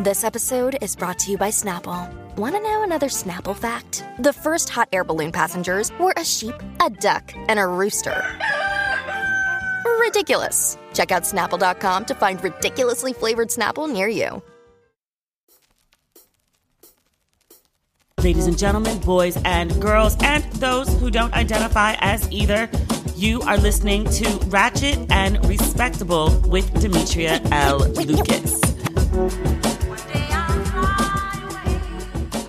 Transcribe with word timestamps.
This 0.00 0.22
episode 0.22 0.78
is 0.80 0.94
brought 0.94 1.18
to 1.18 1.32
you 1.32 1.36
by 1.36 1.48
Snapple. 1.48 2.08
Want 2.36 2.54
to 2.54 2.62
know 2.62 2.84
another 2.84 3.08
Snapple 3.08 3.56
fact? 3.56 4.04
The 4.20 4.32
first 4.32 4.68
hot 4.68 4.88
air 4.92 5.02
balloon 5.02 5.32
passengers 5.32 5.90
were 5.98 6.14
a 6.16 6.24
sheep, 6.24 6.54
a 6.80 6.88
duck, 6.88 7.32
and 7.48 7.58
a 7.58 7.66
rooster. 7.66 8.24
Ridiculous. 9.98 10.78
Check 10.94 11.10
out 11.10 11.24
snapple.com 11.24 12.04
to 12.04 12.14
find 12.14 12.40
ridiculously 12.44 13.12
flavored 13.12 13.48
Snapple 13.48 13.92
near 13.92 14.06
you. 14.06 14.40
Ladies 18.22 18.46
and 18.46 18.56
gentlemen, 18.56 19.00
boys 19.00 19.36
and 19.44 19.82
girls, 19.82 20.16
and 20.20 20.44
those 20.60 20.88
who 21.00 21.10
don't 21.10 21.34
identify 21.34 21.96
as 21.98 22.30
either, 22.30 22.70
you 23.16 23.40
are 23.42 23.58
listening 23.58 24.04
to 24.10 24.28
Ratchet 24.46 25.10
and 25.10 25.44
Respectable 25.46 26.38
with 26.46 26.72
Demetria 26.80 27.40
L. 27.50 27.78
Lucas. 27.80 28.60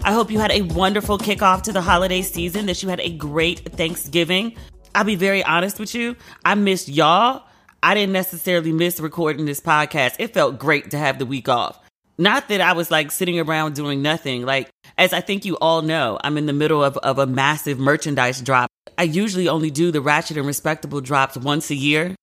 I 0.10 0.12
hope 0.12 0.32
you 0.32 0.40
had 0.40 0.52
a 0.52 0.64
wonderful 0.64 1.20
kickoff 1.20 1.62
to 1.62 1.72
the 1.72 1.82
holiday 1.82 2.24
season, 2.24 2.66
that 2.66 2.82
you 2.82 2.90
had 2.90 3.00
a 3.00 3.12
great 3.12 3.60
Thanksgiving. 3.74 4.56
I'll 4.96 5.04
be 5.04 5.14
very 5.14 5.44
honest 5.44 5.80
with 5.80 5.94
you. 5.94 6.16
I 6.44 6.56
missed 6.56 6.90
y'all. 6.90 7.44
I 7.84 7.94
didn't 7.94 8.14
necessarily 8.14 8.72
miss 8.72 9.00
recording 9.00 9.46
this 9.46 9.60
podcast. 9.60 10.16
It 10.18 10.34
felt 10.34 10.58
great 10.58 10.90
to 10.90 10.98
have 10.98 11.20
the 11.20 11.28
week 11.28 11.48
off. 11.48 11.80
Not 12.18 12.48
that 12.48 12.60
I 12.60 12.74
was 12.74 12.90
like 12.90 13.12
sitting 13.12 13.40
around 13.40 13.76
doing 13.76 14.02
nothing. 14.02 14.48
Like, 14.48 14.72
as 14.98 15.14
I 15.14 15.22
think 15.22 15.46
you 15.46 15.58
all 15.58 15.84
know, 15.84 16.18
I'm 16.24 16.40
in 16.40 16.48
the 16.48 16.54
middle 16.54 16.84
of, 16.84 16.98
of 16.98 17.20
a 17.20 17.28
massive 17.28 17.78
merchandise 17.78 18.42
drop. 18.42 18.72
I 18.98 19.04
usually 19.04 19.48
only 19.48 19.70
do 19.70 19.92
the 19.92 20.02
ratchet 20.02 20.38
and 20.38 20.48
respectable 20.48 21.02
drops 21.02 21.38
once 21.38 21.70
a 21.70 21.76
year. 21.76 22.16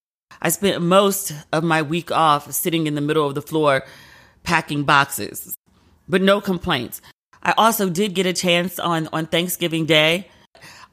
I 0.42 0.48
spent 0.48 0.82
most 0.82 1.32
of 1.52 1.62
my 1.62 1.82
week 1.82 2.10
off 2.10 2.50
sitting 2.50 2.88
in 2.88 2.96
the 2.96 3.00
middle 3.00 3.28
of 3.28 3.36
the 3.36 3.42
floor 3.42 3.84
packing 4.42 4.82
boxes, 4.82 5.56
but 6.08 6.20
no 6.20 6.40
complaints. 6.40 7.00
I 7.46 7.54
also 7.56 7.88
did 7.88 8.14
get 8.14 8.26
a 8.26 8.32
chance 8.32 8.80
on, 8.80 9.08
on 9.12 9.26
Thanksgiving 9.26 9.86
Day. 9.86 10.28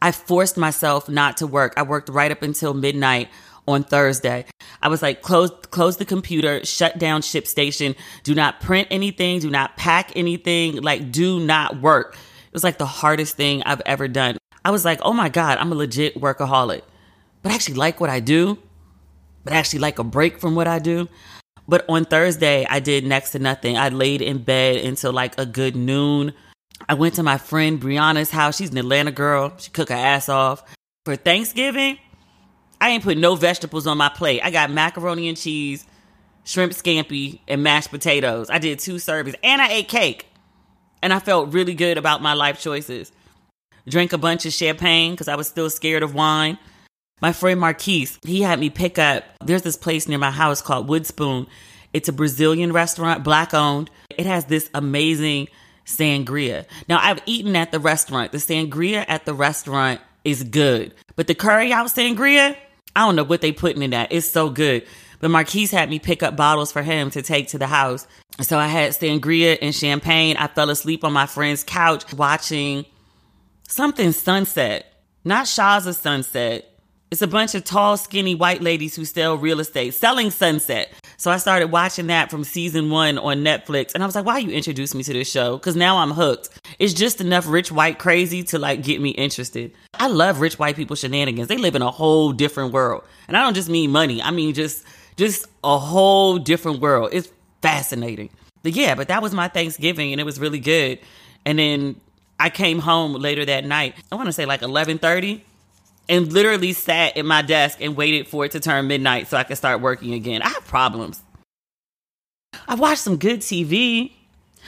I 0.04 0.12
forced 0.12 0.56
myself 0.56 1.10
not 1.10 1.38
to 1.38 1.48
work. 1.48 1.74
I 1.78 1.82
worked 1.82 2.10
right 2.10 2.32
up 2.32 2.44
until 2.44 2.76
midnight 2.76 3.30
on 3.68 3.84
Thursday. 3.84 4.46
I 4.80 4.88
was 4.88 5.02
like, 5.02 5.24
close, 5.24 5.50
close 5.72 5.98
the 5.98 6.06
computer, 6.06 6.64
shut 6.64 7.00
down 7.00 7.22
ShipStation, 7.22 7.96
do 8.22 8.36
not 8.36 8.62
print 8.62 8.88
anything, 8.92 9.40
do 9.40 9.50
not 9.50 9.78
pack 9.78 10.16
anything, 10.16 10.76
like 10.84 11.12
do 11.12 11.40
not 11.40 11.82
work. 11.82 12.16
It 12.46 12.54
was 12.54 12.64
like 12.64 12.78
the 12.78 12.86
hardest 12.86 13.36
thing 13.36 13.64
I've 13.64 13.82
ever 13.88 14.08
done. 14.08 14.38
I 14.64 14.70
was 14.70 14.86
like, 14.86 15.00
oh 15.02 15.14
my 15.14 15.30
God, 15.30 15.58
I'm 15.58 15.72
a 15.72 15.76
legit 15.76 16.22
workaholic, 16.22 16.84
but 17.42 17.52
I 17.52 17.56
actually 17.56 17.76
like 17.76 18.00
what 18.00 18.12
I 18.12 18.20
do, 18.20 18.60
but 19.44 19.54
I 19.54 19.56
actually 19.56 19.80
like 19.80 19.98
a 19.98 20.04
break 20.04 20.40
from 20.40 20.54
what 20.54 20.68
I 20.68 20.78
do. 20.78 21.10
But 21.68 21.86
on 21.90 22.06
Thursday, 22.06 22.68
I 22.70 22.80
did 22.80 23.06
next 23.06 23.32
to 23.32 23.40
nothing. 23.40 23.76
I 23.76 23.90
laid 23.90 24.22
in 24.22 24.44
bed 24.44 24.86
until 24.86 25.14
like 25.14 25.40
a 25.40 25.48
good 25.48 25.76
noon. 25.76 26.34
I 26.88 26.96
went 26.96 27.16
to 27.16 27.24
my 27.24 27.38
friend 27.38 27.82
Brianna's 27.82 28.30
house. 28.30 28.58
She's 28.58 28.72
an 28.72 28.78
Atlanta 28.78 29.12
girl. 29.12 29.54
She 29.58 29.72
cooked 29.72 29.92
her 29.92 29.98
ass 29.98 30.30
off. 30.30 30.64
For 31.06 31.16
Thanksgiving, 31.16 31.98
I 32.80 32.90
ain't 32.90 33.04
put 33.04 33.18
no 33.18 33.36
vegetables 33.36 33.88
on 33.88 33.98
my 33.98 34.10
plate. 34.10 34.42
I 34.44 34.52
got 34.52 34.72
macaroni 34.72 35.28
and 35.28 35.38
cheese, 35.38 35.86
shrimp 36.44 36.74
scampi, 36.74 37.40
and 37.48 37.64
mashed 37.64 37.92
potatoes. 37.92 38.50
I 38.50 38.60
did 38.60 38.80
two 38.80 38.96
servings 38.96 39.36
and 39.44 39.62
I 39.62 39.70
ate 39.70 39.88
cake. 39.88 40.28
And 41.02 41.12
I 41.14 41.20
felt 41.20 41.54
really 41.54 41.74
good 41.74 41.98
about 41.98 42.22
my 42.22 42.34
life 42.34 42.62
choices. 42.62 43.12
Drank 43.88 44.14
a 44.14 44.18
bunch 44.18 44.46
of 44.46 44.54
champagne 44.54 45.12
because 45.12 45.28
I 45.28 45.36
was 45.36 45.48
still 45.48 45.70
scared 45.70 46.04
of 46.04 46.16
wine. 46.16 46.58
My 47.22 47.34
friend 47.34 47.60
Marquise, 47.60 48.20
he 48.24 48.42
had 48.42 48.60
me 48.60 48.70
pick 48.70 48.98
up, 48.98 49.24
there's 49.44 49.62
this 49.62 49.78
place 49.78 50.08
near 50.08 50.18
my 50.18 50.32
house 50.32 50.62
called 50.62 50.88
Woodspoon. 50.90 51.48
It's 51.94 52.10
a 52.10 52.14
Brazilian 52.14 52.74
restaurant, 52.74 53.24
black 53.24 53.54
owned. 53.54 53.90
It 54.10 54.26
has 54.26 54.46
this 54.46 54.70
amazing 54.74 55.48
sangria. 55.86 56.66
Now, 56.88 57.00
I've 57.02 57.22
eaten 57.26 57.56
at 57.56 57.72
the 57.72 57.80
restaurant. 57.80 58.32
The 58.32 58.38
sangria 58.38 59.06
at 59.08 59.26
the 59.26 59.34
restaurant 59.34 60.02
is 60.24 60.44
good, 60.44 60.94
but 61.16 61.28
the 61.28 61.36
curry 61.36 61.74
out 61.74 61.88
sangria, 61.88 62.56
I 62.96 63.06
don't 63.06 63.16
know 63.16 63.24
what 63.24 63.42
they 63.42 63.52
putting 63.52 63.82
in 63.82 63.92
that. 63.92 64.12
It's 64.12 64.30
so 64.30 64.50
good. 64.50 64.86
But 65.20 65.32
Marquise 65.32 65.72
had 65.72 65.90
me 65.90 66.00
pick 66.00 66.22
up 66.22 66.36
bottles 66.36 66.72
for 66.72 66.82
him 66.82 67.10
to 67.12 67.22
take 67.22 67.48
to 67.50 67.58
the 67.58 67.68
house. 67.68 68.06
So 68.42 68.58
I 68.60 68.68
had 68.68 68.92
sangria 68.92 69.58
and 69.62 69.74
champagne. 69.74 70.36
I 70.38 70.48
fell 70.48 70.70
asleep 70.70 71.04
on 71.04 71.14
my 71.14 71.28
friend's 71.28 71.64
couch 71.64 72.12
watching 72.14 72.86
something 73.68 74.12
sunset, 74.12 74.86
not 75.24 75.48
Shahs 75.48 75.98
sunset. 75.98 76.70
It's 77.14 77.22
a 77.22 77.28
bunch 77.28 77.54
of 77.54 77.64
tall, 77.64 77.96
skinny 77.96 78.34
white 78.34 78.64
ladies 78.64 78.96
who 78.96 79.06
sell 79.06 79.38
real 79.38 79.60
estate, 79.60 79.94
selling 79.94 80.32
Sunset. 80.32 80.92
So 81.18 81.32
I 81.32 81.38
started 81.38 81.68
watching 81.72 82.08
that 82.08 82.30
from 82.30 82.44
season 82.44 82.90
one 82.90 83.18
on 83.18 83.38
Netflix. 83.38 83.94
And 83.94 84.04
I 84.04 84.06
was 84.06 84.16
like, 84.16 84.26
why 84.26 84.40
you 84.40 84.50
introduced 84.52 84.96
me 84.96 85.04
to 85.04 85.14
this 85.14 85.30
show? 85.30 85.58
Because 85.58 85.76
now 85.76 85.98
I'm 85.98 86.12
hooked. 86.12 86.50
It's 86.80 86.94
just 86.94 87.22
enough 87.22 87.48
rich 87.48 87.72
white 87.72 88.00
crazy 88.00 88.44
to 88.44 88.60
like 88.60 88.84
get 88.84 89.02
me 89.02 89.10
interested. 89.12 89.74
I 89.94 90.08
love 90.08 90.42
rich 90.42 90.60
white 90.60 90.76
people 90.76 90.96
shenanigans. 90.96 91.48
They 91.48 91.58
live 91.58 91.76
in 91.76 91.82
a 91.82 91.92
whole 91.92 92.32
different 92.32 92.74
world. 92.74 93.04
And 93.28 93.38
I 93.38 93.42
don't 93.42 93.54
just 93.54 93.70
mean 93.70 93.92
money. 93.92 94.22
I 94.22 94.32
mean 94.32 94.54
just 94.54 94.86
just 95.16 95.46
a 95.64 95.78
whole 95.78 96.38
different 96.40 96.80
world. 96.80 97.10
It's 97.14 97.32
fascinating. 97.62 98.30
But 98.64 98.74
yeah, 98.74 98.96
but 98.96 99.10
that 99.10 99.22
was 99.22 99.34
my 99.34 99.48
Thanksgiving 99.48 100.12
and 100.12 100.20
it 100.20 100.24
was 100.24 100.40
really 100.40 100.60
good. 100.60 101.00
And 101.46 101.60
then 101.60 102.00
I 102.40 102.50
came 102.50 102.80
home 102.80 103.14
later 103.14 103.46
that 103.46 103.66
night. 103.66 103.96
I 104.12 104.16
want 104.16 104.28
to 104.28 104.34
say 104.34 104.46
like 104.46 104.62
11:30 104.62 105.42
and 106.10 106.32
literally 106.32 106.74
sat 106.74 107.18
at 107.18 107.26
my 107.26 107.42
desk 107.42 107.80
and 107.82 107.96
waited 107.96 108.28
for 108.28 108.46
it 108.46 108.52
to 108.52 108.60
turn 108.60 108.88
midnight 108.88 109.28
so 109.28 109.38
I 109.38 109.44
could 109.44 109.58
start 109.58 109.82
working 109.82 110.14
again. 110.14 110.42
I 110.42 110.50
have 110.50 110.66
problems. 110.66 111.22
I 112.68 112.76
watched 112.76 113.02
some 113.02 113.18
good 113.18 113.40
TV. 113.40 114.12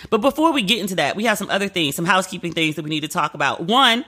But 0.10 0.20
before 0.20 0.52
we 0.52 0.62
get 0.62 0.80
into 0.80 0.96
that, 0.96 1.16
we 1.16 1.26
have 1.26 1.38
some 1.38 1.50
other 1.50 1.70
things, 1.70 1.96
some 1.96 2.06
housekeeping 2.06 2.52
things 2.52 2.76
that 2.76 2.84
we 2.84 2.90
need 2.90 3.02
to 3.02 3.08
talk 3.08 3.34
about. 3.34 3.62
One, 3.62 4.04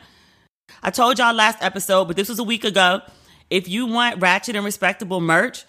I 0.83 0.89
told 0.89 1.17
y'all 1.17 1.33
last 1.33 1.59
episode, 1.61 2.05
but 2.05 2.15
this 2.15 2.29
was 2.29 2.39
a 2.39 2.43
week 2.43 2.65
ago. 2.65 3.01
If 3.49 3.69
you 3.69 3.85
want 3.85 4.21
ratchet 4.21 4.55
and 4.55 4.65
respectable 4.65 5.21
merch, 5.21 5.65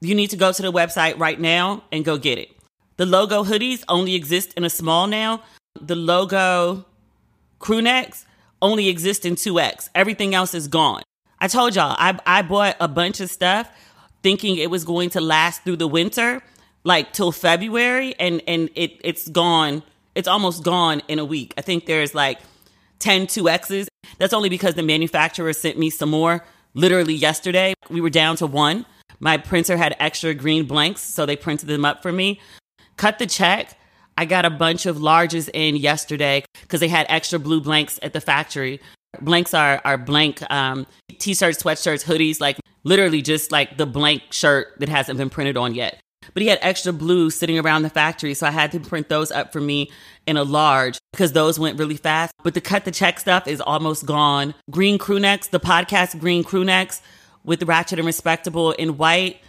you 0.00 0.14
need 0.14 0.30
to 0.30 0.36
go 0.36 0.52
to 0.52 0.62
the 0.62 0.72
website 0.72 1.18
right 1.18 1.38
now 1.38 1.84
and 1.92 2.04
go 2.04 2.18
get 2.18 2.38
it. 2.38 2.50
The 2.96 3.06
logo 3.06 3.44
hoodies 3.44 3.84
only 3.88 4.14
exist 4.14 4.54
in 4.54 4.64
a 4.64 4.70
small 4.70 5.06
now. 5.06 5.42
The 5.80 5.94
logo 5.94 6.84
crew 7.60 7.80
necks 7.80 8.26
only 8.62 8.88
exist 8.88 9.24
in 9.24 9.34
2X. 9.34 9.88
Everything 9.94 10.34
else 10.34 10.54
is 10.54 10.68
gone. 10.68 11.02
I 11.38 11.48
told 11.48 11.74
y'all, 11.74 11.96
I, 11.98 12.18
I 12.26 12.42
bought 12.42 12.76
a 12.80 12.88
bunch 12.88 13.20
of 13.20 13.30
stuff 13.30 13.68
thinking 14.22 14.56
it 14.56 14.70
was 14.70 14.84
going 14.84 15.10
to 15.10 15.20
last 15.20 15.62
through 15.64 15.76
the 15.76 15.88
winter, 15.88 16.42
like 16.84 17.12
till 17.12 17.32
February, 17.32 18.14
and, 18.18 18.42
and 18.46 18.68
it, 18.74 19.00
it's 19.02 19.28
gone. 19.28 19.82
It's 20.14 20.28
almost 20.28 20.62
gone 20.62 21.00
in 21.08 21.18
a 21.18 21.24
week. 21.24 21.54
I 21.56 21.62
think 21.62 21.86
there's 21.86 22.14
like 22.14 22.40
10 22.98 23.26
2Xs. 23.26 23.88
That's 24.18 24.34
only 24.34 24.48
because 24.48 24.74
the 24.74 24.82
manufacturer 24.82 25.52
sent 25.52 25.78
me 25.78 25.88
some 25.88 26.10
more 26.10 26.44
literally 26.74 27.14
yesterday. 27.14 27.74
We 27.88 28.00
were 28.00 28.10
down 28.10 28.36
to 28.36 28.46
one. 28.46 28.84
My 29.18 29.36
printer 29.36 29.76
had 29.76 29.96
extra 29.98 30.34
green 30.34 30.66
blanks, 30.66 31.02
so 31.02 31.26
they 31.26 31.36
printed 31.36 31.68
them 31.68 31.84
up 31.84 32.02
for 32.02 32.12
me. 32.12 32.40
Cut 32.96 33.18
the 33.18 33.26
check. 33.26 33.78
I 34.20 34.26
got 34.26 34.44
a 34.44 34.50
bunch 34.50 34.84
of 34.84 34.98
larges 34.98 35.48
in 35.54 35.76
yesterday 35.76 36.44
because 36.60 36.80
they 36.80 36.88
had 36.88 37.06
extra 37.08 37.38
blue 37.38 37.58
blanks 37.58 37.98
at 38.02 38.12
the 38.12 38.20
factory. 38.20 38.78
Blanks 39.22 39.54
are 39.54 39.80
are 39.82 39.96
blank 39.96 40.42
um, 40.50 40.86
t-shirts, 41.18 41.62
sweatshirts, 41.62 42.04
hoodies, 42.04 42.38
like 42.38 42.58
literally 42.84 43.22
just 43.22 43.50
like 43.50 43.78
the 43.78 43.86
blank 43.86 44.24
shirt 44.28 44.74
that 44.78 44.90
hasn't 44.90 45.16
been 45.16 45.30
printed 45.30 45.56
on 45.56 45.74
yet. 45.74 45.98
But 46.34 46.42
he 46.42 46.50
had 46.50 46.58
extra 46.60 46.92
blue 46.92 47.30
sitting 47.30 47.58
around 47.58 47.80
the 47.80 47.88
factory, 47.88 48.34
so 48.34 48.46
I 48.46 48.50
had 48.50 48.72
to 48.72 48.80
print 48.80 49.08
those 49.08 49.30
up 49.30 49.54
for 49.54 49.60
me 49.60 49.90
in 50.26 50.36
a 50.36 50.44
large 50.44 50.98
because 51.12 51.32
those 51.32 51.58
went 51.58 51.78
really 51.78 51.96
fast. 51.96 52.34
But 52.44 52.52
the 52.52 52.60
cut 52.60 52.84
the 52.84 52.90
check 52.90 53.20
stuff 53.20 53.48
is 53.48 53.62
almost 53.62 54.04
gone. 54.04 54.54
Green 54.70 54.98
crew 54.98 55.18
necks, 55.18 55.46
the 55.46 55.60
podcast 55.60 56.20
green 56.20 56.44
crew 56.44 56.66
necks 56.66 57.00
with 57.42 57.62
Ratchet 57.62 57.98
and 57.98 58.04
Respectable 58.04 58.72
in 58.72 58.98
white, 58.98 59.40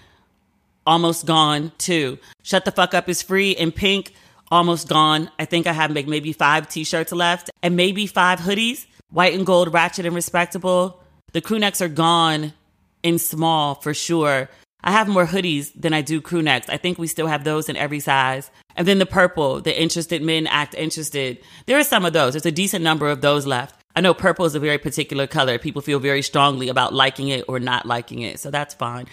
almost 0.88 1.26
gone 1.26 1.74
too. 1.78 2.18
Shut 2.42 2.64
the 2.64 2.72
fuck 2.72 2.94
up 2.94 3.10
is 3.10 3.22
free 3.22 3.52
in 3.52 3.74
pink 3.74 4.14
almost 4.52 4.90
gone. 4.90 5.32
I 5.40 5.46
think 5.46 5.66
I 5.66 5.74
have 5.74 5.92
like 5.92 6.08
maybe 6.08 6.34
five 6.34 6.68
t-shirts 6.68 7.12
left 7.12 7.50
and 7.64 7.76
maybe 7.76 8.06
five 8.06 8.40
hoodies. 8.40 8.86
White 9.10 9.34
and 9.34 9.46
gold, 9.46 9.74
ratchet 9.74 10.06
and 10.06 10.16
respectable. 10.16 11.02
The 11.34 11.42
crew 11.42 11.60
necks 11.60 11.82
are 11.82 11.90
gone 11.90 12.54
in 13.04 13.20
small 13.20 13.76
for 13.76 13.94
sure. 13.94 14.50
I 14.84 14.92
have 14.92 15.08
more 15.08 15.26
hoodies 15.26 15.72
than 15.76 15.94
I 15.94 16.02
do 16.02 16.22
crew 16.22 16.42
necks. 16.42 16.70
I 16.70 16.78
think 16.78 16.98
we 16.98 17.08
still 17.08 17.28
have 17.28 17.44
those 17.44 17.70
in 17.70 17.76
every 17.76 18.00
size. 18.00 18.50
And 18.76 18.88
then 18.88 19.00
the 19.00 19.06
purple, 19.06 19.62
the 19.62 19.80
interested 19.80 20.22
men 20.22 20.48
act 20.48 20.74
interested. 20.76 21.40
There 21.66 21.78
are 21.78 21.84
some 21.84 22.06
of 22.06 22.14
those. 22.14 22.34
There's 22.34 22.46
a 22.46 22.52
decent 22.52 22.84
number 22.84 23.10
of 23.10 23.22
those 23.22 23.46
left. 23.46 23.76
I 23.96 24.02
know 24.02 24.14
purple 24.14 24.46
is 24.46 24.56
a 24.56 24.60
very 24.60 24.78
particular 24.78 25.28
color. 25.28 25.60
People 25.60 25.82
feel 25.82 26.00
very 26.00 26.22
strongly 26.22 26.70
about 26.70 26.94
liking 26.94 27.28
it 27.28 27.46
or 27.48 27.60
not 27.60 27.86
liking 27.86 28.22
it. 28.22 28.40
So 28.40 28.50
that's 28.50 28.74
fine. 28.74 29.08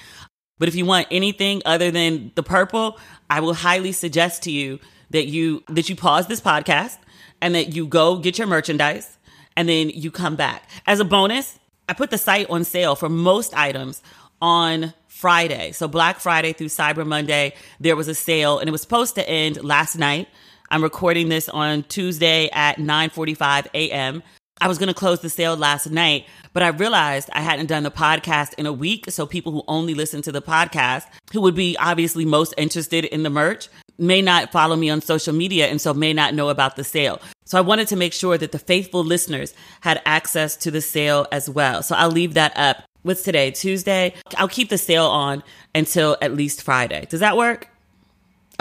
But 0.59 0.69
if 0.69 0.75
you 0.75 0.87
want 0.87 1.09
anything 1.11 1.63
other 1.65 1.91
than 1.91 2.33
the 2.35 2.43
purple, 2.43 2.99
I 3.29 3.41
will 3.41 3.55
highly 3.55 3.93
suggest 3.93 4.45
to 4.45 4.51
you 4.51 4.79
that 5.11 5.27
you 5.27 5.63
that 5.69 5.89
you 5.89 5.97
pause 5.97 6.27
this 6.27 6.41
podcast 6.41 6.97
and 7.41 7.55
that 7.55 7.75
you 7.75 7.87
go 7.87 8.19
get 8.19 8.39
your 8.39 8.47
merchandise 8.47 9.19
and 9.57 9.69
then 9.69 9.91
you 9.91 10.11
come 10.11 10.37
back. 10.37 10.69
As 10.87 11.01
a 11.01 11.05
bonus, 11.05 11.59
I 11.89 11.95
put 11.95 12.11
the 12.11 12.19
site 12.19 12.49
on 12.51 12.65
sale 12.65 12.95
for 12.95 13.09
most 13.09 13.57
items 13.57 14.03
on 14.41 14.93
Friday. 15.09 15.73
So 15.73 15.89
Black 15.89 16.21
Friday 16.21 16.53
through 16.53 16.69
Cyber 16.69 17.07
Monday, 17.07 17.55
there 17.81 17.97
was 17.97 18.09
a 18.09 18.15
sale 18.15 18.59
and 18.59 18.69
it 18.69 18.73
was 18.73 18.83
supposed 18.83 19.17
to 19.17 19.29
end 19.29 19.63
last 19.65 19.97
night. 19.97 20.29
I'm 20.71 20.83
recording 20.83 21.29
this 21.29 21.49
on 21.49 21.83
Tuesday 21.85 22.51
at 22.53 22.77
9:45 22.77 23.67
a.m. 23.75 24.23
I 24.61 24.69
was 24.69 24.79
going 24.79 24.89
to 24.89 24.95
close 24.95 25.21
the 25.21 25.31
sale 25.31 25.57
last 25.57 25.89
night, 25.89 26.27
but 26.53 26.63
I 26.63 26.69
realized 26.69 27.31
I 27.33 27.41
hadn't 27.41 27.67
done 27.67 27.85
the 27.85 27.91
podcast 27.91 28.55
in 28.59 28.67
a 28.67 28.73
week. 28.73 29.07
So 29.09 29.25
people 29.25 29.53
who 29.53 29.63
only 29.69 29.95
listen 29.95 30.21
to 30.23 30.33
the 30.33 30.43
podcast, 30.43 31.05
who 31.33 31.41
would 31.43 31.55
be 31.55 31.77
obviously 31.79 32.25
most 32.25 32.55
interested 32.59 33.05
in 33.05 33.23
the 33.23 33.31
merch, 33.31 33.69
may 33.99 34.23
not 34.23 34.53
follow 34.53 34.77
me 34.77 34.91
on 34.91 35.01
social 35.01 35.35
media 35.35 35.67
and 35.67 35.81
so 35.81 35.93
may 35.93 36.13
not 36.13 36.35
know 36.35 36.49
about 36.49 36.77
the 36.77 36.85
sale. 36.85 37.21
So 37.45 37.59
I 37.59 37.63
wanted 37.63 37.89
to 37.89 37.97
make 37.97 38.13
sure 38.13 38.39
that 38.39 38.53
the 38.53 38.59
faithful 38.59 39.03
listeners 39.03 39.55
had 39.81 40.01
access 40.07 40.57
to 40.59 40.71
the 40.71 40.81
sale 40.81 41.27
as 41.33 41.49
well. 41.49 41.83
So 41.83 41.97
I'll 41.97 42.11
leave 42.11 42.35
that 42.35 42.57
up. 42.57 42.85
What's 43.03 43.23
today? 43.23 43.51
Tuesday? 43.51 44.15
I'll 44.37 44.49
keep 44.49 44.69
the 44.69 44.79
sale 44.79 45.07
on 45.07 45.43
until 45.75 46.17
at 46.21 46.35
least 46.35 46.63
Friday. 46.63 47.07
Does 47.09 47.21
that 47.21 47.37
work? 47.37 47.69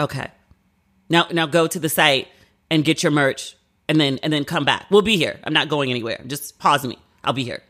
Okay. 0.00 0.28
Now 1.10 1.26
now 1.30 1.46
go 1.46 1.66
to 1.66 1.78
the 1.78 1.88
site 1.88 2.28
and 2.70 2.84
get 2.84 3.02
your 3.02 3.12
merch 3.12 3.56
and 3.88 4.00
then 4.00 4.18
and 4.22 4.32
then 4.32 4.44
come 4.44 4.64
back. 4.64 4.86
We'll 4.90 5.02
be 5.02 5.16
here. 5.16 5.38
I'm 5.44 5.52
not 5.52 5.68
going 5.68 5.90
anywhere. 5.90 6.22
Just 6.26 6.58
pause 6.58 6.86
me. 6.86 6.98
I'll 7.24 7.32
be 7.32 7.44
here. 7.44 7.62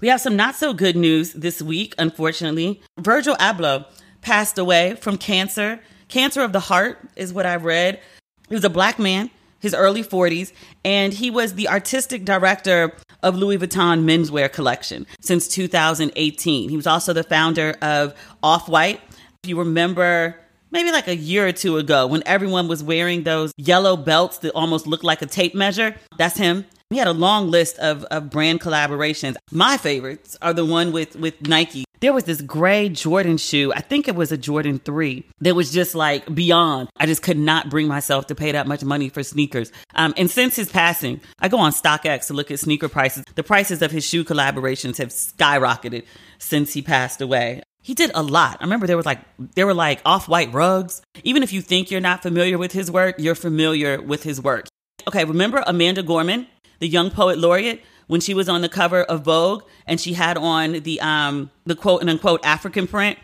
We 0.00 0.08
have 0.08 0.20
some 0.20 0.36
not 0.36 0.54
so 0.54 0.74
good 0.74 0.96
news 0.96 1.32
this 1.32 1.62
week, 1.62 1.94
unfortunately. 1.98 2.82
Virgil 2.98 3.34
Abloh 3.36 3.86
passed 4.20 4.58
away 4.58 4.96
from 4.96 5.16
cancer. 5.16 5.80
Cancer 6.08 6.42
of 6.42 6.52
the 6.52 6.60
heart 6.60 6.98
is 7.16 7.32
what 7.32 7.46
I 7.46 7.56
read. 7.56 8.00
He 8.48 8.54
was 8.54 8.64
a 8.64 8.70
black 8.70 8.98
man, 8.98 9.30
his 9.60 9.74
early 9.74 10.04
40s, 10.04 10.52
and 10.84 11.12
he 11.12 11.30
was 11.30 11.54
the 11.54 11.68
artistic 11.68 12.24
director 12.24 12.92
of 13.22 13.36
Louis 13.36 13.58
Vuitton 13.58 14.04
menswear 14.04 14.52
collection 14.52 15.06
since 15.20 15.48
2018. 15.48 16.68
He 16.68 16.76
was 16.76 16.86
also 16.86 17.12
the 17.12 17.24
founder 17.24 17.74
of 17.82 18.14
Off 18.42 18.68
White. 18.68 19.00
If 19.42 19.50
you 19.50 19.58
remember 19.58 20.36
maybe 20.70 20.92
like 20.92 21.08
a 21.08 21.16
year 21.16 21.46
or 21.46 21.52
two 21.52 21.78
ago 21.78 22.06
when 22.06 22.22
everyone 22.26 22.68
was 22.68 22.82
wearing 22.82 23.22
those 23.22 23.52
yellow 23.56 23.96
belts 23.96 24.38
that 24.38 24.52
almost 24.52 24.86
looked 24.86 25.04
like 25.04 25.22
a 25.22 25.26
tape 25.26 25.54
measure. 25.54 25.94
That's 26.18 26.36
him. 26.36 26.66
He 26.90 26.98
had 26.98 27.08
a 27.08 27.12
long 27.12 27.50
list 27.50 27.78
of, 27.80 28.04
of 28.04 28.30
brand 28.30 28.60
collaborations. 28.60 29.34
My 29.50 29.76
favorites 29.76 30.36
are 30.40 30.52
the 30.52 30.64
one 30.64 30.92
with, 30.92 31.16
with 31.16 31.42
Nike. 31.42 31.84
There 31.98 32.12
was 32.12 32.24
this 32.24 32.40
gray 32.40 32.88
Jordan 32.88 33.38
shoe. 33.38 33.72
I 33.72 33.80
think 33.80 34.06
it 34.06 34.14
was 34.14 34.30
a 34.30 34.36
Jordan 34.36 34.78
3 34.78 35.24
that 35.40 35.56
was 35.56 35.72
just 35.72 35.96
like 35.96 36.32
beyond. 36.32 36.88
I 36.96 37.06
just 37.06 37.22
could 37.22 37.38
not 37.38 37.70
bring 37.70 37.88
myself 37.88 38.28
to 38.28 38.36
pay 38.36 38.52
that 38.52 38.68
much 38.68 38.84
money 38.84 39.08
for 39.08 39.24
sneakers. 39.24 39.72
Um, 39.96 40.14
and 40.16 40.30
since 40.30 40.54
his 40.54 40.68
passing, 40.68 41.20
I 41.40 41.48
go 41.48 41.58
on 41.58 41.72
StockX 41.72 42.28
to 42.28 42.34
look 42.34 42.52
at 42.52 42.60
sneaker 42.60 42.88
prices. 42.88 43.24
The 43.34 43.42
prices 43.42 43.82
of 43.82 43.90
his 43.90 44.06
shoe 44.06 44.24
collaborations 44.24 44.98
have 44.98 45.08
skyrocketed 45.08 46.04
since 46.38 46.72
he 46.72 46.82
passed 46.82 47.20
away 47.20 47.62
he 47.82 47.94
did 47.94 48.10
a 48.16 48.22
lot. 48.22 48.56
I 48.58 48.64
remember 48.64 48.88
there 48.88 48.96
was 48.96 49.06
like 49.06 49.20
there 49.54 49.64
were 49.64 49.72
like 49.72 50.00
off-white 50.04 50.52
rugs. 50.52 51.02
Even 51.22 51.44
if 51.44 51.52
you 51.52 51.62
think 51.62 51.88
you're 51.88 52.00
not 52.00 52.20
familiar 52.20 52.58
with 52.58 52.72
his 52.72 52.90
work, 52.90 53.14
you're 53.16 53.36
familiar 53.36 54.02
with 54.02 54.24
his 54.24 54.42
work. 54.42 54.66
Okay, 55.06 55.24
remember 55.24 55.62
Amanda 55.64 56.02
Gorman, 56.02 56.48
the 56.78 56.88
young 56.88 57.10
poet 57.10 57.38
laureate, 57.38 57.82
when 58.06 58.20
she 58.20 58.34
was 58.34 58.48
on 58.48 58.60
the 58.60 58.68
cover 58.68 59.02
of 59.02 59.24
Vogue 59.24 59.64
and 59.86 60.00
she 60.00 60.12
had 60.12 60.36
on 60.38 60.80
the 60.80 61.00
um 61.00 61.50
the 61.64 61.74
quote 61.74 62.00
and 62.00 62.10
unquote 62.10 62.44
African 62.44 62.86
print 62.86 63.18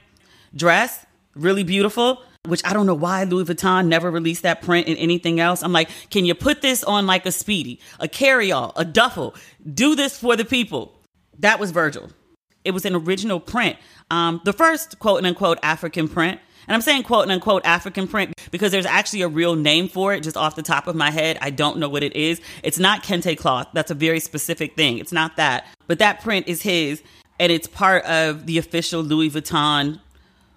dress, 0.54 1.06
really 1.34 1.64
beautiful. 1.64 2.22
Which 2.48 2.62
I 2.64 2.72
don't 2.72 2.86
know 2.86 2.94
why 2.94 3.22
Louis 3.22 3.44
Vuitton 3.44 3.86
never 3.86 4.10
released 4.10 4.42
that 4.42 4.62
print 4.62 4.88
in 4.88 4.96
anything 4.96 5.38
else. 5.38 5.62
I'm 5.62 5.72
like, 5.72 5.88
can 6.10 6.24
you 6.24 6.34
put 6.34 6.60
this 6.60 6.82
on 6.82 7.06
like 7.06 7.24
a 7.24 7.30
speedy, 7.30 7.78
a 8.00 8.08
carry-all, 8.08 8.72
a 8.74 8.84
duffel? 8.84 9.36
Do 9.72 9.94
this 9.94 10.18
for 10.18 10.34
the 10.34 10.44
people. 10.44 10.92
That 11.38 11.60
was 11.60 11.70
Virgil. 11.70 12.10
It 12.64 12.72
was 12.72 12.84
an 12.84 12.96
original 12.96 13.38
print 13.38 13.76
um, 14.12 14.42
the 14.44 14.52
first 14.52 14.98
quote 14.98 15.18
and 15.18 15.26
unquote 15.26 15.58
African 15.62 16.06
print. 16.06 16.38
And 16.66 16.74
I'm 16.74 16.82
saying 16.82 17.02
quote 17.04 17.28
unquote 17.28 17.64
African 17.64 18.06
print 18.06 18.34
because 18.50 18.72
there's 18.72 18.86
actually 18.86 19.22
a 19.22 19.28
real 19.28 19.56
name 19.56 19.88
for 19.88 20.14
it 20.14 20.22
just 20.22 20.36
off 20.36 20.56
the 20.56 20.62
top 20.62 20.86
of 20.86 20.94
my 20.94 21.10
head. 21.10 21.38
I 21.40 21.50
don't 21.50 21.78
know 21.78 21.88
what 21.88 22.02
it 22.02 22.14
is. 22.14 22.40
It's 22.62 22.78
not 22.78 23.02
kente 23.02 23.36
cloth. 23.36 23.68
That's 23.72 23.90
a 23.90 23.94
very 23.94 24.20
specific 24.20 24.76
thing. 24.76 24.98
It's 24.98 25.12
not 25.12 25.36
that. 25.36 25.66
But 25.86 25.98
that 25.98 26.20
print 26.20 26.48
is 26.48 26.62
his 26.62 27.02
and 27.40 27.50
it's 27.50 27.66
part 27.66 28.04
of 28.04 28.46
the 28.46 28.58
official 28.58 29.02
Louis 29.02 29.30
Vuitton, 29.30 30.00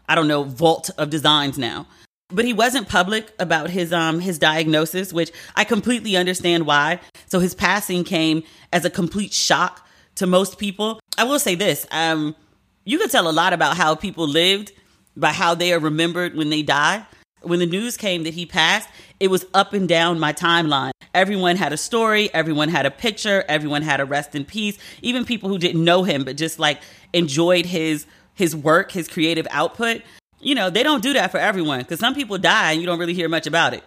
I 0.07 0.15
don't 0.15 0.27
know, 0.27 0.43
vault 0.43 0.89
of 0.97 1.09
designs 1.09 1.57
now. 1.57 1.87
But 2.29 2.45
he 2.45 2.53
wasn't 2.53 2.89
public 2.89 3.31
about 3.39 3.69
his 3.69 3.93
um 3.93 4.19
his 4.19 4.39
diagnosis, 4.39 5.13
which 5.13 5.31
I 5.55 5.63
completely 5.63 6.17
understand 6.17 6.65
why. 6.65 6.99
So 7.27 7.39
his 7.39 7.55
passing 7.55 8.03
came 8.03 8.43
as 8.71 8.85
a 8.85 8.89
complete 8.89 9.33
shock 9.33 9.87
to 10.15 10.27
most 10.27 10.57
people. 10.57 10.99
I 11.17 11.23
will 11.23 11.39
say 11.39 11.55
this, 11.55 11.85
um 11.91 12.35
you 12.83 12.99
can 12.99 13.09
tell 13.09 13.27
a 13.27 13.31
lot 13.31 13.53
about 13.53 13.77
how 13.77 13.95
people 13.95 14.27
lived 14.27 14.71
by 15.15 15.31
how 15.31 15.55
they 15.55 15.73
are 15.73 15.79
remembered 15.79 16.35
when 16.35 16.49
they 16.49 16.61
die. 16.61 17.05
When 17.41 17.59
the 17.59 17.65
news 17.65 17.95
came 17.95 18.23
that 18.23 18.33
he 18.33 18.45
passed, 18.45 18.89
it 19.19 19.29
was 19.29 19.45
up 19.53 19.73
and 19.73 19.87
down 19.87 20.19
my 20.19 20.33
timeline. 20.33 20.91
Everyone 21.13 21.55
had 21.55 21.71
a 21.73 21.77
story, 21.77 22.33
everyone 22.33 22.69
had 22.69 22.85
a 22.85 22.91
picture, 22.91 23.45
everyone 23.47 23.83
had 23.83 23.99
a 23.99 24.05
rest 24.05 24.35
in 24.35 24.45
peace. 24.45 24.77
Even 25.01 25.25
people 25.25 25.49
who 25.49 25.57
didn't 25.57 25.83
know 25.83 26.03
him 26.03 26.23
but 26.23 26.37
just 26.37 26.59
like 26.59 26.81
enjoyed 27.13 27.65
his 27.65 28.05
his 28.33 28.55
work, 28.55 28.91
his 28.91 29.07
creative 29.07 29.47
output. 29.49 30.01
You 30.41 30.55
know, 30.55 30.69
they 30.69 30.83
don't 30.83 31.01
do 31.01 31.13
that 31.13 31.31
for 31.31 31.37
everyone 31.37 31.79
because 31.79 31.99
some 31.99 32.13
people 32.15 32.37
die 32.37 32.73
and 32.73 32.81
you 32.81 32.85
don't 32.85 32.99
really 32.99 33.13
hear 33.13 33.29
much 33.29 33.47
about 33.47 33.73
it. 33.73 33.83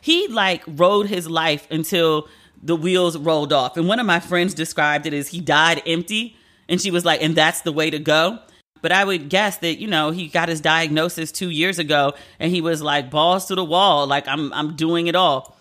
He 0.00 0.28
like 0.28 0.62
rode 0.66 1.06
his 1.06 1.28
life 1.28 1.66
until 1.70 2.28
the 2.62 2.76
wheels 2.76 3.16
rolled 3.16 3.52
off. 3.52 3.76
And 3.76 3.88
one 3.88 3.98
of 3.98 4.06
my 4.06 4.20
friends 4.20 4.54
described 4.54 5.06
it 5.06 5.14
as 5.14 5.28
he 5.28 5.40
died 5.40 5.82
empty 5.86 6.36
and 6.68 6.80
she 6.80 6.90
was 6.90 7.04
like, 7.04 7.22
and 7.22 7.34
that's 7.34 7.62
the 7.62 7.72
way 7.72 7.90
to 7.90 7.98
go. 7.98 8.38
But 8.80 8.92
I 8.92 9.04
would 9.04 9.28
guess 9.28 9.58
that, 9.58 9.78
you 9.78 9.86
know, 9.86 10.10
he 10.10 10.28
got 10.28 10.48
his 10.48 10.60
diagnosis 10.60 11.32
two 11.32 11.50
years 11.50 11.78
ago 11.78 12.14
and 12.38 12.52
he 12.52 12.60
was 12.60 12.80
like 12.82 13.10
balls 13.10 13.46
to 13.46 13.54
the 13.54 13.64
wall, 13.64 14.06
like 14.06 14.26
I'm 14.28 14.52
I'm 14.52 14.76
doing 14.76 15.06
it 15.06 15.16
all 15.16 15.56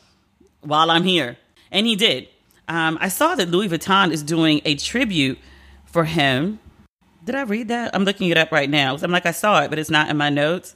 while 0.61 0.91
I'm 0.91 1.03
here. 1.03 1.37
And 1.71 1.87
he 1.87 1.95
did. 1.95 2.27
Um, 2.67 2.97
I 3.01 3.07
saw 3.09 3.35
that 3.35 3.49
Louis 3.49 3.69
Vuitton 3.69 4.11
is 4.11 4.23
doing 4.23 4.61
a 4.65 4.75
tribute 4.75 5.39
for 5.85 6.03
him. 6.03 6.59
Did 7.23 7.35
I 7.35 7.41
read 7.43 7.69
that? 7.69 7.95
I'm 7.95 8.03
looking 8.03 8.29
it 8.29 8.37
up 8.37 8.51
right 8.51 8.69
now. 8.69 8.95
I'm 9.01 9.11
like, 9.11 9.25
I 9.25 9.31
saw 9.31 9.61
it, 9.61 9.69
but 9.69 9.79
it's 9.79 9.89
not 9.89 10.09
in 10.09 10.17
my 10.17 10.29
notes. 10.29 10.75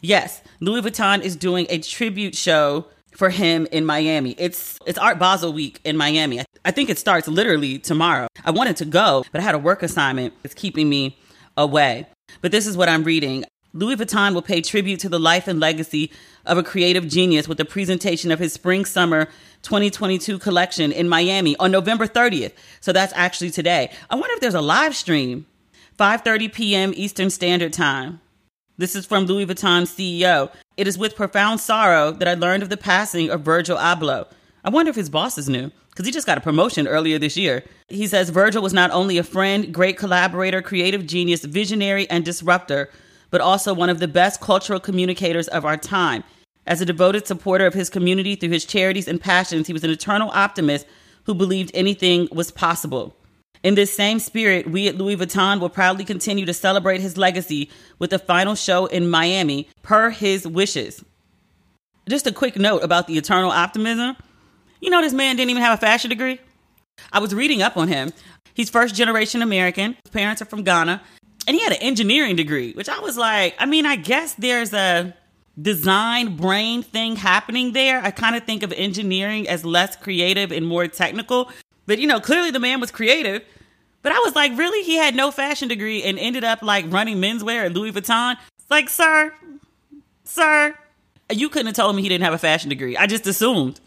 Yes, 0.00 0.42
Louis 0.60 0.82
Vuitton 0.82 1.22
is 1.22 1.34
doing 1.36 1.66
a 1.70 1.78
tribute 1.78 2.34
show 2.34 2.86
for 3.18 3.30
him 3.30 3.66
in 3.72 3.84
Miami. 3.84 4.36
It's 4.38 4.78
it's 4.86 4.96
Art 4.96 5.18
Basel 5.18 5.52
week 5.52 5.80
in 5.82 5.96
Miami. 5.96 6.40
I 6.64 6.70
think 6.70 6.88
it 6.88 7.00
starts 7.00 7.26
literally 7.26 7.80
tomorrow. 7.80 8.28
I 8.44 8.52
wanted 8.52 8.76
to 8.76 8.84
go, 8.84 9.24
but 9.32 9.40
I 9.40 9.44
had 9.44 9.56
a 9.56 9.58
work 9.58 9.82
assignment. 9.82 10.34
It's 10.44 10.54
keeping 10.54 10.88
me 10.88 11.18
away. 11.56 12.06
But 12.42 12.52
this 12.52 12.64
is 12.64 12.76
what 12.76 12.88
I'm 12.88 13.02
reading. 13.02 13.44
Louis 13.74 13.96
Vuitton 13.96 14.34
will 14.34 14.42
pay 14.42 14.60
tribute 14.60 15.00
to 15.00 15.08
the 15.08 15.18
life 15.18 15.48
and 15.48 15.58
legacy 15.58 16.12
of 16.46 16.58
a 16.58 16.62
creative 16.62 17.08
genius 17.08 17.48
with 17.48 17.58
a 17.58 17.64
presentation 17.64 18.30
of 18.30 18.38
his 18.38 18.52
spring 18.52 18.84
summer 18.84 19.26
2022 19.62 20.38
collection 20.38 20.92
in 20.92 21.08
Miami 21.08 21.56
on 21.56 21.72
November 21.72 22.06
30th. 22.06 22.52
So 22.80 22.92
that's 22.92 23.12
actually 23.16 23.50
today. 23.50 23.90
I 24.08 24.14
wonder 24.14 24.32
if 24.34 24.40
there's 24.40 24.54
a 24.54 24.60
live 24.60 24.94
stream. 24.94 25.46
5:30 25.98 26.52
p.m. 26.52 26.92
Eastern 26.94 27.30
Standard 27.30 27.72
Time. 27.72 28.20
This 28.78 28.94
is 28.94 29.06
from 29.06 29.24
Louis 29.26 29.44
Vuitton's 29.44 29.90
CEO. 29.90 30.52
It 30.76 30.86
is 30.86 30.96
with 30.96 31.16
profound 31.16 31.58
sorrow 31.58 32.12
that 32.12 32.28
I 32.28 32.34
learned 32.34 32.62
of 32.62 32.68
the 32.68 32.76
passing 32.76 33.28
of 33.28 33.40
Virgil 33.40 33.76
Abloh. 33.76 34.28
I 34.64 34.70
wonder 34.70 34.90
if 34.90 34.94
his 34.94 35.10
bosses 35.10 35.48
knew, 35.48 35.72
because 35.90 36.06
he 36.06 36.12
just 36.12 36.28
got 36.28 36.38
a 36.38 36.40
promotion 36.40 36.86
earlier 36.86 37.18
this 37.18 37.36
year. 37.36 37.64
He 37.88 38.06
says 38.06 38.30
Virgil 38.30 38.62
was 38.62 38.72
not 38.72 38.92
only 38.92 39.18
a 39.18 39.24
friend, 39.24 39.74
great 39.74 39.98
collaborator, 39.98 40.62
creative 40.62 41.08
genius, 41.08 41.44
visionary, 41.44 42.08
and 42.08 42.24
disruptor, 42.24 42.88
but 43.32 43.40
also 43.40 43.74
one 43.74 43.90
of 43.90 43.98
the 43.98 44.06
best 44.06 44.40
cultural 44.40 44.78
communicators 44.78 45.48
of 45.48 45.64
our 45.64 45.76
time. 45.76 46.22
As 46.64 46.80
a 46.80 46.86
devoted 46.86 47.26
supporter 47.26 47.66
of 47.66 47.74
his 47.74 47.90
community 47.90 48.36
through 48.36 48.50
his 48.50 48.64
charities 48.64 49.08
and 49.08 49.20
passions, 49.20 49.66
he 49.66 49.72
was 49.72 49.82
an 49.82 49.90
eternal 49.90 50.30
optimist 50.30 50.86
who 51.24 51.34
believed 51.34 51.72
anything 51.74 52.28
was 52.30 52.52
possible. 52.52 53.16
In 53.68 53.74
this 53.74 53.94
same 53.94 54.18
spirit, 54.18 54.70
we 54.70 54.88
at 54.88 54.96
Louis 54.96 55.14
Vuitton 55.14 55.60
will 55.60 55.68
proudly 55.68 56.02
continue 56.02 56.46
to 56.46 56.54
celebrate 56.54 57.02
his 57.02 57.18
legacy 57.18 57.68
with 57.98 58.08
the 58.08 58.18
final 58.18 58.54
show 58.54 58.86
in 58.86 59.10
Miami 59.10 59.68
per 59.82 60.08
his 60.08 60.48
wishes. 60.48 61.04
Just 62.08 62.26
a 62.26 62.32
quick 62.32 62.56
note 62.56 62.82
about 62.82 63.08
the 63.08 63.18
eternal 63.18 63.50
optimism. 63.50 64.16
You 64.80 64.88
know, 64.88 65.02
this 65.02 65.12
man 65.12 65.36
didn't 65.36 65.50
even 65.50 65.62
have 65.62 65.76
a 65.76 65.80
fashion 65.82 66.08
degree. 66.08 66.40
I 67.12 67.18
was 67.18 67.34
reading 67.34 67.60
up 67.60 67.76
on 67.76 67.88
him. 67.88 68.14
He's 68.54 68.70
first 68.70 68.94
generation 68.94 69.42
American. 69.42 69.98
His 70.02 70.12
parents 70.12 70.40
are 70.40 70.46
from 70.46 70.62
Ghana. 70.62 71.02
And 71.46 71.54
he 71.54 71.62
had 71.62 71.72
an 71.72 71.82
engineering 71.82 72.36
degree, 72.36 72.72
which 72.72 72.88
I 72.88 73.00
was 73.00 73.18
like, 73.18 73.54
I 73.58 73.66
mean, 73.66 73.84
I 73.84 73.96
guess 73.96 74.32
there's 74.32 74.72
a 74.72 75.14
design 75.60 76.38
brain 76.38 76.82
thing 76.82 77.16
happening 77.16 77.74
there. 77.74 78.02
I 78.02 78.12
kind 78.12 78.34
of 78.34 78.44
think 78.44 78.62
of 78.62 78.72
engineering 78.72 79.46
as 79.46 79.62
less 79.62 79.94
creative 79.94 80.52
and 80.52 80.66
more 80.66 80.88
technical. 80.88 81.50
But 81.84 81.98
you 81.98 82.06
know, 82.06 82.18
clearly 82.18 82.50
the 82.50 82.60
man 82.60 82.80
was 82.80 82.90
creative. 82.90 83.44
But 84.02 84.12
I 84.12 84.18
was 84.20 84.34
like, 84.34 84.56
really? 84.56 84.84
He 84.84 84.96
had 84.96 85.14
no 85.14 85.30
fashion 85.30 85.68
degree 85.68 86.02
and 86.02 86.18
ended 86.18 86.44
up 86.44 86.62
like 86.62 86.84
running 86.88 87.18
menswear 87.18 87.66
at 87.66 87.72
Louis 87.72 87.92
Vuitton? 87.92 88.36
It's 88.58 88.70
like, 88.70 88.88
sir, 88.88 89.34
sir, 90.24 90.76
you 91.30 91.48
couldn't 91.48 91.66
have 91.66 91.76
told 91.76 91.94
me 91.96 92.02
he 92.02 92.08
didn't 92.08 92.24
have 92.24 92.34
a 92.34 92.38
fashion 92.38 92.68
degree. 92.68 92.96
I 92.96 93.06
just 93.06 93.26
assumed. 93.26 93.80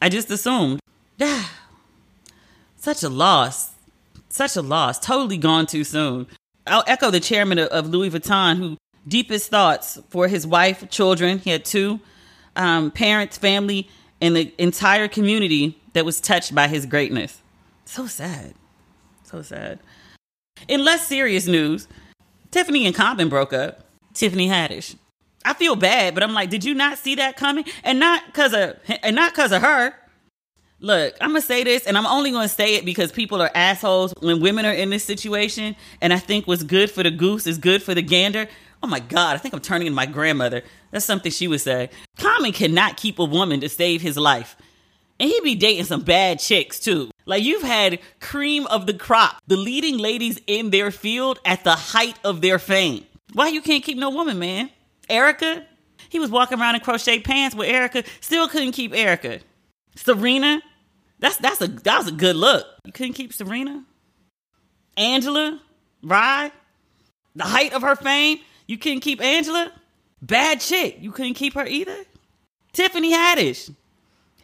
I 0.00 0.08
just 0.08 0.30
assumed. 0.30 0.80
Such 2.76 3.02
a 3.02 3.08
loss. 3.08 3.72
Such 4.28 4.56
a 4.56 4.62
loss. 4.62 4.98
Totally 4.98 5.38
gone 5.38 5.66
too 5.66 5.84
soon. 5.84 6.26
I'll 6.66 6.84
echo 6.86 7.10
the 7.10 7.20
chairman 7.20 7.58
of 7.58 7.88
Louis 7.88 8.10
Vuitton, 8.10 8.58
who 8.58 8.76
deepest 9.06 9.50
thoughts 9.50 9.98
for 10.10 10.28
his 10.28 10.46
wife, 10.46 10.88
children. 10.90 11.38
He 11.38 11.50
had 11.50 11.64
two 11.64 12.00
um, 12.56 12.90
parents, 12.90 13.38
family, 13.38 13.88
and 14.20 14.36
the 14.36 14.52
entire 14.58 15.08
community 15.08 15.78
that 15.92 16.04
was 16.04 16.20
touched 16.20 16.54
by 16.54 16.68
his 16.68 16.84
greatness. 16.86 17.40
So 17.84 18.06
sad. 18.06 18.54
So 19.26 19.42
sad. 19.42 19.80
In 20.68 20.84
less 20.84 21.06
serious 21.08 21.48
news, 21.48 21.88
Tiffany 22.52 22.86
and 22.86 22.94
Common 22.94 23.28
broke 23.28 23.52
up. 23.52 23.84
Tiffany 24.14 24.48
Haddish. 24.48 24.94
I 25.44 25.52
feel 25.52 25.74
bad, 25.74 26.14
but 26.14 26.22
I'm 26.22 26.32
like, 26.32 26.48
did 26.48 26.64
you 26.64 26.74
not 26.74 26.96
see 26.96 27.16
that 27.16 27.36
coming? 27.36 27.64
And 27.82 27.98
not 27.98 28.34
cause 28.34 28.54
of 28.54 28.76
and 29.02 29.16
not 29.16 29.34
cause 29.34 29.50
of 29.50 29.62
her. 29.62 29.94
Look, 30.78 31.16
I'm 31.20 31.30
gonna 31.30 31.40
say 31.40 31.64
this, 31.64 31.86
and 31.86 31.98
I'm 31.98 32.06
only 32.06 32.30
gonna 32.30 32.48
say 32.48 32.76
it 32.76 32.84
because 32.84 33.10
people 33.10 33.42
are 33.42 33.50
assholes 33.52 34.14
when 34.20 34.40
women 34.40 34.64
are 34.64 34.72
in 34.72 34.90
this 34.90 35.04
situation. 35.04 35.74
And 36.00 36.12
I 36.12 36.20
think 36.20 36.46
what's 36.46 36.62
good 36.62 36.88
for 36.88 37.02
the 37.02 37.10
goose 37.10 37.48
is 37.48 37.58
good 37.58 37.82
for 37.82 37.94
the 37.94 38.02
gander. 38.02 38.46
Oh 38.80 38.86
my 38.86 39.00
God, 39.00 39.34
I 39.34 39.38
think 39.38 39.54
I'm 39.54 39.60
turning 39.60 39.88
into 39.88 39.96
my 39.96 40.06
grandmother. 40.06 40.62
That's 40.92 41.04
something 41.04 41.32
she 41.32 41.48
would 41.48 41.60
say. 41.60 41.90
Common 42.16 42.52
cannot 42.52 42.96
keep 42.96 43.18
a 43.18 43.24
woman 43.24 43.58
to 43.60 43.68
save 43.68 44.02
his 44.02 44.16
life. 44.16 44.56
And 45.18 45.30
he 45.30 45.40
be 45.40 45.54
dating 45.54 45.84
some 45.84 46.02
bad 46.02 46.38
chicks 46.38 46.78
too. 46.78 47.10
Like 47.24 47.42
you've 47.42 47.62
had 47.62 48.00
cream 48.20 48.66
of 48.66 48.86
the 48.86 48.94
crop, 48.94 49.40
the 49.46 49.56
leading 49.56 49.98
ladies 49.98 50.38
in 50.46 50.70
their 50.70 50.90
field 50.90 51.38
at 51.44 51.64
the 51.64 51.74
height 51.74 52.18
of 52.22 52.40
their 52.40 52.58
fame. 52.58 53.06
Why 53.32 53.48
you 53.48 53.62
can't 53.62 53.82
keep 53.82 53.98
no 53.98 54.10
woman, 54.10 54.38
man? 54.38 54.70
Erykah? 55.08 55.64
he 56.08 56.18
was 56.18 56.30
walking 56.30 56.60
around 56.60 56.74
in 56.74 56.80
crochet 56.80 57.20
pants 57.20 57.54
with 57.54 57.68
Erykah, 57.68 58.06
still 58.20 58.48
couldn't 58.48 58.72
keep 58.72 58.92
Erykah. 58.92 59.40
Serena, 59.96 60.62
that's 61.18 61.36
that's 61.38 61.60
a 61.60 61.68
that 61.68 61.98
was 61.98 62.08
a 62.08 62.12
good 62.12 62.36
look. 62.36 62.66
You 62.84 62.92
couldn't 62.92 63.14
keep 63.14 63.32
Serena. 63.32 63.84
Angela, 64.96 65.60
right? 66.02 66.52
The 67.34 67.44
height 67.44 67.72
of 67.72 67.82
her 67.82 67.96
fame, 67.96 68.38
you 68.66 68.78
couldn't 68.78 69.00
keep 69.00 69.20
Angela. 69.20 69.72
Bad 70.22 70.60
chick, 70.60 70.98
you 71.00 71.12
couldn't 71.12 71.34
keep 71.34 71.54
her 71.54 71.66
either. 71.66 71.96
Tiffany 72.72 73.12
Haddish, 73.12 73.74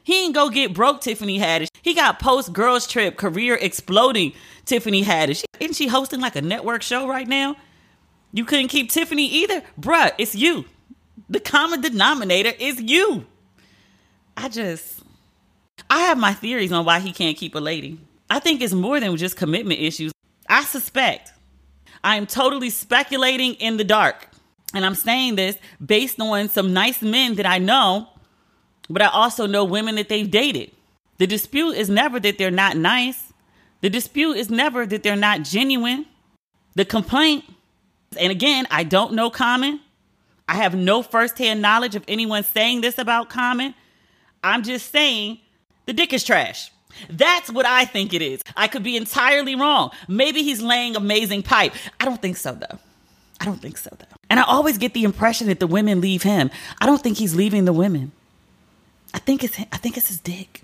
he 0.03 0.25
ain't 0.25 0.35
go 0.35 0.51
get 0.51 0.75
broke 0.75 1.01
Tiffany 1.01 1.39
Haddish. 1.39 1.69
He 1.83 1.95
got 1.95 2.19
post 2.19 2.53
girls 2.53 2.87
trip 2.87 3.17
career 3.17 3.59
exploding 3.61 4.33
Tiffany 4.65 5.03
Haddish. 5.03 5.45
Isn't 5.61 5.75
she 5.75 5.87
hosting 5.87 6.21
like 6.21 6.37
a 6.37 6.43
network 6.43 6.83
show 6.83 7.09
right 7.09 7.29
now? 7.29 7.57
You 8.33 8.45
couldn't 8.45 8.69
keep 8.69 8.91
Tiffany 8.91 9.27
either? 9.27 9.63
Bruh, 9.79 10.13
it's 10.19 10.35
you. 10.35 10.65
The 11.29 11.41
common 11.41 11.81
denominator 11.81 12.53
is 12.59 12.81
you. 12.81 13.27
I 14.37 14.49
just, 14.49 15.01
I 15.91 16.01
have 16.01 16.19
my 16.19 16.33
theories 16.33 16.73
on 16.73 16.85
why 16.85 17.01
he 17.01 17.13
can't 17.13 17.37
keep 17.37 17.55
a 17.55 17.61
lady. 17.61 17.99
I 18.31 18.39
think 18.39 18.63
it's 18.63 18.73
more 18.73 18.99
than 18.99 19.17
just 19.17 19.37
commitment 19.37 19.81
issues. 19.81 20.13
I 20.49 20.65
suspect. 20.65 21.33
I 22.03 22.17
am 22.17 22.27
totally 22.27 22.71
speculating 22.71 23.55
in 23.55 23.77
the 23.77 23.85
dark. 23.85 24.29
And 24.75 24.87
I'm 24.87 24.95
saying 24.95 25.37
this 25.37 25.57
based 25.85 26.19
on 26.21 26.49
some 26.49 26.73
nice 26.73 27.03
men 27.03 27.35
that 27.35 27.47
I 27.47 27.59
know, 27.59 28.09
but 28.89 29.03
I 29.03 29.07
also 29.07 29.47
know 29.47 29.65
women 29.65 29.95
that 29.97 30.09
they've 30.09 30.31
dated. 30.31 30.71
The 31.19 31.27
dispute 31.27 31.73
is 31.73 31.89
never 31.89 32.19
that 32.21 32.39
they're 32.39 32.51
not 32.51 32.77
nice. 32.77 33.33
The 33.81 33.91
dispute 33.91 34.37
is 34.37 34.51
never 34.51 34.87
that 34.87 35.03
they're 35.03 35.17
not 35.17 35.43
genuine. 35.43 36.07
The 36.75 36.85
complaint 36.85 37.45
and 38.19 38.31
again, 38.31 38.67
I 38.71 38.85
don't 38.85 39.15
know 39.15 39.31
Common. 39.31 39.81
I 40.49 40.55
have 40.57 40.75
no 40.75 41.03
firsthand 41.03 41.63
knowledge 41.63 41.95
of 41.95 42.05
anyone 42.09 42.45
saying 42.45 42.81
this 42.81 42.99
about 42.99 43.31
Common. 43.31 43.75
I'm 44.45 44.63
just 44.63 44.91
saying 44.91 45.39
the 45.87 45.93
dick 45.93 46.13
is 46.13 46.25
trash. 46.25 46.71
That's 47.09 47.51
what 47.51 47.65
I 47.65 47.85
think 47.85 48.13
it 48.13 48.21
is. 48.21 48.43
I 48.57 48.69
could 48.69 48.83
be 48.83 48.97
entirely 48.97 49.55
wrong. 49.55 49.93
Maybe 50.09 50.43
he's 50.43 50.61
laying 50.61 50.95
amazing 50.95 51.43
pipe. 51.43 51.73
I 51.99 52.05
don't 52.05 52.21
think 52.21 52.37
so, 52.37 52.53
though. 52.53 52.79
I 53.41 53.45
don't 53.47 53.63
think 53.63 53.79
so, 53.79 53.91
though. 53.99 54.05
And 54.29 54.39
I 54.39 54.43
always 54.45 54.79
get 54.79 54.93
the 54.93 55.05
impression 55.05 55.47
that 55.47 55.59
the 55.59 55.67
women 55.67 56.01
leave 56.01 56.23
him. 56.23 56.51
I 56.81 56.87
don't 56.87 57.03
think 57.03 57.17
he's 57.17 57.35
leaving 57.35 57.65
the 57.65 57.73
women. 57.73 58.13
I 59.15 59.19
think 59.19 59.45
it's 59.45 59.59
I 59.59 59.77
think 59.77 59.97
it's 59.97 60.09
his 60.09 60.21
dick. 60.21 60.63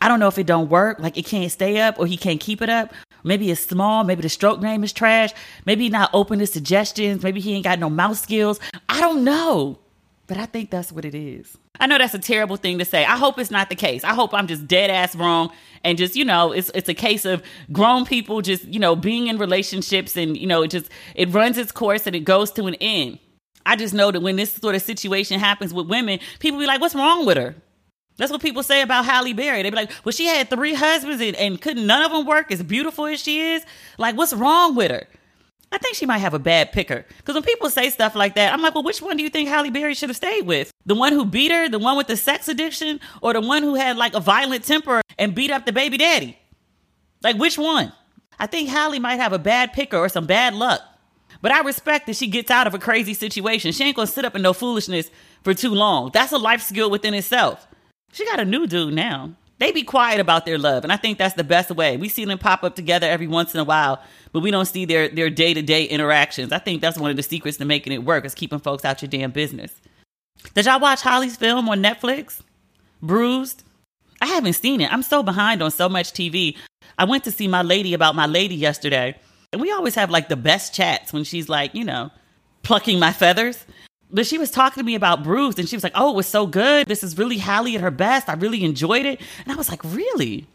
I 0.00 0.08
don't 0.08 0.18
know 0.18 0.28
if 0.28 0.38
it 0.38 0.46
don't 0.46 0.68
work, 0.68 0.98
like 0.98 1.16
it 1.16 1.26
can't 1.26 1.50
stay 1.50 1.80
up 1.80 1.98
or 1.98 2.06
he 2.06 2.16
can't 2.16 2.40
keep 2.40 2.60
it 2.60 2.68
up, 2.68 2.92
Maybe 3.24 3.50
it's 3.50 3.64
small. 3.64 4.04
Maybe 4.04 4.22
the 4.22 4.28
stroke 4.28 4.60
game 4.60 4.84
is 4.84 4.92
trash. 4.92 5.32
Maybe 5.64 5.88
not 5.88 6.10
open 6.12 6.38
to 6.40 6.46
suggestions. 6.46 7.22
Maybe 7.22 7.40
he 7.40 7.54
ain't 7.54 7.64
got 7.64 7.78
no 7.78 7.90
mouth 7.90 8.18
skills. 8.18 8.58
I 8.88 9.00
don't 9.00 9.24
know. 9.24 9.78
But 10.26 10.38
I 10.38 10.46
think 10.46 10.70
that's 10.70 10.92
what 10.92 11.04
it 11.04 11.14
is. 11.14 11.56
I 11.80 11.86
know 11.86 11.98
that's 11.98 12.14
a 12.14 12.18
terrible 12.18 12.56
thing 12.56 12.78
to 12.78 12.84
say. 12.84 13.04
I 13.04 13.16
hope 13.16 13.38
it's 13.38 13.50
not 13.50 13.68
the 13.68 13.74
case. 13.74 14.04
I 14.04 14.14
hope 14.14 14.32
I'm 14.32 14.46
just 14.46 14.66
dead 14.66 14.88
ass 14.88 15.16
wrong 15.16 15.52
and 15.84 15.98
just, 15.98 16.16
you 16.16 16.24
know, 16.24 16.52
it's 16.52 16.70
it's 16.74 16.88
a 16.88 16.94
case 16.94 17.24
of 17.24 17.42
grown 17.72 18.04
people 18.04 18.40
just, 18.40 18.64
you 18.64 18.78
know, 18.78 18.94
being 18.94 19.26
in 19.26 19.36
relationships 19.36 20.16
and, 20.16 20.36
you 20.36 20.46
know, 20.46 20.62
it 20.62 20.68
just 20.68 20.88
it 21.14 21.28
runs 21.30 21.58
its 21.58 21.72
course 21.72 22.06
and 22.06 22.14
it 22.14 22.20
goes 22.20 22.50
to 22.52 22.66
an 22.66 22.76
end. 22.76 23.18
I 23.66 23.76
just 23.76 23.94
know 23.94 24.10
that 24.10 24.20
when 24.20 24.36
this 24.36 24.52
sort 24.52 24.74
of 24.74 24.82
situation 24.82 25.38
happens 25.38 25.74
with 25.74 25.86
women, 25.88 26.18
people 26.38 26.58
be 26.58 26.66
like, 26.66 26.80
"What's 26.80 26.94
wrong 26.94 27.26
with 27.26 27.36
her?" 27.36 27.54
That's 28.16 28.30
what 28.30 28.42
people 28.42 28.62
say 28.62 28.82
about 28.82 29.04
Halle 29.04 29.32
Berry. 29.32 29.62
They 29.62 29.70
be 29.70 29.76
like, 29.76 29.90
well, 30.04 30.12
she 30.12 30.26
had 30.26 30.50
three 30.50 30.74
husbands 30.74 31.22
and, 31.22 31.34
and 31.36 31.60
couldn't 31.60 31.86
none 31.86 32.02
of 32.02 32.12
them 32.12 32.26
work 32.26 32.52
as 32.52 32.62
beautiful 32.62 33.06
as 33.06 33.20
she 33.20 33.40
is. 33.40 33.64
Like, 33.98 34.16
what's 34.16 34.34
wrong 34.34 34.74
with 34.74 34.90
her? 34.90 35.06
I 35.72 35.78
think 35.78 35.96
she 35.96 36.04
might 36.04 36.18
have 36.18 36.34
a 36.34 36.38
bad 36.38 36.70
picker. 36.72 37.06
Because 37.16 37.34
when 37.34 37.42
people 37.42 37.70
say 37.70 37.88
stuff 37.88 38.14
like 38.14 38.34
that, 38.34 38.52
I'm 38.52 38.60
like, 38.60 38.74
well, 38.74 38.84
which 38.84 39.00
one 39.00 39.16
do 39.16 39.22
you 39.22 39.30
think 39.30 39.48
Halle 39.48 39.70
Berry 39.70 39.94
should 39.94 40.10
have 40.10 40.16
stayed 40.16 40.42
with? 40.42 40.70
The 40.84 40.94
one 40.94 41.14
who 41.14 41.24
beat 41.24 41.50
her, 41.50 41.68
the 41.70 41.78
one 41.78 41.96
with 41.96 42.08
the 42.08 42.16
sex 42.16 42.46
addiction, 42.48 43.00
or 43.22 43.32
the 43.32 43.40
one 43.40 43.62
who 43.62 43.74
had 43.74 43.96
like 43.96 44.12
a 44.14 44.20
violent 44.20 44.64
temper 44.64 45.00
and 45.18 45.34
beat 45.34 45.50
up 45.50 45.64
the 45.64 45.72
baby 45.72 45.96
daddy? 45.96 46.38
Like, 47.22 47.36
which 47.36 47.56
one? 47.56 47.92
I 48.38 48.46
think 48.46 48.68
Halle 48.68 48.98
might 48.98 49.16
have 49.16 49.32
a 49.32 49.38
bad 49.38 49.72
picker 49.72 49.96
or 49.96 50.10
some 50.10 50.26
bad 50.26 50.52
luck. 50.52 50.82
But 51.40 51.52
I 51.52 51.60
respect 51.62 52.06
that 52.06 52.16
she 52.16 52.26
gets 52.26 52.50
out 52.50 52.66
of 52.66 52.74
a 52.74 52.78
crazy 52.78 53.14
situation. 53.14 53.72
She 53.72 53.84
ain't 53.84 53.96
gonna 53.96 54.06
sit 54.06 54.24
up 54.26 54.36
in 54.36 54.42
no 54.42 54.52
foolishness 54.52 55.10
for 55.42 55.54
too 55.54 55.74
long. 55.74 56.10
That's 56.12 56.32
a 56.32 56.38
life 56.38 56.60
skill 56.60 56.90
within 56.90 57.14
itself. 57.14 57.66
She 58.12 58.26
got 58.26 58.40
a 58.40 58.44
new 58.44 58.66
dude 58.66 58.94
now. 58.94 59.32
They 59.58 59.72
be 59.72 59.82
quiet 59.84 60.20
about 60.20 60.44
their 60.44 60.58
love, 60.58 60.82
and 60.82 60.92
I 60.92 60.96
think 60.96 61.18
that's 61.18 61.34
the 61.34 61.44
best 61.44 61.70
way. 61.70 61.96
We 61.96 62.08
see 62.08 62.24
them 62.24 62.38
pop 62.38 62.64
up 62.64 62.74
together 62.74 63.06
every 63.06 63.28
once 63.28 63.54
in 63.54 63.60
a 63.60 63.64
while, 63.64 64.02
but 64.32 64.40
we 64.40 64.50
don't 64.50 64.66
see 64.66 64.84
their 64.84 65.08
their 65.08 65.30
day 65.30 65.54
to 65.54 65.62
day 65.62 65.84
interactions. 65.84 66.52
I 66.52 66.58
think 66.58 66.80
that's 66.80 66.98
one 66.98 67.10
of 67.10 67.16
the 67.16 67.22
secrets 67.22 67.58
to 67.58 67.64
making 67.64 67.92
it 67.92 68.04
work 68.04 68.24
is 68.24 68.34
keeping 68.34 68.58
folks 68.58 68.84
out 68.84 69.02
your 69.02 69.08
damn 69.08 69.30
business. 69.30 69.72
Did 70.54 70.66
y'all 70.66 70.80
watch 70.80 71.02
Halle's 71.02 71.36
film 71.36 71.68
on 71.68 71.82
Netflix? 71.82 72.40
Bruised. 73.00 73.62
I 74.20 74.26
haven't 74.26 74.54
seen 74.54 74.80
it. 74.80 74.92
I'm 74.92 75.02
so 75.02 75.22
behind 75.22 75.62
on 75.62 75.70
so 75.70 75.88
much 75.88 76.12
TV. 76.12 76.56
I 76.98 77.04
went 77.04 77.24
to 77.24 77.30
see 77.30 77.48
my 77.48 77.62
lady 77.62 77.94
about 77.94 78.14
my 78.14 78.26
lady 78.26 78.56
yesterday, 78.56 79.16
and 79.52 79.60
we 79.60 79.70
always 79.70 79.94
have 79.94 80.10
like 80.10 80.28
the 80.28 80.36
best 80.36 80.74
chats 80.74 81.12
when 81.12 81.24
she's 81.24 81.48
like, 81.48 81.74
you 81.74 81.84
know, 81.84 82.10
plucking 82.62 82.98
my 82.98 83.12
feathers 83.12 83.64
but 84.12 84.26
she 84.26 84.38
was 84.38 84.50
talking 84.50 84.80
to 84.80 84.84
me 84.84 84.94
about 84.94 85.24
Bruised 85.24 85.58
and 85.58 85.68
she 85.68 85.76
was 85.76 85.82
like, 85.82 85.92
Oh, 85.94 86.10
it 86.10 86.16
was 86.16 86.26
so 86.26 86.46
good. 86.46 86.86
This 86.86 87.02
is 87.02 87.16
really 87.18 87.38
Halle 87.38 87.74
at 87.74 87.80
her 87.80 87.90
best. 87.90 88.28
I 88.28 88.34
really 88.34 88.62
enjoyed 88.64 89.06
it. 89.06 89.20
And 89.44 89.52
I 89.52 89.56
was 89.56 89.68
like, 89.70 89.82
Really? 89.84 90.46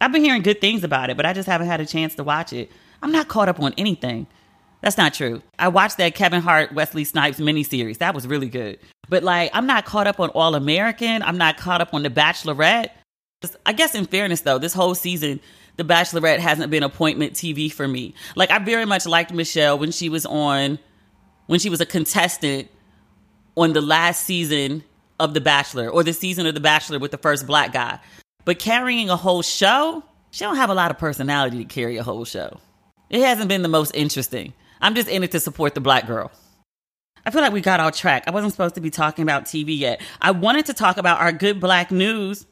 I've 0.00 0.12
been 0.12 0.24
hearing 0.24 0.42
good 0.42 0.60
things 0.60 0.84
about 0.84 1.08
it, 1.08 1.16
but 1.16 1.24
I 1.24 1.32
just 1.32 1.48
haven't 1.48 1.68
had 1.68 1.80
a 1.80 1.86
chance 1.86 2.14
to 2.16 2.24
watch 2.24 2.52
it. 2.52 2.70
I'm 3.02 3.12
not 3.12 3.28
caught 3.28 3.48
up 3.48 3.60
on 3.60 3.72
anything. 3.78 4.26
That's 4.82 4.98
not 4.98 5.14
true. 5.14 5.42
I 5.58 5.68
watched 5.68 5.96
that 5.98 6.14
Kevin 6.14 6.42
Hart, 6.42 6.72
Wesley 6.72 7.04
Snipes 7.04 7.40
miniseries. 7.40 7.98
That 7.98 8.14
was 8.14 8.26
really 8.26 8.48
good. 8.48 8.78
But 9.08 9.22
like, 9.22 9.50
I'm 9.54 9.66
not 9.66 9.86
caught 9.86 10.06
up 10.06 10.20
on 10.20 10.28
All 10.30 10.54
American. 10.54 11.22
I'm 11.22 11.38
not 11.38 11.56
caught 11.56 11.80
up 11.80 11.94
on 11.94 12.02
The 12.02 12.10
Bachelorette. 12.10 12.90
I 13.64 13.72
guess, 13.72 13.94
in 13.94 14.06
fairness, 14.06 14.42
though, 14.42 14.58
this 14.58 14.72
whole 14.72 14.94
season, 14.94 15.40
The 15.76 15.84
Bachelorette 15.84 16.38
hasn't 16.38 16.70
been 16.70 16.82
appointment 16.82 17.34
TV 17.34 17.72
for 17.72 17.86
me. 17.88 18.14
Like, 18.34 18.50
I 18.50 18.58
very 18.58 18.84
much 18.84 19.06
liked 19.06 19.32
Michelle 19.32 19.78
when 19.78 19.92
she 19.92 20.08
was 20.08 20.26
on, 20.26 20.78
when 21.46 21.60
she 21.60 21.70
was 21.70 21.80
a 21.80 21.86
contestant 21.86 22.68
on 23.56 23.72
the 23.72 23.80
last 23.80 24.24
season 24.24 24.84
of 25.18 25.34
The 25.34 25.40
Bachelor 25.40 25.88
or 25.88 26.04
the 26.04 26.12
season 26.12 26.46
of 26.46 26.54
The 26.54 26.60
Bachelor 26.60 26.98
with 26.98 27.10
the 27.10 27.18
first 27.18 27.46
black 27.46 27.72
guy. 27.72 27.98
But 28.44 28.58
carrying 28.58 29.10
a 29.10 29.16
whole 29.16 29.42
show, 29.42 30.04
she 30.30 30.44
don't 30.44 30.56
have 30.56 30.70
a 30.70 30.74
lot 30.74 30.90
of 30.90 30.98
personality 30.98 31.58
to 31.58 31.64
carry 31.64 31.96
a 31.96 32.02
whole 32.02 32.24
show. 32.24 32.60
It 33.10 33.20
hasn't 33.20 33.48
been 33.48 33.62
the 33.62 33.68
most 33.68 33.94
interesting. 33.94 34.52
I'm 34.80 34.94
just 34.94 35.08
in 35.08 35.24
it 35.24 35.32
to 35.32 35.40
support 35.40 35.74
the 35.74 35.80
black 35.80 36.06
girl. 36.06 36.30
I 37.24 37.30
feel 37.30 37.40
like 37.40 37.52
we 37.52 37.60
got 37.60 37.80
off 37.80 37.96
track. 37.96 38.24
I 38.26 38.30
wasn't 38.30 38.52
supposed 38.52 38.76
to 38.76 38.80
be 38.80 38.90
talking 38.90 39.22
about 39.22 39.46
TV 39.46 39.76
yet. 39.76 40.00
I 40.20 40.30
wanted 40.30 40.66
to 40.66 40.74
talk 40.74 40.96
about 40.96 41.20
our 41.20 41.32
good 41.32 41.58
black 41.58 41.90
news. 41.90 42.46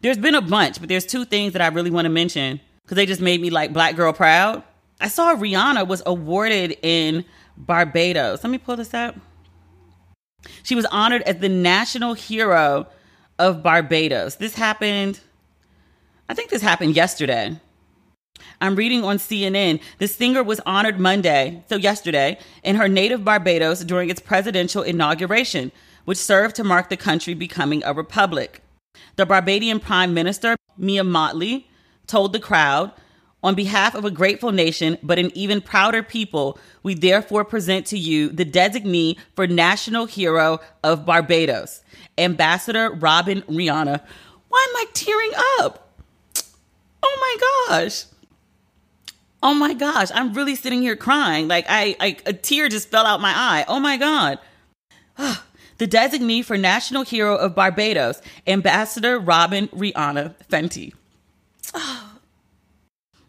There's 0.00 0.18
been 0.18 0.34
a 0.34 0.40
bunch, 0.40 0.78
but 0.78 0.88
there's 0.88 1.06
two 1.06 1.24
things 1.24 1.54
that 1.54 1.62
I 1.62 1.68
really 1.68 1.90
want 1.90 2.04
to 2.04 2.08
mention 2.08 2.60
because 2.82 2.96
they 2.96 3.06
just 3.06 3.20
made 3.20 3.40
me 3.40 3.50
like 3.50 3.72
black 3.72 3.96
girl 3.96 4.12
proud. 4.12 4.62
I 5.00 5.08
saw 5.08 5.34
Rihanna 5.34 5.88
was 5.88 6.02
awarded 6.06 6.78
in 6.82 7.24
Barbados. 7.56 8.44
Let 8.44 8.50
me 8.50 8.58
pull 8.58 8.76
this 8.76 8.94
up. 8.94 9.16
She 10.62 10.74
was 10.74 10.86
honored 10.86 11.22
as 11.22 11.38
the 11.38 11.48
national 11.48 12.14
hero 12.14 12.86
of 13.38 13.62
Barbados. 13.62 14.36
This 14.36 14.54
happened, 14.54 15.20
I 16.28 16.34
think 16.34 16.50
this 16.50 16.62
happened 16.62 16.96
yesterday. 16.96 17.58
I'm 18.60 18.76
reading 18.76 19.04
on 19.04 19.18
CNN. 19.18 19.80
The 19.98 20.08
singer 20.08 20.42
was 20.42 20.60
honored 20.64 21.00
Monday, 21.00 21.64
so 21.68 21.76
yesterday, 21.76 22.38
in 22.62 22.76
her 22.76 22.88
native 22.88 23.24
Barbados 23.24 23.84
during 23.84 24.08
its 24.08 24.20
presidential 24.20 24.82
inauguration, 24.82 25.72
which 26.04 26.18
served 26.18 26.56
to 26.56 26.64
mark 26.64 26.88
the 26.88 26.96
country 26.96 27.34
becoming 27.34 27.82
a 27.84 27.92
republic. 27.92 28.62
The 29.16 29.26
Barbadian 29.26 29.80
Prime 29.80 30.14
Minister, 30.14 30.56
Mia 30.76 31.02
Mottley, 31.02 31.64
told 32.06 32.32
the 32.32 32.40
crowd 32.40 32.92
On 33.42 33.54
behalf 33.56 33.94
of 33.94 34.04
a 34.04 34.10
grateful 34.10 34.52
nation, 34.52 34.98
but 35.02 35.18
an 35.18 35.30
even 35.34 35.60
prouder 35.60 36.02
people, 36.02 36.58
we 36.82 36.94
therefore 36.94 37.44
present 37.44 37.86
to 37.86 37.98
you 37.98 38.28
the 38.28 38.44
designee 38.44 39.16
for 39.34 39.48
National 39.48 40.06
Hero 40.06 40.60
of 40.84 41.04
Barbados, 41.04 41.82
Ambassador 42.16 42.90
Robyn 42.90 43.42
Rihanna. 43.42 44.00
Why 44.48 44.66
am 44.70 44.76
I 44.76 44.84
tearing 44.92 45.32
up? 45.58 45.92
Oh 47.02 47.18
my 47.20 47.78
gosh. 47.78 48.04
Oh 49.42 49.54
my 49.54 49.74
gosh, 49.74 50.08
I'm 50.14 50.34
really 50.34 50.54
sitting 50.54 50.82
here 50.82 50.94
crying. 50.94 51.48
Like 51.48 51.66
I, 51.68 51.96
I 51.98 52.16
a 52.26 52.32
tear 52.32 52.68
just 52.68 52.90
fell 52.90 53.06
out 53.06 53.20
my 53.20 53.32
eye. 53.34 53.64
Oh 53.66 53.80
my 53.80 53.96
god. 53.96 54.38
Ah, 55.18 55.44
the 55.78 55.88
designee 55.88 56.44
for 56.44 56.56
National 56.56 57.02
Hero 57.02 57.36
of 57.36 57.56
Barbados, 57.56 58.22
Ambassador 58.46 59.18
Robyn 59.18 59.66
Rihanna 59.68 60.34
Fenty. 60.48 60.92
Ah, 61.74 62.01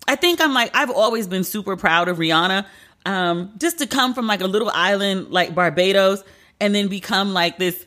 I 0.07 0.15
think 0.15 0.41
I'm 0.41 0.53
like 0.53 0.71
I've 0.75 0.89
always 0.89 1.27
been 1.27 1.43
super 1.43 1.75
proud 1.77 2.07
of 2.07 2.17
Rihanna. 2.17 2.65
Um, 3.05 3.51
just 3.57 3.79
to 3.79 3.87
come 3.87 4.13
from 4.13 4.27
like 4.27 4.41
a 4.41 4.47
little 4.47 4.71
island 4.73 5.29
like 5.29 5.53
Barbados 5.53 6.23
and 6.61 6.73
then 6.73 6.87
become 6.87 7.33
like 7.33 7.57
this 7.57 7.85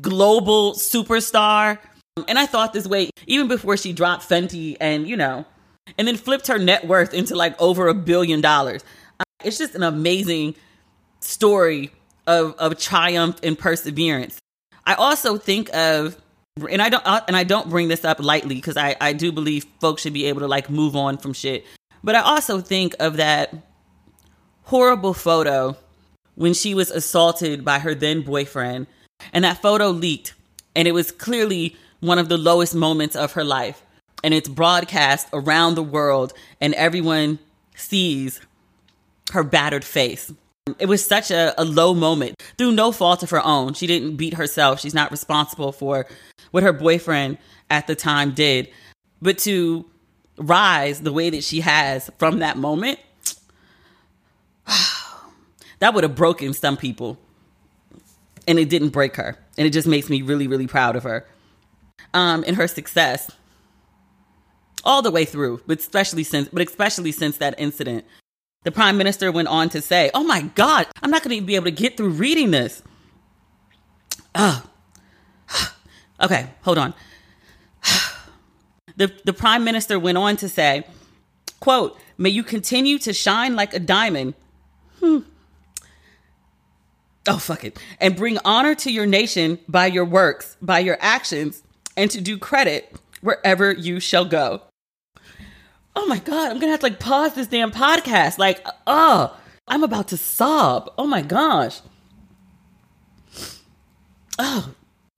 global 0.00 0.72
superstar. 0.74 1.78
And 2.28 2.38
I 2.38 2.46
thought 2.46 2.72
this 2.72 2.86
way 2.86 3.10
even 3.26 3.48
before 3.48 3.76
she 3.76 3.92
dropped 3.92 4.28
Fenty 4.28 4.76
and 4.80 5.06
you 5.06 5.16
know, 5.16 5.44
and 5.98 6.08
then 6.08 6.16
flipped 6.16 6.46
her 6.46 6.58
net 6.58 6.86
worth 6.86 7.12
into 7.12 7.34
like 7.34 7.60
over 7.60 7.88
a 7.88 7.94
billion 7.94 8.40
dollars. 8.40 8.82
Uh, 9.20 9.24
it's 9.44 9.58
just 9.58 9.74
an 9.74 9.82
amazing 9.82 10.54
story 11.20 11.90
of 12.26 12.54
of 12.54 12.78
triumph 12.78 13.38
and 13.42 13.58
perseverance. 13.58 14.38
I 14.86 14.94
also 14.94 15.36
think 15.36 15.74
of 15.74 16.16
and 16.56 16.80
I 16.80 16.88
don't 16.88 17.04
uh, 17.04 17.20
and 17.26 17.36
I 17.36 17.44
don't 17.44 17.68
bring 17.68 17.88
this 17.88 18.04
up 18.04 18.20
lightly 18.20 18.54
because 18.54 18.76
I 18.76 18.96
I 19.00 19.12
do 19.12 19.32
believe 19.32 19.66
folks 19.80 20.02
should 20.02 20.12
be 20.12 20.26
able 20.26 20.40
to 20.40 20.46
like 20.46 20.70
move 20.70 20.94
on 20.94 21.18
from 21.18 21.32
shit. 21.32 21.64
But 22.02 22.14
I 22.14 22.20
also 22.20 22.60
think 22.60 22.94
of 23.00 23.16
that 23.16 23.54
horrible 24.64 25.14
photo 25.14 25.76
when 26.36 26.54
she 26.54 26.74
was 26.74 26.90
assaulted 26.90 27.64
by 27.64 27.78
her 27.80 27.94
then 27.94 28.22
boyfriend 28.22 28.86
and 29.32 29.44
that 29.44 29.60
photo 29.60 29.90
leaked 29.90 30.34
and 30.76 30.86
it 30.86 30.92
was 30.92 31.10
clearly 31.10 31.76
one 32.00 32.18
of 32.18 32.28
the 32.28 32.38
lowest 32.38 32.74
moments 32.74 33.16
of 33.16 33.32
her 33.32 33.44
life 33.44 33.82
and 34.22 34.32
it's 34.32 34.48
broadcast 34.48 35.28
around 35.32 35.74
the 35.74 35.82
world 35.82 36.32
and 36.60 36.74
everyone 36.74 37.38
sees 37.74 38.40
her 39.32 39.42
battered 39.42 39.84
face. 39.84 40.32
It 40.78 40.86
was 40.86 41.04
such 41.04 41.30
a, 41.30 41.52
a, 41.60 41.64
low 41.64 41.92
moment 41.92 42.42
through 42.56 42.72
no 42.72 42.90
fault 42.90 43.22
of 43.22 43.28
her 43.28 43.44
own. 43.44 43.74
She 43.74 43.86
didn't 43.86 44.16
beat 44.16 44.32
herself. 44.32 44.80
She's 44.80 44.94
not 44.94 45.10
responsible 45.10 45.72
for 45.72 46.06
what 46.52 46.62
her 46.62 46.72
boyfriend 46.72 47.36
at 47.68 47.86
the 47.86 47.94
time 47.94 48.32
did. 48.32 48.70
But 49.20 49.36
to 49.40 49.84
rise 50.38 51.02
the 51.02 51.12
way 51.12 51.28
that 51.28 51.44
she 51.44 51.60
has 51.60 52.10
from 52.16 52.38
that 52.38 52.56
moment, 52.56 52.98
that 55.80 55.92
would 55.92 56.02
have 56.02 56.16
broken 56.16 56.54
some 56.54 56.78
people. 56.78 57.18
And 58.48 58.58
it 58.58 58.70
didn't 58.70 58.88
break 58.88 59.16
her. 59.16 59.36
And 59.58 59.66
it 59.66 59.70
just 59.70 59.86
makes 59.86 60.08
me 60.08 60.22
really, 60.22 60.46
really 60.46 60.66
proud 60.66 60.96
of 60.96 61.02
her. 61.02 61.26
Um, 62.14 62.42
and 62.46 62.56
her 62.56 62.68
success 62.68 63.30
all 64.82 65.02
the 65.02 65.10
way 65.10 65.26
through, 65.26 65.60
but 65.66 65.78
especially 65.78 66.24
since 66.24 66.48
but 66.48 66.66
especially 66.66 67.12
since 67.12 67.36
that 67.36 67.54
incident. 67.58 68.06
The 68.64 68.72
prime 68.72 68.96
minister 68.96 69.30
went 69.30 69.48
on 69.48 69.68
to 69.70 69.80
say, 69.80 70.10
"Oh 70.14 70.24
my 70.24 70.42
god, 70.42 70.86
I'm 71.02 71.10
not 71.10 71.22
going 71.22 71.38
to 71.38 71.44
be 71.44 71.54
able 71.54 71.66
to 71.66 71.70
get 71.70 71.96
through 71.96 72.10
reading 72.10 72.50
this." 72.50 72.82
Oh. 74.34 74.64
okay, 76.20 76.48
hold 76.62 76.78
on. 76.78 76.94
the 78.96 79.12
the 79.24 79.32
prime 79.32 79.64
minister 79.64 79.98
went 79.98 80.18
on 80.18 80.36
to 80.38 80.48
say, 80.48 80.84
"Quote, 81.60 81.98
may 82.16 82.30
you 82.30 82.42
continue 82.42 82.98
to 83.00 83.12
shine 83.12 83.54
like 83.54 83.74
a 83.74 83.80
diamond." 83.80 84.34
Hmm. 84.98 85.18
Oh, 87.26 87.38
fuck 87.38 87.64
it. 87.64 87.78
And 88.00 88.16
bring 88.16 88.38
honor 88.44 88.74
to 88.76 88.90
your 88.90 89.06
nation 89.06 89.58
by 89.68 89.86
your 89.86 90.04
works, 90.04 90.56
by 90.60 90.78
your 90.80 90.98
actions, 91.00 91.62
and 91.96 92.10
to 92.10 92.20
do 92.20 92.38
credit 92.38 92.96
wherever 93.20 93.72
you 93.72 94.00
shall 94.00 94.26
go 94.26 94.62
oh 95.96 96.06
my 96.06 96.18
God, 96.18 96.50
I'm 96.50 96.58
gonna 96.58 96.72
have 96.72 96.80
to 96.80 96.86
like 96.86 97.00
pause 97.00 97.34
this 97.34 97.46
damn 97.46 97.70
podcast. 97.70 98.38
Like, 98.38 98.66
oh, 98.86 99.36
I'm 99.66 99.82
about 99.82 100.08
to 100.08 100.16
sob. 100.16 100.92
Oh 100.98 101.06
my 101.06 101.22
gosh. 101.22 101.80
Oh, 104.38 104.74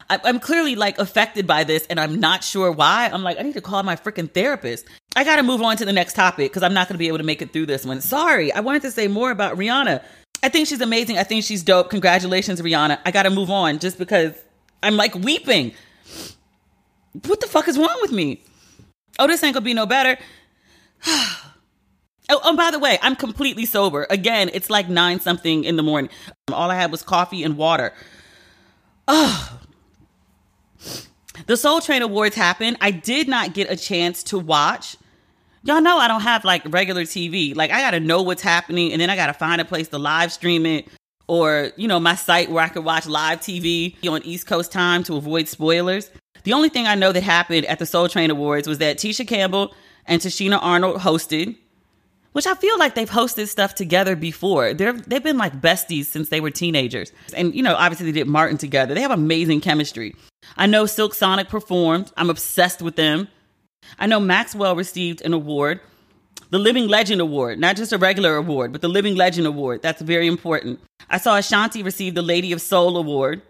I, 0.08 0.20
am 0.24 0.40
clearly 0.40 0.76
like 0.76 0.98
affected 0.98 1.46
by 1.46 1.64
this 1.64 1.86
and 1.86 1.98
I'm 1.98 2.20
not 2.20 2.44
sure 2.44 2.70
why. 2.70 3.08
I'm 3.12 3.22
like, 3.22 3.38
I 3.38 3.42
need 3.42 3.54
to 3.54 3.60
call 3.60 3.82
my 3.82 3.96
freaking 3.96 4.30
therapist. 4.30 4.86
I 5.16 5.24
gotta 5.24 5.42
move 5.42 5.62
on 5.62 5.76
to 5.78 5.84
the 5.84 5.92
next 5.92 6.14
topic 6.14 6.50
because 6.50 6.62
I'm 6.62 6.74
not 6.74 6.88
gonna 6.88 6.98
be 6.98 7.08
able 7.08 7.18
to 7.18 7.24
make 7.24 7.42
it 7.42 7.52
through 7.52 7.66
this 7.66 7.84
one. 7.84 8.00
Sorry, 8.00 8.52
I 8.52 8.60
wanted 8.60 8.82
to 8.82 8.90
say 8.90 9.08
more 9.08 9.30
about 9.30 9.56
Rihanna. 9.56 10.02
I 10.42 10.48
think 10.48 10.68
she's 10.68 10.80
amazing. 10.82 11.18
I 11.18 11.24
think 11.24 11.44
she's 11.44 11.62
dope. 11.62 11.90
Congratulations, 11.90 12.60
Rihanna. 12.60 13.00
I 13.04 13.10
gotta 13.10 13.30
move 13.30 13.50
on 13.50 13.78
just 13.78 13.98
because 13.98 14.34
I'm 14.82 14.96
like 14.96 15.14
weeping. 15.14 15.72
What 17.24 17.40
the 17.40 17.46
fuck 17.46 17.66
is 17.66 17.78
wrong 17.78 17.98
with 18.02 18.12
me? 18.12 18.42
Oh, 19.18 19.26
this 19.26 19.42
ain't 19.42 19.54
gonna 19.54 19.64
be 19.64 19.74
no 19.74 19.86
better. 19.86 20.18
oh, 21.06 22.40
and 22.44 22.56
by 22.56 22.70
the 22.70 22.78
way, 22.78 22.98
I'm 23.02 23.16
completely 23.16 23.66
sober. 23.66 24.06
Again, 24.10 24.50
it's 24.52 24.70
like 24.70 24.88
nine 24.88 25.20
something 25.20 25.64
in 25.64 25.76
the 25.76 25.82
morning. 25.82 26.10
Um, 26.48 26.54
all 26.54 26.70
I 26.70 26.74
had 26.74 26.90
was 26.90 27.02
coffee 27.02 27.42
and 27.42 27.56
water. 27.56 27.92
Oh. 29.08 29.60
The 31.46 31.56
Soul 31.56 31.82
Train 31.82 32.00
Awards 32.00 32.34
happened. 32.34 32.78
I 32.80 32.90
did 32.90 33.28
not 33.28 33.52
get 33.52 33.70
a 33.70 33.76
chance 33.76 34.22
to 34.24 34.38
watch. 34.38 34.96
Y'all 35.62 35.82
know 35.82 35.98
I 35.98 36.08
don't 36.08 36.22
have 36.22 36.44
like 36.44 36.62
regular 36.64 37.02
TV. 37.02 37.54
Like 37.54 37.70
I 37.70 37.80
gotta 37.80 38.00
know 38.00 38.22
what's 38.22 38.40
happening 38.40 38.90
and 38.90 39.00
then 39.00 39.10
I 39.10 39.16
gotta 39.16 39.34
find 39.34 39.60
a 39.60 39.64
place 39.64 39.86
to 39.88 39.98
live 39.98 40.32
stream 40.32 40.64
it 40.64 40.88
or, 41.28 41.72
you 41.76 41.88
know, 41.88 42.00
my 42.00 42.14
site 42.14 42.50
where 42.50 42.64
I 42.64 42.68
could 42.68 42.84
watch 42.84 43.06
live 43.06 43.40
TV 43.40 43.96
on 44.08 44.22
East 44.24 44.46
Coast 44.46 44.72
time 44.72 45.02
to 45.04 45.16
avoid 45.16 45.48
spoilers. 45.48 46.10
The 46.44 46.52
only 46.52 46.68
thing 46.68 46.86
I 46.86 46.94
know 46.94 47.12
that 47.12 47.22
happened 47.22 47.66
at 47.66 47.78
the 47.78 47.86
Soul 47.86 48.08
Train 48.08 48.30
Awards 48.30 48.68
was 48.68 48.78
that 48.78 48.98
Tisha 48.98 49.26
Campbell 49.26 49.74
and 50.06 50.20
Tichina 50.20 50.58
Arnold 50.60 51.00
hosted, 51.00 51.56
which 52.32 52.46
I 52.46 52.54
feel 52.54 52.78
like 52.78 52.94
they've 52.94 53.10
hosted 53.10 53.48
stuff 53.48 53.74
together 53.74 54.16
before. 54.16 54.74
They're 54.74 54.92
they've 54.92 55.22
been 55.22 55.38
like 55.38 55.60
besties 55.60 56.04
since 56.04 56.28
they 56.28 56.40
were 56.40 56.50
teenagers. 56.50 57.12
And 57.34 57.54
you 57.54 57.62
know, 57.62 57.74
obviously 57.74 58.06
they 58.06 58.20
did 58.20 58.26
Martin 58.26 58.58
together. 58.58 58.94
They 58.94 59.00
have 59.00 59.10
amazing 59.10 59.60
chemistry. 59.60 60.14
I 60.56 60.66
know 60.66 60.86
Silk 60.86 61.14
Sonic 61.14 61.48
performed. 61.48 62.12
I'm 62.16 62.30
obsessed 62.30 62.82
with 62.82 62.96
them. 62.96 63.28
I 63.98 64.06
know 64.06 64.20
Maxwell 64.20 64.76
received 64.76 65.22
an 65.22 65.32
award, 65.32 65.80
the 66.50 66.58
Living 66.58 66.88
Legend 66.88 67.20
Award, 67.20 67.58
not 67.58 67.76
just 67.76 67.92
a 67.92 67.98
regular 67.98 68.36
award, 68.36 68.72
but 68.72 68.80
the 68.80 68.88
Living 68.88 69.14
Legend 69.14 69.46
Award. 69.46 69.82
That's 69.82 70.02
very 70.02 70.26
important. 70.26 70.80
I 71.08 71.18
saw 71.18 71.36
Ashanti 71.36 71.82
receive 71.82 72.14
the 72.14 72.22
Lady 72.22 72.52
of 72.52 72.60
Soul 72.60 72.96
Award. 72.96 73.42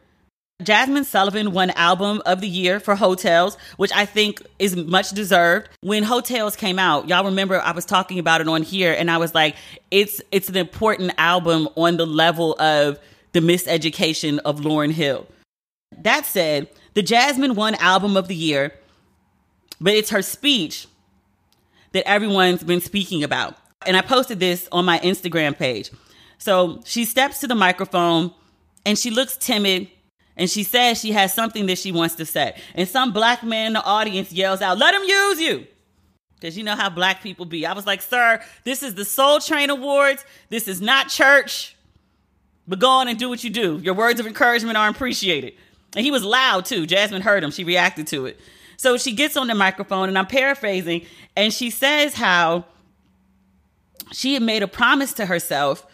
Jazmine 0.63 1.05
Sullivan 1.05 1.53
won 1.53 1.71
Album 1.71 2.23
of 2.25 2.41
the 2.41 2.49
Year 2.49 2.81
for 2.81 2.95
Heaux 2.97 3.15
Tales, 3.15 3.59
which 3.77 3.93
I 3.95 4.07
think 4.07 4.43
is 4.59 4.75
much 4.75 5.11
deserved. 5.11 5.69
When 5.83 6.03
Heaux 6.03 6.23
Tales 6.23 6.57
came 6.57 6.79
out, 6.79 7.09
y'all 7.09 7.27
remember 7.27 7.61
I 7.61 7.73
was 7.73 7.85
talking 7.85 8.19
about 8.19 8.41
it 8.41 8.49
on 8.49 8.63
here, 8.63 8.95
and 8.97 9.11
I 9.11 9.19
was 9.19 9.35
like, 9.35 9.55
it's 9.91 10.23
it's 10.33 10.49
an 10.49 10.57
important 10.57 11.13
album 11.19 11.69
on 11.77 11.99
the 11.99 12.07
level 12.07 12.59
of 12.59 12.99
the 13.33 13.41
miseducation 13.41 14.39
of 14.47 14.61
Lauryn 14.61 14.93
Hill. 14.93 15.27
That 15.99 16.25
said, 16.25 16.69
the 16.95 17.03
Jazmine 17.03 17.55
won 17.55 17.75
Album 17.75 18.17
of 18.17 18.29
the 18.29 18.35
Year, 18.35 18.73
but 19.79 19.93
it's 19.93 20.09
her 20.11 20.23
speech 20.23 20.87
that 21.93 22.09
everyone's 22.09 22.65
been 22.65 22.81
speaking 22.81 23.23
about. 23.23 23.57
And 23.87 23.97
I 23.97 24.01
posted 24.01 24.41
this 24.41 24.69
on 24.73 24.87
my 24.87 24.99
Instagram 25.01 25.57
page. 25.57 25.91
So 26.39 26.81
she 26.87 27.05
steps 27.05 27.41
to 27.41 27.47
the 27.47 27.55
microphone 27.55 28.33
and 28.85 28.99
she 28.99 29.11
looks 29.11 29.37
timid 29.37 29.89
and 30.37 30.51
she 30.51 30.63
says 30.63 31.01
she 31.01 31.13
has 31.13 31.33
something 31.33 31.67
that 31.67 31.79
she 31.79 31.93
wants 31.93 32.17
to 32.17 32.27
say. 32.27 32.61
And 32.75 32.89
some 32.89 33.13
black 33.13 33.43
man 33.43 33.69
in 33.69 33.73
the 33.75 33.85
audience 33.85 34.33
yells 34.33 34.61
out, 34.61 34.79
Let 34.79 34.95
him 34.95 35.05
use 35.05 35.41
you. 35.41 35.67
Because 36.35 36.59
you 36.59 36.65
know 36.65 36.77
how 36.77 36.91
black 36.91 37.23
people 37.23 37.47
be. 37.47 37.65
I 37.65 37.73
was 37.73 37.87
like, 37.87 38.03
Sir, 38.03 38.43
this 38.65 38.83
is 38.83 38.95
the 38.95 39.05
Soul 39.05 39.41
Train 39.41 39.71
Awards. 39.71 40.25
This 40.51 40.69
is 40.69 40.81
not 40.81 41.09
church. 41.09 41.75
But 42.69 42.81
go 42.81 42.89
on 42.89 43.09
and 43.09 43.19
do 43.19 43.29
what 43.29 43.45
you 43.45 43.51
do. 43.51 43.79
Your 43.79 43.95
words 43.95 44.21
of 44.21 44.27
encouragement 44.27 44.77
are 44.77 44.89
appreciated. 44.89 45.55
And 45.95 46.05
he 46.05 46.11
was 46.11 46.25
loud 46.25 46.67
too. 46.67 46.87
Jazmine 46.87 47.23
heard 47.23 47.43
him. 47.43 47.51
She 47.51 47.65
reacted 47.65 48.07
to 48.09 48.27
it. 48.27 48.39
So 48.77 48.99
she 48.99 49.13
gets 49.13 49.39
on 49.39 49.47
the 49.47 49.55
microphone, 49.55 50.11
and 50.11 50.19
I'm 50.19 50.27
paraphrasing, 50.27 51.07
and 51.35 51.51
she 51.51 51.71
says 51.71 52.13
how 52.13 52.67
she 54.13 54.35
had 54.35 54.43
made 54.43 54.63
a 54.63 54.69
promise 54.69 55.15
to 55.15 55.25
herself 55.25 55.87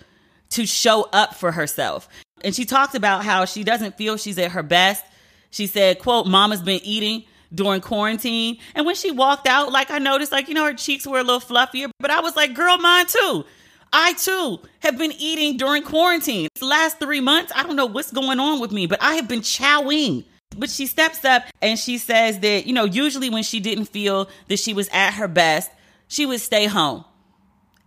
to 0.51 0.67
show 0.67 1.09
up 1.13 1.35
for 1.35 1.53
herself 1.53 2.09
and 2.45 2.55
she 2.55 2.65
talked 2.65 2.95
about 2.95 3.25
how 3.25 3.45
she 3.45 3.65
doesn't 3.65 3.97
feel 3.97 4.17
she's 4.17 4.39
at 4.39 4.53
her 4.53 4.63
best. 4.63 5.05
She 5.51 5.67
said, 5.67 5.99
quote, 5.99 6.27
mama's 6.27 6.63
been 6.63 6.81
eating 6.83 7.25
during 7.55 7.81
quarantine. 7.81 8.59
And 8.75 8.87
when 8.87 8.95
she 8.95 9.11
walked 9.11 9.47
out, 9.47 9.71
like 9.73 9.91
I 9.91 9.99
noticed, 9.99 10.33
like, 10.33 10.49
you 10.49 10.55
know, 10.55 10.65
her 10.65 10.75
cheeks 10.75 11.07
were 11.07 11.19
a 11.19 11.23
little 11.23 11.41
fluffier, 11.41 11.91
but 11.99 12.11
I 12.11 12.21
was 12.21 12.37
like, 12.37 12.55
girl, 12.55 12.79
mine 12.79 13.07
too. 13.07 13.45
I 13.93 14.15
too 14.15 14.61
have 14.81 14.97
been 14.97 15.13
eating 15.13 15.59
during 15.59 15.83
quarantine. 15.83 16.49
Last 16.63 16.99
three 16.99 17.21
months, 17.21 17.53
I 17.55 17.63
don't 17.63 17.77
know 17.77 17.87
what's 17.87 18.11
going 18.11 18.41
on 18.41 18.61
with 18.61 18.73
me, 18.73 18.87
but 18.87 19.03
I 19.03 19.17
have 19.17 19.29
been 19.29 19.41
chowing. 19.41 20.25
But 20.57 20.71
she 20.71 20.87
steps 20.87 21.25
up 21.25 21.45
and 21.61 21.79
she 21.79 21.99
says 21.99 22.39
that, 22.41 22.67
you 22.67 22.73
know, 22.73 22.85
usually 22.85 23.31
when 23.31 23.43
she 23.43 23.61
didn't 23.61 23.87
feel 23.87 24.29
that 24.49 24.59
she 24.59 24.75
was 24.75 24.89
at 24.93 25.13
her 25.13 25.29
best, 25.29 25.71
she 26.09 26.27
would 26.27 26.41
stay 26.41 26.67
home. 26.67 27.05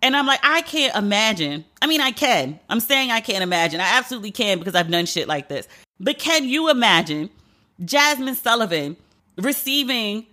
And 0.05 0.15
I'm 0.15 0.27
like, 0.27 0.41
I 0.43 0.61
can't 0.61 0.95
imagine. 0.95 1.65
I 1.81 1.87
mean, 1.87 1.99
I 1.99 2.11
can. 2.11 2.59
I'm 2.69 2.79
saying 2.79 3.09
I 3.09 3.21
can't 3.21 3.41
imagine. 3.41 3.81
I 3.81 3.97
absolutely 3.97 4.29
can 4.29 4.59
because 4.59 4.75
I've 4.75 4.91
done 4.91 5.07
shit 5.07 5.27
like 5.27 5.49
this. 5.49 5.67
But 5.99 6.19
can 6.19 6.47
you 6.47 6.69
imagine 6.69 7.31
Jazmine 7.81 8.35
Sullivan 8.35 8.97
receiving 9.35 10.27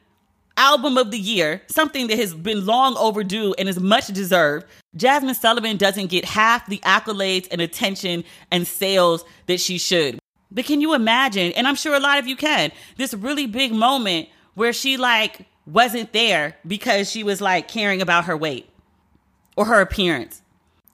album 0.58 0.98
of 0.98 1.11
the 1.11 1.18
year, 1.18 1.62
something 1.68 2.08
that 2.08 2.18
has 2.18 2.35
been 2.35 2.66
long 2.66 2.98
overdue 2.98 3.54
and 3.58 3.66
is 3.66 3.80
much 3.80 4.08
deserved. 4.08 4.66
Jazmine 4.94 5.35
Sullivan 5.35 5.78
doesn't 5.78 6.08
get 6.08 6.26
half 6.26 6.66
the 6.66 6.76
accolades 6.80 7.48
and 7.50 7.62
attention 7.62 8.24
and 8.50 8.66
sales 8.66 9.24
that 9.46 9.58
she 9.58 9.78
should. 9.78 10.18
But 10.50 10.66
can 10.66 10.82
you 10.82 10.92
imagine? 10.92 11.50
And 11.52 11.66
I'm 11.66 11.76
sure 11.76 11.94
a 11.94 12.00
lot 12.00 12.18
of 12.18 12.26
you 12.26 12.37
can. 12.37 12.72
This 12.98 13.14
really 13.14 13.46
big 13.46 13.72
moment 13.72 14.28
where 14.52 14.74
she 14.74 14.98
like 14.98 15.46
wasn't 15.64 16.12
there 16.12 16.58
because 16.66 17.11
she 17.11 17.24
was 17.24 17.40
like 17.40 17.68
caring 17.68 18.02
about 18.02 18.26
her 18.26 18.37
weight 18.37 18.68
or 19.57 19.67
her 19.67 19.81
appearance. 19.81 20.43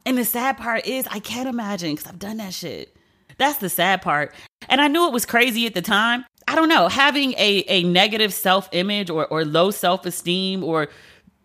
And 0.05 0.17
the 0.17 0.25
sad 0.25 0.57
part 0.57 0.87
is 0.87 1.07
I 1.11 1.21
can't 1.21 1.49
imagine 1.49 1.95
because 1.95 2.09
I've 2.09 2.19
done 2.19 2.39
that 2.39 2.55
shit. 2.55 2.97
That's 3.37 3.59
the 3.59 3.69
sad 3.69 4.03
part. 4.03 4.35
And 4.69 4.81
I 4.81 4.89
knew 4.89 5.07
it 5.07 5.13
was 5.13 5.27
crazy 5.27 5.67
at 5.67 5.75
the 5.75 5.83
time. 5.83 6.25
I 6.47 6.55
don't 6.55 6.69
know, 6.71 6.89
having 6.89 7.33
a, 7.35 7.65
a 7.69 7.83
negative 7.85 8.33
self 8.33 8.69
image 8.73 9.11
or, 9.11 9.27
or 9.27 9.45
low 9.45 9.71
self 9.71 10.07
esteem 10.07 10.65
or 10.65 10.89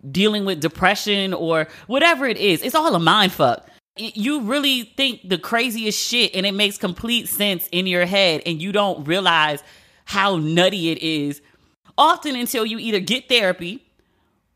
dealing 0.10 0.45
with 0.45 0.62
depression 0.62 1.34
or 1.34 1.67
whatever 1.88 2.26
it 2.26 2.38
is, 2.38 2.62
it's 2.62 2.76
all 2.76 2.95
a 2.95 2.99
mind 2.99 3.32
fuck. 3.32 3.67
You 3.95 4.41
really 4.41 4.84
think 4.97 5.28
the 5.28 5.38
craziest 5.38 5.99
shit 5.99 6.34
and 6.34 6.45
it 6.45 6.54
makes 6.54 6.78
complete 6.78 7.28
sense 7.28 7.67
in 7.71 7.86
your 7.86 8.06
head 8.06 8.41
and 8.45 8.62
you 8.62 8.71
don't 8.71 9.06
realize 9.06 9.62
how 10.06 10.38
nutty 10.38 10.89
it 10.89 10.99
is 10.99 11.41
often 11.97 12.36
until 12.36 12.65
you 12.65 12.80
either 12.80 12.99
get 12.99 13.30
therapy 13.30 13.86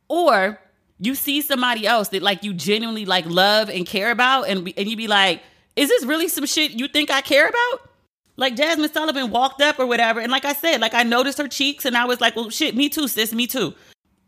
or 0.07 0.59
you 0.99 1.15
see 1.15 1.41
somebody 1.41 1.85
else 1.85 2.09
that 2.09 2.21
like 2.21 2.43
you 2.43 2.53
genuinely 2.53 3.05
like 3.05 3.25
love 3.25 3.69
and 3.69 3.85
care 3.85 4.11
about 4.11 4.49
and, 4.49 4.71
and 4.77 4.87
you 4.87 4.97
be 4.97 5.07
like, 5.07 5.41
is 5.75 5.89
this 5.89 6.03
really 6.05 6.27
some 6.27 6.45
shit 6.45 6.71
you 6.71 6.87
think 6.87 7.11
I 7.11 7.21
care 7.21 7.47
about? 7.47 7.89
Like 8.35 8.55
jazmine 8.55 8.91
Sullivan 8.91 9.31
walked 9.31 9.61
up 9.61 9.79
or 9.79 9.85
whatever, 9.85 10.19
and 10.19 10.31
like 10.31 10.45
I 10.45 10.53
said, 10.53 10.79
like 10.79 10.93
I 10.93 11.03
noticed 11.03 11.39
her 11.39 11.47
cheeks, 11.47 11.85
and 11.85 11.97
I 11.97 12.05
was 12.05 12.21
like, 12.21 12.35
"Well, 12.35 12.51
shit, 12.51 12.75
me 12.75 12.87
too, 12.87 13.07
sis, 13.07 13.33
me 13.33 13.47
too." 13.47 13.73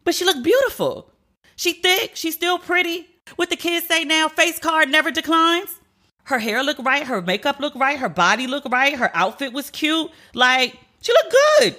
But 0.04 0.16
she 0.16 0.26
looked 0.26 0.42
beautiful. 0.42 1.12
She 1.56 1.74
thick. 1.74 2.16
She's 2.16 2.34
still 2.34 2.58
pretty. 2.58 3.08
What 3.36 3.52
the 3.52 3.56
kids 3.56 3.86
say 3.86 4.06
now, 4.06 4.28
face 4.28 4.58
card 4.58 4.90
never 4.90 5.12
declines. 5.12 5.80
Her 6.24 6.40
hair 6.40 6.64
looked 6.64 6.84
right. 6.84 7.04
Her 7.04 7.22
makeup 7.22 7.60
looked 7.60 7.78
right. 7.78 8.00
Her 8.00 8.10
body 8.10 8.48
looked 8.48 8.72
right. 8.72 8.96
Her 8.96 9.12
outfit 9.14 9.54
was 9.54 9.70
cute. 9.70 10.10
Like 10.34 10.76
she 11.02 11.14
looked 11.14 11.36
good. 11.60 11.76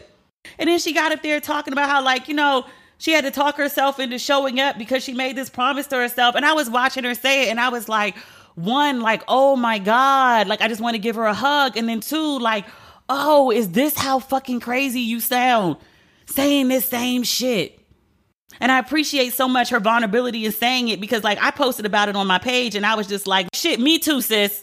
And 0.59 0.69
then 0.69 0.79
she 0.79 0.93
got 0.93 1.13
up 1.13 1.23
there 1.23 1.41
talking 1.41 1.73
about 1.73 1.89
how, 1.89 2.03
like, 2.03 2.29
you 2.29 2.35
know, 2.35 2.67
she 3.01 3.13
had 3.13 3.25
to 3.25 3.31
talk 3.31 3.57
herself 3.57 3.99
into 3.99 4.19
showing 4.19 4.61
up 4.61 4.77
because 4.77 5.03
she 5.03 5.15
made 5.15 5.35
this 5.35 5.49
promise 5.49 5.87
to 5.87 5.97
herself. 5.97 6.35
And 6.35 6.45
I 6.45 6.53
was 6.53 6.69
watching 6.69 7.03
her 7.05 7.15
say 7.15 7.47
it, 7.47 7.49
and 7.49 7.59
I 7.59 7.71
was 7.71 7.89
like, 7.89 8.15
one, 8.57 9.01
like, 9.01 9.23
oh 9.27 9.57
my 9.57 9.79
God, 9.79 10.47
like 10.49 10.61
I 10.61 10.69
just 10.69 10.83
want 10.83 10.95
to 10.95 10.99
give 10.99 11.17
her 11.17 11.25
a 11.25 11.33
hug. 11.33 11.79
And 11.79 11.89
then 11.89 12.01
two, 12.01 12.39
like, 12.39 12.67
oh, 13.09 13.51
is 13.51 13.71
this 13.73 13.97
how 13.97 14.19
fucking 14.19 14.61
crazy 14.61 15.01
you 15.01 15.19
sound 15.19 15.77
saying 16.27 16.69
this 16.69 16.85
same 16.85 17.23
shit? 17.23 17.81
And 18.61 18.71
I 18.71 18.79
appreciate 18.79 19.33
so 19.33 19.49
much 19.49 19.71
her 19.71 19.81
vulnerability 19.81 20.45
in 20.45 20.53
saying 20.53 20.89
it 20.89 21.01
because, 21.01 21.25
like, 21.25 21.39
I 21.41 21.53
posted 21.53 21.87
about 21.87 22.11
it 22.11 22.17
on 22.17 22.27
my 22.27 22.39
page 22.39 22.75
and 22.75 22.85
I 22.85 22.97
was 22.97 23.07
just 23.07 23.27
like, 23.27 23.49
shit, 23.55 23.81
me 23.81 23.99
too, 23.99 24.21
sis. 24.21 24.63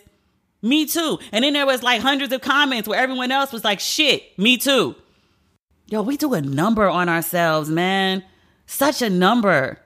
Me 0.62 0.86
too. 0.86 1.18
And 1.32 1.44
then 1.44 1.54
there 1.54 1.66
was 1.66 1.82
like 1.82 2.02
hundreds 2.02 2.32
of 2.34 2.42
comments 2.42 2.88
where 2.88 3.00
everyone 3.00 3.32
else 3.32 3.52
was 3.52 3.64
like, 3.64 3.80
shit, 3.80 4.38
me 4.38 4.58
too. 4.58 4.96
Yo, 5.90 6.02
we 6.02 6.18
do 6.18 6.34
a 6.34 6.42
number 6.42 6.88
on 6.88 7.08
ourselves, 7.08 7.70
man. 7.70 8.24
Such 8.66 9.02
a 9.02 9.10
number. 9.10 9.80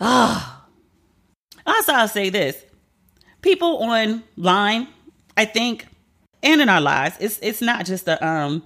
Ah. 0.00 0.66
Also, 1.66 1.92
I'll 1.92 2.08
say 2.08 2.30
this 2.30 2.64
people 3.42 3.78
online, 3.82 4.88
I 5.36 5.44
think, 5.44 5.86
and 6.42 6.60
in 6.60 6.68
our 6.68 6.80
lives, 6.80 7.16
it's 7.18 7.38
it's 7.42 7.60
not 7.60 7.86
just 7.86 8.06
a 8.06 8.24
um 8.24 8.62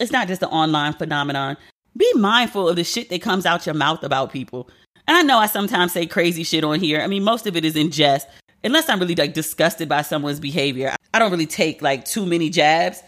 it's 0.00 0.10
not 0.12 0.26
just 0.26 0.42
an 0.42 0.48
online 0.48 0.94
phenomenon. 0.94 1.56
Be 1.96 2.10
mindful 2.14 2.68
of 2.68 2.76
the 2.76 2.84
shit 2.84 3.10
that 3.10 3.22
comes 3.22 3.46
out 3.46 3.66
your 3.66 3.74
mouth 3.74 4.02
about 4.02 4.32
people. 4.32 4.68
And 5.06 5.16
I 5.16 5.22
know 5.22 5.38
I 5.38 5.46
sometimes 5.46 5.92
say 5.92 6.06
crazy 6.06 6.42
shit 6.42 6.64
on 6.64 6.80
here. 6.80 7.00
I 7.00 7.06
mean, 7.06 7.22
most 7.22 7.46
of 7.46 7.56
it 7.56 7.64
is 7.64 7.76
in 7.76 7.90
jest. 7.90 8.26
Unless 8.64 8.88
I'm 8.88 8.98
really 8.98 9.14
like 9.14 9.34
disgusted 9.34 9.88
by 9.88 10.00
someone's 10.00 10.40
behavior, 10.40 10.94
I 11.12 11.18
don't 11.18 11.30
really 11.30 11.46
take 11.46 11.82
like 11.82 12.06
too 12.06 12.24
many 12.24 12.48
jabs. 12.48 13.02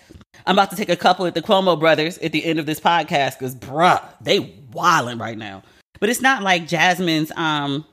I'm 0.46 0.54
about 0.54 0.70
to 0.70 0.76
take 0.76 0.88
a 0.88 0.96
couple 0.96 1.26
at 1.26 1.34
the 1.34 1.42
Cuomo 1.42 1.78
brothers 1.78 2.18
at 2.18 2.32
the 2.32 2.44
end 2.44 2.58
of 2.58 2.66
this 2.66 2.78
podcast 2.78 3.38
because, 3.38 3.54
bruh, 3.54 4.02
they 4.20 4.54
wilding 4.72 5.18
right 5.18 5.36
now. 5.36 5.62
But 5.98 6.08
it's 6.08 6.20
not 6.20 6.42
like 6.42 6.68
Jazmine's 6.68 7.32
um 7.36 7.84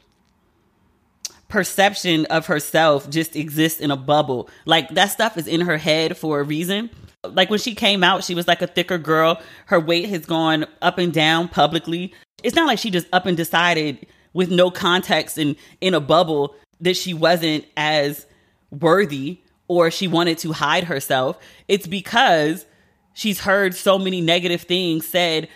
perception 1.47 2.25
of 2.27 2.47
herself 2.47 3.07
just 3.11 3.35
exists 3.35 3.79
in 3.79 3.91
a 3.91 3.95
bubble. 3.95 4.49
Like 4.65 4.89
that 4.89 5.11
stuff 5.11 5.37
is 5.37 5.47
in 5.47 5.61
her 5.61 5.77
head 5.77 6.17
for 6.17 6.39
a 6.39 6.43
reason. 6.43 6.89
Like 7.23 7.49
when 7.49 7.59
she 7.59 7.75
came 7.75 8.03
out, 8.03 8.23
she 8.23 8.33
was 8.33 8.47
like 8.47 8.61
a 8.61 8.67
thicker 8.67 8.97
girl. 8.97 9.39
Her 9.67 9.79
weight 9.79 10.09
has 10.09 10.25
gone 10.25 10.65
up 10.81 10.97
and 10.97 11.13
down 11.13 11.47
publicly. 11.47 12.13
It's 12.43 12.55
not 12.55 12.65
like 12.67 12.79
she 12.79 12.89
just 12.89 13.07
up 13.13 13.27
and 13.27 13.37
decided 13.37 14.07
with 14.33 14.49
no 14.49 14.71
context 14.71 15.37
and 15.37 15.55
in 15.79 15.93
a 15.93 15.99
bubble 15.99 16.55
that 16.81 16.97
she 16.97 17.13
wasn't 17.13 17.65
as 17.77 18.25
worthy 18.71 19.39
or 19.67 19.89
she 19.91 20.07
wanted 20.07 20.37
to 20.39 20.51
hide 20.51 20.85
herself. 20.85 21.37
It's 21.67 21.87
because 21.87 22.65
she's 23.13 23.39
heard 23.39 23.75
so 23.75 23.97
many 23.97 24.21
negative 24.21 24.61
things 24.61 25.07
said 25.07 25.47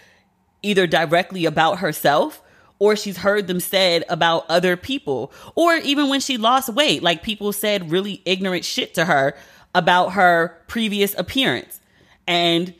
either 0.61 0.87
directly 0.87 1.45
about 1.45 1.79
herself 1.79 2.41
or 2.79 2.95
she's 2.95 3.17
heard 3.17 3.47
them 3.47 3.59
said 3.59 4.03
about 4.07 4.45
other 4.49 4.77
people, 4.77 5.31
or 5.55 5.75
even 5.77 6.09
when 6.09 6.19
she 6.19 6.37
lost 6.37 6.69
weight, 6.69 7.01
like 7.01 7.23
people 7.23 7.51
said 7.51 7.89
really 7.89 8.21
ignorant 8.23 8.63
shit 8.63 8.93
to 8.93 9.05
her 9.05 9.35
about 9.73 10.09
her 10.09 10.55
previous 10.67 11.17
appearance. 11.17 11.81
And 12.27 12.73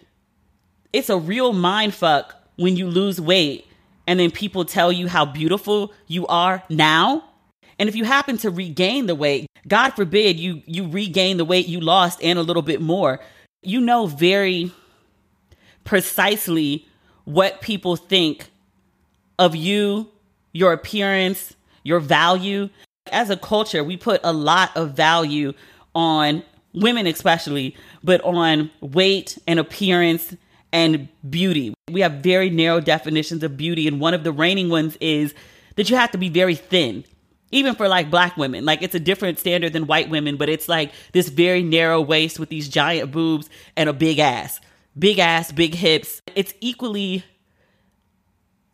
it's 0.94 1.10
a 1.10 1.18
real 1.18 1.52
mind 1.52 1.96
fuck 1.96 2.36
when 2.58 2.76
you 2.76 2.88
lose 2.88 3.20
weight 3.20 3.66
and 4.08 4.20
then 4.20 4.32
people 4.32 4.66
tell 4.66 4.92
you 4.92 5.08
how 5.08 5.26
beautiful 5.26 5.94
you 6.08 6.26
are 6.28 6.64
now. 6.70 7.24
And 7.80 7.88
if 7.88 7.96
you 7.96 8.06
happen 8.06 8.38
to 8.40 8.50
regain 8.50 9.06
the 9.06 9.16
weight, 9.16 9.48
God 9.68 9.92
forbid 9.92 10.40
you 10.40 10.62
you 10.66 10.90
regain 10.90 11.38
the 11.38 11.46
weight 11.46 11.68
you 11.68 11.80
lost 11.80 12.20
and 12.24 12.40
a 12.40 12.42
little 12.42 12.62
bit 12.62 12.82
more, 12.82 13.20
you 13.62 13.82
know 13.82 14.08
very 14.08 14.72
precisely 15.84 16.88
what 17.26 17.62
people 17.62 17.96
think 17.96 18.50
of 19.40 19.56
you, 19.56 20.10
your 20.54 20.74
appearance, 20.74 21.56
your 21.84 22.00
value. 22.00 22.70
As 23.12 23.30
a 23.30 23.38
culture, 23.38 23.84
we 23.84 23.96
put 23.96 24.20
a 24.24 24.34
lot 24.34 24.76
of 24.76 24.94
value 24.94 25.54
on 25.96 26.44
women, 26.74 27.08
especially, 27.08 27.76
but 28.04 28.22
on 28.22 28.70
weight 28.82 29.38
and 29.48 29.60
appearance 29.60 30.36
and 30.72 31.08
beauty. 31.30 31.74
We 31.90 32.02
have 32.02 32.14
very 32.16 32.50
narrow 32.50 32.80
definitions 32.82 33.44
of 33.44 33.58
beauty, 33.58 33.88
and 33.88 34.00
one 34.00 34.14
of 34.14 34.24
the 34.24 34.32
reigning 34.32 34.70
ones 34.70 34.98
is 35.00 35.34
that 35.76 35.90
you 35.90 35.96
have 35.96 36.12
to 36.12 36.18
be 36.18 36.30
very 36.30 36.56
thin. 36.56 37.06
Even 37.52 37.76
for 37.76 37.88
like 37.88 38.10
black 38.10 38.36
women, 38.36 38.66
like 38.66 38.82
it's 38.82 38.96
a 38.96 39.00
different 39.00 39.40
standard 39.40 39.72
than 39.74 39.88
white 39.88 40.10
women, 40.10 40.36
but 40.36 40.50
it's 40.50 40.68
like 40.68 40.92
this 41.14 41.30
very 41.30 41.64
narrow 41.64 42.02
waist 42.02 42.40
with 42.40 42.50
these 42.50 42.68
giant 42.68 43.12
boobs 43.12 43.50
and 43.76 43.88
a 43.90 43.94
big 43.94 44.20
ass. 44.20 44.60
Big 44.98 45.20
ass, 45.20 45.52
big 45.52 45.74
hips. 45.74 46.22
It's 46.36 46.54
equally 46.60 47.24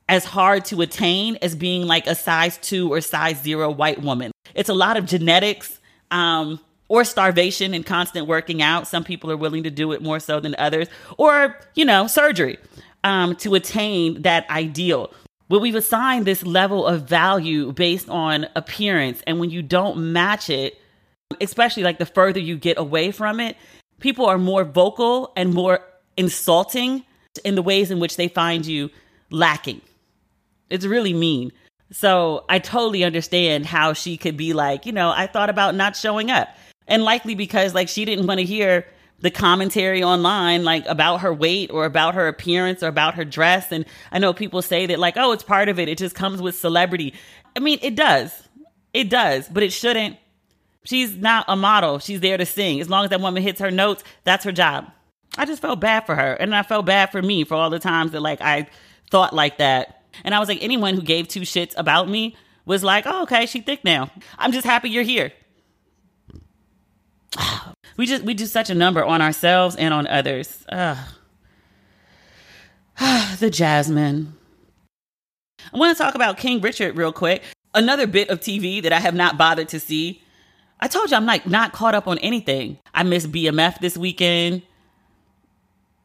as 0.09 0.25
hard 0.25 0.65
to 0.65 0.81
attain 0.81 1.37
as 1.41 1.55
being 1.55 1.85
like 1.85 2.07
a 2.07 2.15
size 2.15 2.57
two 2.57 2.91
or 2.91 3.01
size 3.01 3.41
zero 3.41 3.69
white 3.69 4.01
woman. 4.01 4.31
It's 4.55 4.69
a 4.69 4.73
lot 4.73 4.97
of 4.97 5.05
genetics 5.05 5.79
um, 6.11 6.59
or 6.87 7.03
starvation 7.03 7.73
and 7.73 7.85
constant 7.85 8.27
working 8.27 8.61
out. 8.61 8.87
Some 8.87 9.03
people 9.03 9.31
are 9.31 9.37
willing 9.37 9.63
to 9.63 9.71
do 9.71 9.91
it 9.91 10.01
more 10.01 10.19
so 10.19 10.39
than 10.39 10.55
others, 10.57 10.87
or, 11.17 11.57
you 11.75 11.85
know, 11.85 12.07
surgery 12.07 12.57
um, 13.03 13.35
to 13.37 13.55
attain 13.55 14.21
that 14.23 14.49
ideal. 14.49 15.11
But 15.49 15.59
we've 15.59 15.75
assigned 15.75 16.25
this 16.25 16.43
level 16.43 16.85
of 16.85 17.07
value 17.07 17.71
based 17.73 18.09
on 18.09 18.47
appearance. 18.55 19.21
And 19.27 19.39
when 19.39 19.49
you 19.49 19.61
don't 19.61 20.11
match 20.13 20.49
it, 20.49 20.79
especially 21.41 21.83
like 21.83 21.99
the 21.99 22.05
further 22.05 22.39
you 22.39 22.57
get 22.57 22.77
away 22.77 23.11
from 23.11 23.39
it, 23.39 23.57
people 23.99 24.25
are 24.25 24.37
more 24.37 24.63
vocal 24.63 25.31
and 25.35 25.53
more 25.53 25.79
insulting 26.17 27.03
in 27.43 27.55
the 27.55 27.61
ways 27.61 27.91
in 27.91 27.99
which 27.99 28.17
they 28.17 28.27
find 28.27 28.65
you 28.65 28.89
lacking. 29.29 29.81
It's 30.69 30.85
really 30.85 31.13
mean. 31.13 31.51
So 31.91 32.45
I 32.49 32.59
totally 32.59 33.03
understand 33.03 33.65
how 33.65 33.93
she 33.93 34.17
could 34.17 34.37
be 34.37 34.53
like, 34.53 34.85
you 34.85 34.91
know, 34.91 35.11
I 35.11 35.27
thought 35.27 35.49
about 35.49 35.75
not 35.75 35.95
showing 35.95 36.31
up. 36.31 36.49
And 36.87 37.03
likely 37.03 37.35
because 37.35 37.73
like 37.73 37.89
she 37.89 38.05
didn't 38.05 38.27
want 38.27 38.39
to 38.39 38.45
hear 38.45 38.85
the 39.23 39.31
commentary 39.31 40.03
online 40.03 40.65
like 40.65 40.85
about 40.85 41.21
her 41.21 41.33
weight 41.33 41.71
or 41.71 41.85
about 41.85 42.13
her 42.13 42.27
appearance 42.27 42.83
or 42.83 42.87
about 42.87 43.15
her 43.15 43.23
dress 43.23 43.71
and 43.71 43.85
I 44.11 44.19
know 44.19 44.33
people 44.33 44.61
say 44.61 44.85
that 44.87 44.99
like 44.99 45.15
oh 45.15 45.31
it's 45.31 45.43
part 45.43 45.69
of 45.69 45.79
it 45.79 45.87
it 45.87 45.97
just 45.97 46.13
comes 46.13 46.41
with 46.41 46.55
celebrity. 46.55 47.13
I 47.55 47.59
mean 47.59 47.79
it 47.81 47.95
does. 47.95 48.49
It 48.93 49.09
does, 49.09 49.47
but 49.47 49.63
it 49.63 49.71
shouldn't. 49.71 50.17
She's 50.83 51.15
not 51.15 51.45
a 51.47 51.55
model. 51.55 51.99
She's 51.99 52.19
there 52.19 52.37
to 52.37 52.45
sing. 52.45 52.81
As 52.81 52.89
long 52.89 53.05
as 53.05 53.09
that 53.11 53.21
woman 53.21 53.41
hits 53.41 53.61
her 53.61 53.71
notes, 53.71 54.03
that's 54.25 54.43
her 54.43 54.51
job. 54.51 54.91
I 55.37 55.45
just 55.45 55.61
felt 55.61 55.79
bad 55.79 56.05
for 56.05 56.15
her 56.15 56.33
and 56.33 56.53
I 56.53 56.61
felt 56.61 56.85
bad 56.85 57.11
for 57.11 57.21
me 57.21 57.45
for 57.45 57.55
all 57.55 57.69
the 57.69 57.79
times 57.79 58.11
that 58.11 58.21
like 58.21 58.41
I 58.41 58.67
thought 59.09 59.33
like 59.33 59.57
that 59.59 60.03
And 60.25 60.35
I 60.35 60.39
was 60.39 60.49
like, 60.49 60.61
anyone 60.61 60.95
who 60.95 61.01
gave 61.01 61.29
two 61.29 61.41
shits 61.41 61.73
about 61.77 62.09
me 62.09 62.35
was 62.65 62.83
like, 62.83 63.05
oh, 63.07 63.23
okay, 63.23 63.45
she 63.45 63.61
thick 63.61 63.85
now. 63.85 64.11
I'm 64.37 64.51
just 64.51 64.65
happy 64.65 64.89
you're 64.89 65.03
here. 65.03 65.31
Oh, 67.35 67.72
We 67.97 68.05
just 68.05 68.23
we 68.23 68.33
do 68.33 68.45
such 68.45 68.69
a 68.69 68.75
number 68.75 69.03
on 69.03 69.21
ourselves 69.21 69.75
and 69.75 69.93
on 69.93 70.07
others. 70.07 70.65
Ugh. 70.69 70.97
Ah, 72.99 73.35
the 73.39 73.49
Jazmine. 73.49 74.27
I 75.73 75.77
want 75.77 75.97
to 75.97 76.03
talk 76.03 76.13
about 76.13 76.37
King 76.37 76.61
Richard 76.61 76.95
real 76.95 77.11
quick. 77.11 77.41
Another 77.73 78.05
bit 78.05 78.29
of 78.29 78.39
TV 78.39 78.83
that 78.83 78.93
I 78.93 78.99
have 78.99 79.15
not 79.15 79.35
bothered 79.35 79.67
to 79.69 79.79
see. 79.79 80.21
I 80.79 80.87
told 80.87 81.09
you 81.09 81.17
I'm 81.17 81.25
like 81.25 81.47
not 81.47 81.73
caught 81.73 81.95
up 81.95 82.07
on 82.07 82.19
anything. 82.19 82.77
I 82.93 83.01
missed 83.01 83.31
BMF 83.31 83.79
this 83.79 83.97
weekend. 83.97 84.61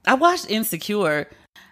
I 0.07 0.15
watched 0.15 0.51
Insecure. 0.51 1.29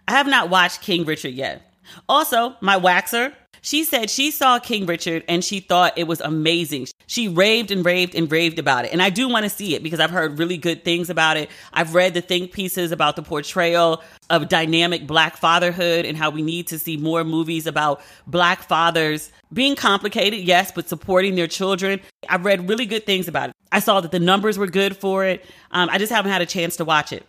I 0.07 0.13
have 0.13 0.27
not 0.27 0.51
watched 0.51 0.83
King 0.83 1.07
Richard 1.07 1.33
yet. 1.33 1.63
Also, 2.09 2.57
my 2.61 2.79
waxer, 2.79 3.33
she 3.67 3.83
said 3.83 4.09
she 4.11 4.31
saw 4.31 4.61
King 4.61 4.87
Richard 4.87 5.25
and 5.27 5.45
she 5.45 5.59
thought 5.59 5.99
it 5.99 6.07
was 6.07 6.21
amazing. 6.21 6.87
She 7.09 7.27
raved 7.27 7.73
and 7.73 7.85
raved 7.85 8.15
and 8.15 8.31
raved 8.31 8.61
about 8.61 8.85
it. 8.85 8.93
And 8.93 9.03
I 9.03 9.11
do 9.11 9.29
want 9.29 9.43
to 9.43 9.51
see 9.51 9.75
it 9.75 9.83
because 9.83 9.99
I've 9.99 10.13
heard 10.13 10.39
really 10.39 10.57
good 10.57 10.85
things 10.85 11.11
about 11.11 11.37
it. 11.37 11.51
I've 11.73 11.93
read 11.93 12.15
the 12.15 12.21
think 12.21 12.53
pieces 12.53 12.93
about 12.93 13.17
the 13.17 13.25
portrayal 13.25 14.05
of 14.31 14.49
dynamic 14.49 15.05
black 15.09 15.37
fatherhood 15.37 16.07
and 16.07 16.17
how 16.17 16.31
we 16.31 16.43
need 16.43 16.69
to 16.69 16.79
see 16.79 16.97
more 16.97 17.25
movies 17.25 17.67
about 17.67 18.01
black 18.29 18.63
fathers 18.63 19.33
being 19.53 19.75
complicated, 19.75 20.39
yes, 20.39 20.71
but 20.71 20.89
supporting 20.89 21.35
their 21.35 21.49
children. 21.49 21.99
I've 22.29 22.45
read 22.45 22.69
really 22.69 22.87
good 22.87 23.05
things 23.05 23.27
about 23.27 23.49
it. 23.49 23.57
I 23.73 23.81
saw 23.81 24.01
that 24.01 24.13
the 24.13 24.21
numbers 24.21 24.59
were 24.59 24.69
good 24.69 24.97
for 24.97 25.25
it. 25.25 25.45
Um, 25.73 25.89
I 25.91 25.99
just 25.99 26.13
haven't 26.13 26.31
had 26.31 26.41
a 26.41 26.47
chance 26.47 26.77
to 26.77 26.85
watch 26.85 27.13
it. 27.13 27.27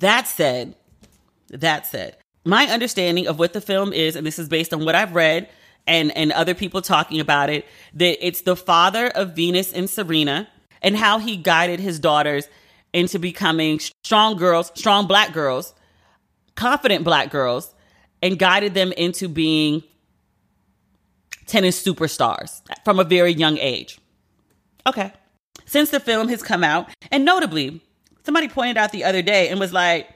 That 0.00 0.28
said, 0.28 0.74
that 1.48 1.86
said, 1.86 2.18
my 2.44 2.66
understanding 2.66 3.26
of 3.26 3.38
what 3.38 3.54
the 3.54 3.62
film 3.62 3.94
is, 3.94 4.16
and 4.16 4.26
this 4.26 4.38
is 4.38 4.50
based 4.50 4.74
on 4.74 4.84
what 4.84 4.94
I've 4.94 5.14
read 5.14 5.48
and 5.88 6.16
and 6.16 6.30
other 6.32 6.54
people 6.54 6.82
talking 6.82 7.18
about 7.18 7.50
it 7.50 7.66
that 7.94 8.24
it's 8.24 8.42
the 8.42 8.54
father 8.54 9.08
of 9.08 9.34
Venus 9.34 9.72
and 9.72 9.90
Serena 9.90 10.48
and 10.82 10.96
how 10.96 11.18
he 11.18 11.36
guided 11.36 11.80
his 11.80 11.98
daughters 11.98 12.48
into 12.92 13.18
becoming 13.18 13.80
strong 14.04 14.36
girls, 14.36 14.70
strong 14.74 15.06
black 15.06 15.32
girls, 15.32 15.74
confident 16.54 17.04
black 17.04 17.30
girls 17.30 17.74
and 18.22 18.38
guided 18.38 18.74
them 18.74 18.92
into 18.92 19.28
being 19.28 19.82
tennis 21.46 21.82
superstars 21.82 22.60
from 22.84 22.98
a 22.98 23.04
very 23.04 23.32
young 23.32 23.58
age. 23.58 23.98
Okay. 24.86 25.12
Since 25.66 25.90
the 25.90 26.00
film 26.00 26.28
has 26.28 26.42
come 26.42 26.64
out, 26.64 26.88
and 27.10 27.24
notably, 27.24 27.82
somebody 28.24 28.48
pointed 28.48 28.76
out 28.76 28.92
the 28.92 29.04
other 29.04 29.22
day 29.22 29.48
and 29.48 29.60
was 29.60 29.72
like, 29.72 30.08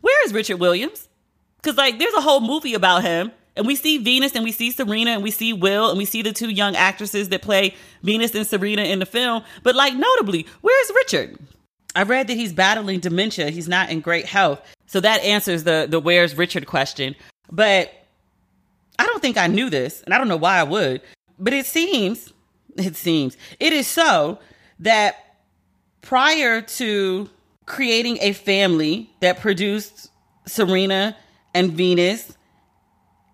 Where 0.00 0.26
is 0.26 0.32
Richard 0.32 0.58
Williams? 0.58 1.08
Because, 1.56 1.76
like, 1.76 1.98
there's 1.98 2.14
a 2.14 2.20
whole 2.20 2.40
movie 2.40 2.74
about 2.74 3.02
him 3.02 3.32
and 3.58 3.66
we 3.66 3.74
see 3.74 3.98
Venus 3.98 4.34
and 4.36 4.44
we 4.44 4.52
see 4.52 4.70
Serena 4.70 5.10
and 5.10 5.22
we 5.22 5.32
see 5.32 5.52
Will 5.52 5.90
and 5.90 5.98
we 5.98 6.04
see 6.04 6.22
the 6.22 6.32
two 6.32 6.48
young 6.48 6.76
actresses 6.76 7.28
that 7.30 7.42
play 7.42 7.74
Venus 8.04 8.34
and 8.34 8.46
Serena 8.46 8.82
in 8.82 9.00
the 9.00 9.06
film. 9.06 9.42
But 9.64 9.74
like 9.74 9.94
notably, 9.94 10.46
where's 10.60 10.90
Richard? 10.94 11.38
I 11.96 12.04
read 12.04 12.28
that 12.28 12.36
he's 12.36 12.52
battling 12.52 13.00
dementia. 13.00 13.50
He's 13.50 13.68
not 13.68 13.90
in 13.90 14.00
great 14.00 14.26
health. 14.26 14.62
So 14.86 15.00
that 15.00 15.22
answers 15.22 15.64
the 15.64 15.86
the 15.90 15.98
where's 15.98 16.36
Richard 16.36 16.66
question. 16.66 17.16
But 17.50 17.92
I 18.98 19.06
don't 19.06 19.20
think 19.20 19.36
I 19.36 19.48
knew 19.48 19.70
this, 19.70 20.02
and 20.02 20.14
I 20.14 20.18
don't 20.18 20.28
know 20.28 20.36
why 20.36 20.58
I 20.58 20.62
would. 20.62 21.00
But 21.38 21.52
it 21.52 21.66
seems, 21.66 22.32
it 22.76 22.94
seems, 22.96 23.36
it 23.58 23.72
is 23.72 23.86
so 23.86 24.38
that 24.80 25.16
prior 26.00 26.60
to 26.62 27.28
creating 27.66 28.18
a 28.20 28.32
family 28.32 29.10
that 29.20 29.40
produced 29.40 30.10
Serena 30.46 31.16
and 31.54 31.72
Venus 31.72 32.37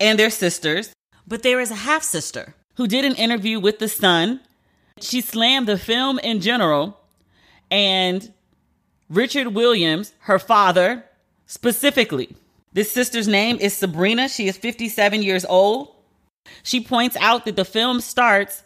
and 0.01 0.19
their 0.19 0.31
sisters, 0.31 0.93
but 1.27 1.43
there 1.43 1.61
is 1.61 1.71
a 1.71 1.77
half 1.77 2.03
sister 2.03 2.55
who 2.77 2.87
did 2.87 3.05
an 3.05 3.15
interview 3.15 3.61
with 3.61 3.79
The 3.79 3.89
Sun. 3.89 4.41
She 5.01 5.21
slammed 5.21 5.69
the 5.69 5.79
film 5.79 6.19
in 6.19 6.41
general 6.41 7.01
and 7.71 8.33
Richard 9.09 9.49
Williams, 9.49 10.13
her 10.21 10.39
father, 10.39 11.05
specifically. 11.47 12.35
This 12.73 12.91
sister's 12.91 13.29
name 13.29 13.59
is 13.61 13.77
Sabrina. 13.77 14.29
She 14.29 14.49
is 14.49 14.57
57 14.57 15.23
years 15.23 15.45
old. 15.45 15.95
She 16.63 16.81
points 16.81 17.17
out 17.21 17.45
that 17.45 17.57
the 17.57 17.65
film 17.65 18.01
starts 18.01 18.63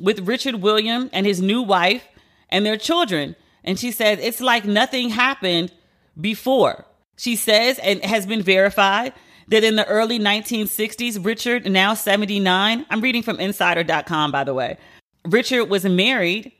with 0.00 0.26
Richard 0.26 0.56
Williams 0.56 1.10
and 1.12 1.26
his 1.26 1.40
new 1.40 1.62
wife 1.62 2.06
and 2.48 2.64
their 2.64 2.76
children. 2.76 3.36
And 3.64 3.78
she 3.78 3.90
says 3.90 4.18
it's 4.20 4.40
like 4.40 4.64
nothing 4.64 5.10
happened 5.10 5.72
before. 6.20 6.84
She 7.16 7.36
says, 7.36 7.78
and 7.78 8.02
has 8.04 8.26
been 8.26 8.42
verified, 8.42 9.12
that 9.48 9.64
in 9.64 9.76
the 9.76 9.86
early 9.86 10.18
1960s, 10.18 11.24
Richard, 11.24 11.70
now 11.70 11.94
79, 11.94 12.86
I'm 12.88 13.00
reading 13.00 13.22
from 13.22 13.40
insider.com, 13.40 14.32
by 14.32 14.44
the 14.44 14.54
way, 14.54 14.78
Richard 15.24 15.66
was 15.66 15.84
married 15.84 16.52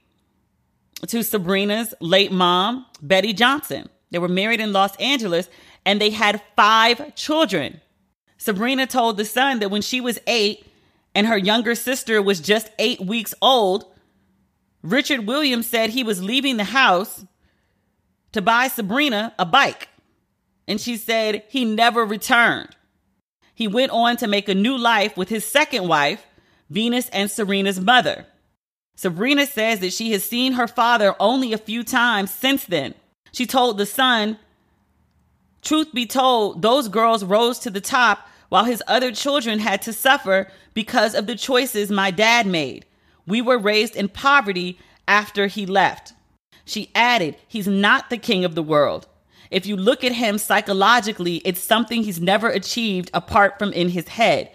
to 1.07 1.23
Sabrina's 1.23 1.95
late 2.01 2.33
mom, 2.33 2.87
Betty 3.01 3.33
Johnson. 3.33 3.89
They 4.11 4.19
were 4.19 4.29
married 4.29 4.61
in 4.61 4.73
Los 4.73 4.95
Angeles 4.97 5.49
and 5.85 6.01
they 6.01 6.11
had 6.11 6.43
five 6.57 7.15
children. 7.15 7.81
Sabrina 8.39 8.87
told 8.87 9.17
the 9.17 9.25
Sun 9.25 9.61
that 9.61 9.71
when 9.71 9.83
she 9.83 10.01
was 10.01 10.19
eight 10.27 10.67
and 11.15 11.27
her 11.27 11.37
younger 11.37 11.75
sister 11.75 12.21
was 12.23 12.41
just 12.41 12.71
eight 12.79 13.01
weeks 13.01 13.35
old, 13.43 13.87
Richard 14.83 15.27
Williams 15.27 15.67
said 15.67 15.91
he 15.91 16.03
was 16.03 16.23
leaving 16.23 16.57
the 16.57 16.65
house 16.65 17.25
to 18.33 18.43
buy 18.43 18.69
Sabrina 18.69 19.35
a 19.39 19.47
bike. 19.47 19.89
And 20.73 20.81
she 20.81 20.97
said 20.97 21.43
he 21.51 21.67
never 21.67 22.03
returned. 22.03 22.71
He 23.55 23.69
went 23.69 23.93
on 23.93 24.17
to 24.17 24.27
make 24.27 24.49
a 24.49 24.55
new 24.55 24.75
life 24.75 25.19
with 25.19 25.29
his 25.29 25.45
second 25.45 25.87
wife, 25.87 26.27
Venus 26.71 27.11
and 27.11 27.31
Serena's 27.31 27.79
mother. 27.79 28.25
Sabrina 28.97 29.45
says 29.45 29.81
that 29.81 29.93
she 29.93 30.13
has 30.13 30.25
seen 30.25 30.55
her 30.55 30.67
father 30.67 31.15
only 31.21 31.53
a 31.53 31.59
few 31.59 31.85
times 31.85 32.31
since 32.31 32.65
then. 32.65 32.95
She 33.33 33.45
told 33.45 33.77
The 33.77 33.85
Sun, 33.85 34.39
Truth 35.61 35.93
be 35.93 36.07
told, 36.07 36.63
those 36.63 36.89
girls 36.89 37.23
rose 37.23 37.59
to 37.59 37.69
the 37.69 37.83
top 37.83 38.27
while 38.49 38.65
his 38.65 38.83
other 38.87 39.13
children 39.13 39.59
had 39.59 39.83
to 39.83 39.93
suffer 39.93 40.51
because 40.73 41.15
of 41.15 41.27
the 41.27 41.37
choices 41.37 41.91
my 41.91 42.11
dad 42.11 42.47
made. 42.47 42.87
We 43.27 43.43
were 43.43 43.59
raised 43.59 43.95
in 43.95 44.09
poverty 44.09 44.79
after 45.07 45.49
he 45.49 45.67
left. 45.67 46.15
She 46.65 46.91
added, 46.95 47.37
He's 47.47 47.69
not 47.69 48.09
the 48.09 48.17
king 48.17 48.47
of 48.47 48.55
the 48.55 48.63
world. 48.63 49.07
If 49.53 49.67
you 49.67 49.77
look 49.77 50.03
at 50.03 50.13
him 50.13 50.39
psychologically, 50.39 51.37
it's 51.45 51.63
something 51.63 52.03
he's 52.03 52.23
never 52.23 52.49
achieved 52.49 53.11
apart 53.13 53.59
from 53.59 53.71
in 53.75 53.91
his 53.91 54.09
head. 54.09 54.51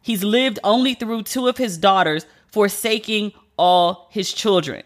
He's 0.00 0.24
lived 0.24 0.58
only 0.64 0.94
through 0.94 1.24
two 1.24 1.46
of 1.46 1.58
his 1.58 1.76
daughters, 1.76 2.24
forsaking 2.50 3.32
all 3.58 4.08
his 4.10 4.32
children. 4.32 4.82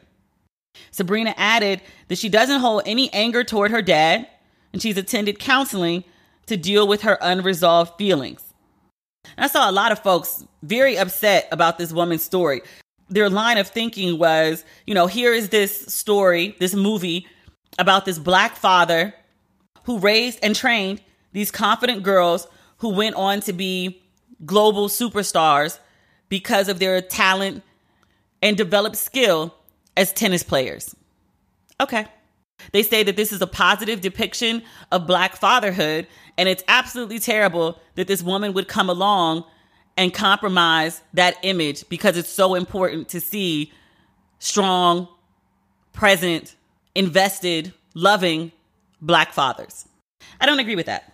Sabrina 0.91 1.35
added 1.37 1.81
that 2.09 2.19
she 2.19 2.29
doesn't 2.29 2.61
hold 2.61 2.83
any 2.85 3.13
anger 3.13 3.45
toward 3.45 3.71
her 3.71 3.81
dad, 3.81 4.27
and 4.73 4.83
she's 4.83 4.99
attended 4.99 5.39
counseling 5.39 6.03
to 6.47 6.57
deal 6.57 6.89
with 6.89 7.03
her 7.03 7.17
unresolved 7.21 7.97
feelings. 7.97 8.43
I 9.39 9.47
saw 9.47 9.71
a 9.71 9.73
lot 9.73 9.93
of 9.93 10.01
folks 10.01 10.45
very 10.65 10.99
upset 10.99 11.47
about 11.53 11.79
this 11.79 11.93
woman's 11.93 12.25
story. 12.25 12.63
Their 13.09 13.31
line 13.31 13.59
of 13.59 13.69
thinking 13.69 14.19
was, 14.19 14.65
you 14.85 14.95
know, 14.95 15.07
here 15.07 15.33
is 15.33 15.51
this 15.51 15.87
story, 15.95 16.57
this 16.59 16.75
movie 16.75 17.29
about 17.79 18.05
this 18.05 18.19
black 18.19 18.57
father 18.57 19.15
who 19.85 19.99
raised 19.99 20.39
and 20.43 20.55
trained 20.55 21.01
these 21.33 21.51
confident 21.51 22.03
girls 22.03 22.47
who 22.79 22.91
went 22.91 23.17
on 23.17 23.41
to 23.41 23.53
be 23.53 24.03
global 24.45 24.89
superstars 24.89 25.79
because 26.29 26.69
of 26.69 26.79
their 26.79 27.01
talent 27.01 27.63
and 28.43 28.57
developed 28.57 28.97
skill 28.97 29.55
as 29.97 30.13
tennis 30.13 30.43
players. 30.43 30.95
Okay. 31.81 32.07
They 32.73 32.83
say 32.83 33.03
that 33.03 33.17
this 33.17 33.33
is 33.33 33.43
a 33.43 33.47
positive 33.47 34.01
depiction 34.01 34.63
of 34.91 35.07
black 35.07 35.37
fatherhood, 35.37 36.07
and 36.39 36.49
it's 36.49 36.65
absolutely 36.69 37.19
terrible 37.19 37.79
that 37.95 38.07
this 38.07 38.23
woman 38.23 38.53
would 38.55 38.69
come 38.69 38.89
along 38.89 39.45
and 39.97 40.13
compromise 40.13 41.03
that 41.13 41.37
image 41.43 41.89
because 41.89 42.17
it's 42.17 42.29
so 42.29 42.55
important 42.55 43.09
to 43.11 43.21
see 43.21 43.73
strong, 44.39 45.09
present, 45.93 46.57
invested, 46.95 47.73
loving 47.95 48.53
black 49.05 49.33
fathers. 49.33 49.87
I 50.41 50.47
don't 50.47 50.61
agree 50.61 50.77
with 50.77 50.87
that. 50.87 51.13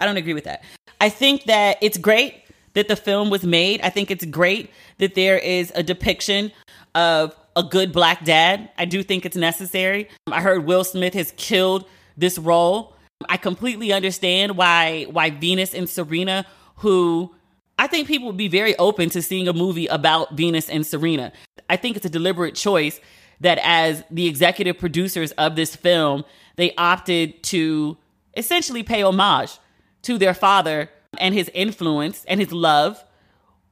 I 0.00 0.06
don't 0.06 0.16
agree 0.16 0.34
with 0.34 0.44
that. 0.44 0.64
I 1.00 1.08
think 1.08 1.44
that 1.44 1.78
it's 1.80 1.98
great 1.98 2.42
that 2.74 2.88
the 2.88 2.96
film 2.96 3.30
was 3.30 3.44
made. 3.44 3.80
I 3.82 3.90
think 3.90 4.10
it's 4.10 4.24
great 4.24 4.70
that 4.98 5.14
there 5.14 5.38
is 5.38 5.72
a 5.74 5.82
depiction 5.82 6.52
of 6.94 7.34
a 7.56 7.62
good 7.62 7.92
black 7.92 8.24
dad. 8.24 8.70
I 8.78 8.84
do 8.84 9.02
think 9.02 9.26
it's 9.26 9.36
necessary. 9.36 10.08
I 10.28 10.40
heard 10.40 10.64
Will 10.64 10.84
Smith 10.84 11.14
has 11.14 11.32
killed 11.36 11.84
this 12.16 12.38
role. 12.38 12.94
I 13.28 13.36
completely 13.36 13.92
understand 13.92 14.56
why 14.56 15.06
why 15.10 15.30
Venus 15.30 15.74
and 15.74 15.88
Serena 15.88 16.46
who 16.76 17.34
I 17.78 17.86
think 17.86 18.08
people 18.08 18.26
would 18.28 18.36
be 18.36 18.48
very 18.48 18.76
open 18.76 19.10
to 19.10 19.22
seeing 19.22 19.48
a 19.48 19.52
movie 19.52 19.86
about 19.86 20.34
Venus 20.34 20.68
and 20.68 20.86
Serena. 20.86 21.32
I 21.68 21.76
think 21.76 21.96
it's 21.96 22.06
a 22.06 22.10
deliberate 22.10 22.54
choice 22.54 23.00
that 23.40 23.58
as 23.62 24.04
the 24.10 24.26
executive 24.26 24.78
producers 24.78 25.32
of 25.32 25.56
this 25.56 25.74
film, 25.74 26.24
they 26.60 26.74
opted 26.76 27.42
to 27.44 27.96
essentially 28.36 28.82
pay 28.82 29.02
homage 29.02 29.58
to 30.02 30.18
their 30.18 30.34
father 30.34 30.90
and 31.18 31.34
his 31.34 31.50
influence 31.54 32.24
and 32.28 32.38
his 32.38 32.52
love 32.52 33.02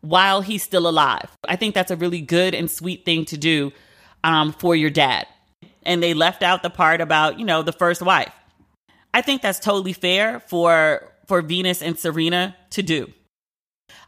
while 0.00 0.40
he's 0.40 0.62
still 0.62 0.88
alive. 0.88 1.28
I 1.46 1.56
think 1.56 1.74
that's 1.74 1.90
a 1.90 1.96
really 1.96 2.22
good 2.22 2.54
and 2.54 2.70
sweet 2.70 3.04
thing 3.04 3.26
to 3.26 3.36
do 3.36 3.72
um, 4.24 4.52
for 4.52 4.74
your 4.74 4.90
dad. 4.90 5.26
And 5.82 6.02
they 6.02 6.14
left 6.14 6.42
out 6.42 6.62
the 6.62 6.70
part 6.70 7.00
about, 7.00 7.38
you 7.38 7.44
know, 7.44 7.62
the 7.62 7.72
first 7.72 8.00
wife. 8.00 8.32
I 9.12 9.22
think 9.22 9.42
that's 9.42 9.58
totally 9.58 9.92
fair 9.92 10.40
for 10.40 11.12
for 11.26 11.42
Venus 11.42 11.82
and 11.82 11.98
Serena 11.98 12.56
to 12.70 12.82
do. 12.82 13.12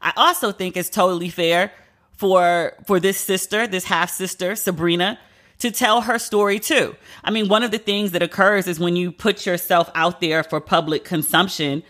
I 0.00 0.12
also 0.16 0.52
think 0.52 0.76
it's 0.76 0.88
totally 0.88 1.28
fair 1.28 1.70
for 2.12 2.74
for 2.86 2.98
this 2.98 3.18
sister, 3.18 3.66
this 3.66 3.84
half 3.84 4.10
sister, 4.10 4.56
Sabrina, 4.56 5.18
to 5.60 5.70
tell 5.70 6.02
her 6.02 6.18
story 6.18 6.58
too. 6.58 6.94
I 7.24 7.30
mean, 7.30 7.48
one 7.48 7.62
of 7.62 7.70
the 7.70 7.78
things 7.78 8.10
that 8.10 8.22
occurs 8.22 8.66
is 8.66 8.80
when 8.80 8.96
you 8.96 9.12
put 9.12 9.46
yourself 9.46 9.90
out 9.94 10.20
there 10.20 10.42
for 10.42 10.60
public 10.60 11.04
consumption, 11.04 11.82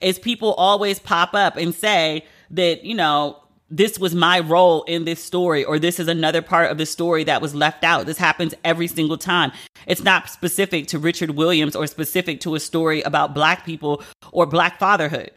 is 0.00 0.18
people 0.18 0.54
always 0.54 0.98
pop 0.98 1.34
up 1.34 1.56
and 1.56 1.74
say 1.74 2.24
that, 2.50 2.84
you 2.84 2.94
know, 2.94 3.40
this 3.70 3.98
was 3.98 4.14
my 4.14 4.40
role 4.40 4.82
in 4.84 5.04
this 5.04 5.22
story, 5.22 5.64
or 5.64 5.78
this 5.78 5.98
is 5.98 6.06
another 6.06 6.42
part 6.42 6.70
of 6.70 6.78
the 6.78 6.86
story 6.86 7.24
that 7.24 7.42
was 7.42 7.54
left 7.54 7.82
out. 7.82 8.06
This 8.06 8.18
happens 8.18 8.54
every 8.64 8.86
single 8.86 9.18
time. 9.18 9.52
It's 9.86 10.02
not 10.02 10.30
specific 10.30 10.86
to 10.88 10.98
Richard 10.98 11.30
Williams 11.30 11.74
or 11.74 11.86
specific 11.86 12.40
to 12.42 12.54
a 12.54 12.60
story 12.60 13.02
about 13.02 13.34
black 13.34 13.64
people 13.64 14.02
or 14.32 14.46
black 14.46 14.78
fatherhood. 14.78 15.30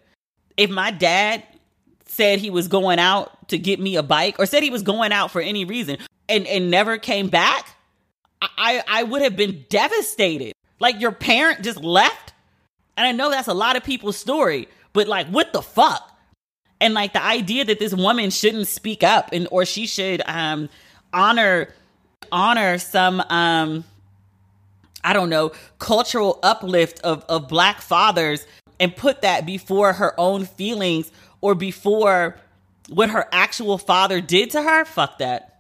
If 0.56 0.70
my 0.70 0.92
dad 0.92 1.44
said 2.06 2.40
he 2.40 2.50
was 2.50 2.68
going 2.68 3.00
out 3.00 3.48
to 3.50 3.58
get 3.58 3.80
me 3.80 3.96
a 3.96 4.04
bike 4.04 4.36
or 4.40 4.46
said 4.46 4.64
he 4.64 4.70
was 4.70 4.84
going 4.84 5.12
out 5.12 5.32
for 5.32 5.42
any 5.42 5.66
reason 5.66 5.98
and, 6.30 6.46
and 6.48 6.70
never 6.70 6.98
came 6.98 7.30
back, 7.30 7.66
I, 8.42 8.84
I 8.88 9.04
would 9.04 9.22
have 9.22 9.36
been 9.36 9.66
devastated. 9.70 10.54
Like 10.80 11.02
your 11.02 11.12
parent 11.12 11.64
just 11.64 11.84
left. 11.84 12.34
And 12.96 13.08
I 13.08 13.12
know 13.12 13.30
that's 13.30 13.48
a 13.48 13.54
lot 13.54 13.76
of 13.76 13.84
people's 13.84 14.18
story, 14.18 14.68
but 14.94 15.08
like, 15.08 15.28
what 15.28 15.54
the 15.54 15.62
fuck? 15.62 16.12
And 16.80 16.94
like 16.94 17.14
the 17.14 17.24
idea 17.24 17.66
that 17.66 17.80
this 17.80 17.94
woman 17.94 18.30
shouldn't 18.30 18.68
speak 18.68 19.04
up 19.04 19.30
and 19.34 19.48
or 19.52 19.66
she 19.66 19.88
should 19.88 20.22
um 20.28 20.70
honor 21.12 21.74
honor 22.32 22.78
some 22.78 23.20
um 23.30 23.84
I 25.04 25.14
don't 25.14 25.30
know, 25.30 25.54
cultural 25.80 26.40
uplift 26.44 27.00
of, 27.02 27.24
of 27.30 27.48
black 27.48 27.82
fathers 27.82 28.46
and 28.80 28.96
put 28.96 29.22
that 29.22 29.46
before 29.46 29.94
her 29.94 30.14
own 30.20 30.46
feelings 30.46 31.12
or 31.40 31.56
before 31.56 32.36
what 32.90 33.10
her 33.10 33.28
actual 33.32 33.78
father 33.78 34.22
did 34.22 34.52
to 34.52 34.62
her, 34.62 34.86
fuck 34.86 35.20
that. 35.20 35.57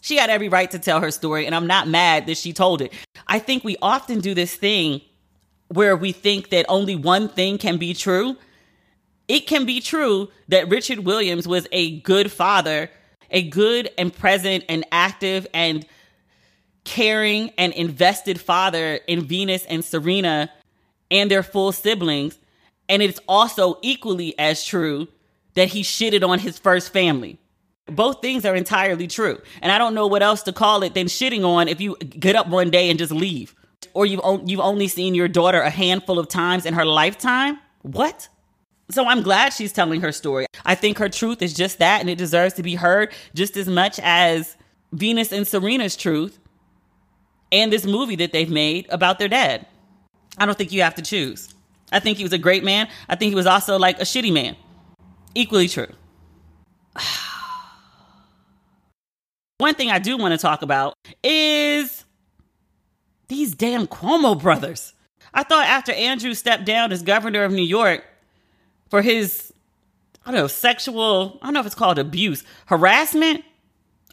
She 0.00 0.16
had 0.16 0.30
every 0.30 0.48
right 0.48 0.70
to 0.70 0.78
tell 0.78 1.00
her 1.00 1.10
story, 1.10 1.46
and 1.46 1.54
I'm 1.54 1.66
not 1.66 1.88
mad 1.88 2.26
that 2.26 2.36
she 2.36 2.52
told 2.52 2.80
it. 2.80 2.92
I 3.26 3.38
think 3.38 3.64
we 3.64 3.76
often 3.82 4.20
do 4.20 4.34
this 4.34 4.54
thing 4.54 5.00
where 5.68 5.96
we 5.96 6.12
think 6.12 6.50
that 6.50 6.66
only 6.68 6.96
one 6.96 7.28
thing 7.28 7.58
can 7.58 7.76
be 7.76 7.94
true. 7.94 8.36
It 9.26 9.46
can 9.46 9.66
be 9.66 9.80
true 9.80 10.30
that 10.48 10.68
Richard 10.68 11.00
Williams 11.00 11.46
was 11.46 11.66
a 11.72 12.00
good 12.00 12.32
father, 12.32 12.90
a 13.30 13.42
good 13.42 13.90
and 13.98 14.14
present 14.14 14.64
and 14.68 14.86
active 14.90 15.46
and 15.52 15.84
caring 16.84 17.50
and 17.58 17.74
invested 17.74 18.40
father 18.40 19.00
in 19.06 19.26
Venus 19.26 19.66
and 19.66 19.84
Serena 19.84 20.50
and 21.10 21.30
their 21.30 21.42
full 21.42 21.72
siblings. 21.72 22.38
And 22.88 23.02
it's 23.02 23.20
also 23.28 23.78
equally 23.82 24.38
as 24.38 24.64
true 24.64 25.08
that 25.54 25.68
he 25.68 25.82
shitted 25.82 26.26
on 26.26 26.38
his 26.38 26.58
first 26.58 26.92
family. 26.92 27.38
Both 27.88 28.22
things 28.22 28.44
are 28.44 28.54
entirely 28.54 29.06
true. 29.06 29.40
And 29.62 29.72
I 29.72 29.78
don't 29.78 29.94
know 29.94 30.06
what 30.06 30.22
else 30.22 30.42
to 30.44 30.52
call 30.52 30.82
it 30.82 30.94
than 30.94 31.06
shitting 31.06 31.44
on 31.44 31.68
if 31.68 31.80
you 31.80 31.96
get 31.96 32.36
up 32.36 32.48
one 32.48 32.70
day 32.70 32.90
and 32.90 32.98
just 32.98 33.12
leave. 33.12 33.54
Or 33.94 34.06
you've, 34.06 34.20
you've 34.46 34.60
only 34.60 34.88
seen 34.88 35.14
your 35.14 35.28
daughter 35.28 35.60
a 35.60 35.70
handful 35.70 36.18
of 36.18 36.28
times 36.28 36.66
in 36.66 36.74
her 36.74 36.84
lifetime. 36.84 37.58
What? 37.82 38.28
So 38.90 39.06
I'm 39.06 39.22
glad 39.22 39.52
she's 39.52 39.72
telling 39.72 40.00
her 40.00 40.12
story. 40.12 40.46
I 40.64 40.74
think 40.74 40.98
her 40.98 41.08
truth 41.08 41.42
is 41.42 41.54
just 41.54 41.78
that, 41.78 42.00
and 42.00 42.08
it 42.08 42.16
deserves 42.16 42.54
to 42.54 42.62
be 42.62 42.74
heard 42.74 43.12
just 43.34 43.56
as 43.56 43.68
much 43.68 44.00
as 44.02 44.56
Venus 44.92 45.32
and 45.32 45.46
Serena's 45.46 45.96
truth 45.96 46.38
and 47.52 47.72
this 47.72 47.84
movie 47.84 48.16
that 48.16 48.32
they've 48.32 48.50
made 48.50 48.86
about 48.90 49.18
their 49.18 49.28
dad. 49.28 49.66
I 50.38 50.46
don't 50.46 50.56
think 50.56 50.72
you 50.72 50.82
have 50.82 50.94
to 50.94 51.02
choose. 51.02 51.54
I 51.92 52.00
think 52.00 52.18
he 52.18 52.24
was 52.24 52.32
a 52.32 52.38
great 52.38 52.64
man. 52.64 52.88
I 53.08 53.16
think 53.16 53.30
he 53.30 53.34
was 53.34 53.46
also 53.46 53.78
like 53.78 53.98
a 53.98 54.04
shitty 54.04 54.32
man. 54.32 54.56
Equally 55.34 55.68
true. 55.68 55.88
One 59.58 59.74
thing 59.74 59.90
I 59.90 59.98
do 59.98 60.16
want 60.16 60.32
to 60.32 60.38
talk 60.38 60.62
about 60.62 60.94
is 61.24 62.04
these 63.26 63.54
damn 63.54 63.88
Cuomo 63.88 64.40
brothers. 64.40 64.94
I 65.34 65.42
thought 65.42 65.66
after 65.66 65.92
Andrew 65.92 66.32
stepped 66.34 66.64
down 66.64 66.92
as 66.92 67.02
governor 67.02 67.42
of 67.42 67.50
New 67.50 67.64
York 67.64 68.04
for 68.88 69.02
his, 69.02 69.52
I 70.24 70.30
don't 70.30 70.40
know, 70.40 70.46
sexual, 70.46 71.38
I 71.42 71.46
don't 71.46 71.54
know 71.54 71.60
if 71.60 71.66
it's 71.66 71.74
called 71.74 71.98
abuse, 71.98 72.44
harassment. 72.66 73.44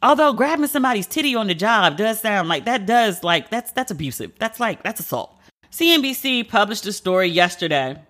Although 0.01 0.34
grabbing 0.34 0.67
somebody's 0.67 1.08
titty 1.08 1.36
on 1.36 1.47
the 1.47 1.55
job 1.55 1.95
does 1.95 2.19
sound 2.19 2.49
like 2.49 2.65
that 2.65 2.86
does 2.86 3.23
like 3.23 3.49
that's 3.49 3.71
that's 3.71 3.91
abusive. 3.91 4.34
That's 4.39 4.60
like 4.60 4.84
that's 4.84 4.99
assault. 4.99 5.36
CNBC 5.71 6.49
published 6.49 6.86
a 6.86 6.91
story 6.91 7.27
yesterday 7.27 8.01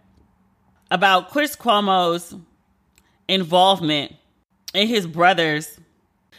about 0.90 1.32
Chris 1.32 1.56
Cuomo's 1.56 2.36
involvement 3.28 4.14
in 4.74 4.88
his 4.88 5.06
brother's 5.06 5.80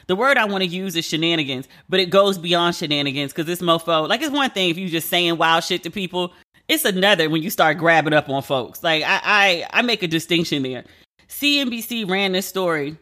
the 0.07 0.17
word 0.17 0.37
I 0.37 0.45
want 0.45 0.63
to 0.63 0.69
use 0.69 0.95
is 0.97 1.05
shenanigans, 1.05 1.67
but 1.89 2.01
it 2.01 2.11
goes 2.11 2.39
beyond 2.39 2.77
shenanigans 2.77 3.33
because 3.33 3.47
this 3.47 3.61
mofo, 3.61 4.09
like, 4.09 4.23
it's 4.23 4.31
one 4.31 4.51
thing 4.51 4.71
if 4.71 4.79
you 4.79 4.89
just 4.89 5.09
saying 5.09 5.37
wild 5.37 5.65
shit 5.65 5.83
to 5.83 5.91
people. 5.91 6.33
It's 6.69 6.85
another 6.85 7.31
when 7.31 7.43
you 7.43 7.51
start 7.51 7.79
grabbing 7.79 8.13
up 8.13 8.29
on 8.29 8.43
folks. 8.43 8.83
Like, 8.83 9.03
I, 9.05 9.21
I, 9.23 9.67
I 9.73 9.83
make 9.83 10.03
a 10.03 10.09
distinction 10.09 10.63
there. 10.63 10.85
CNBC 11.29 12.09
ran 12.09 12.33
this 12.33 12.47
story. 12.47 12.97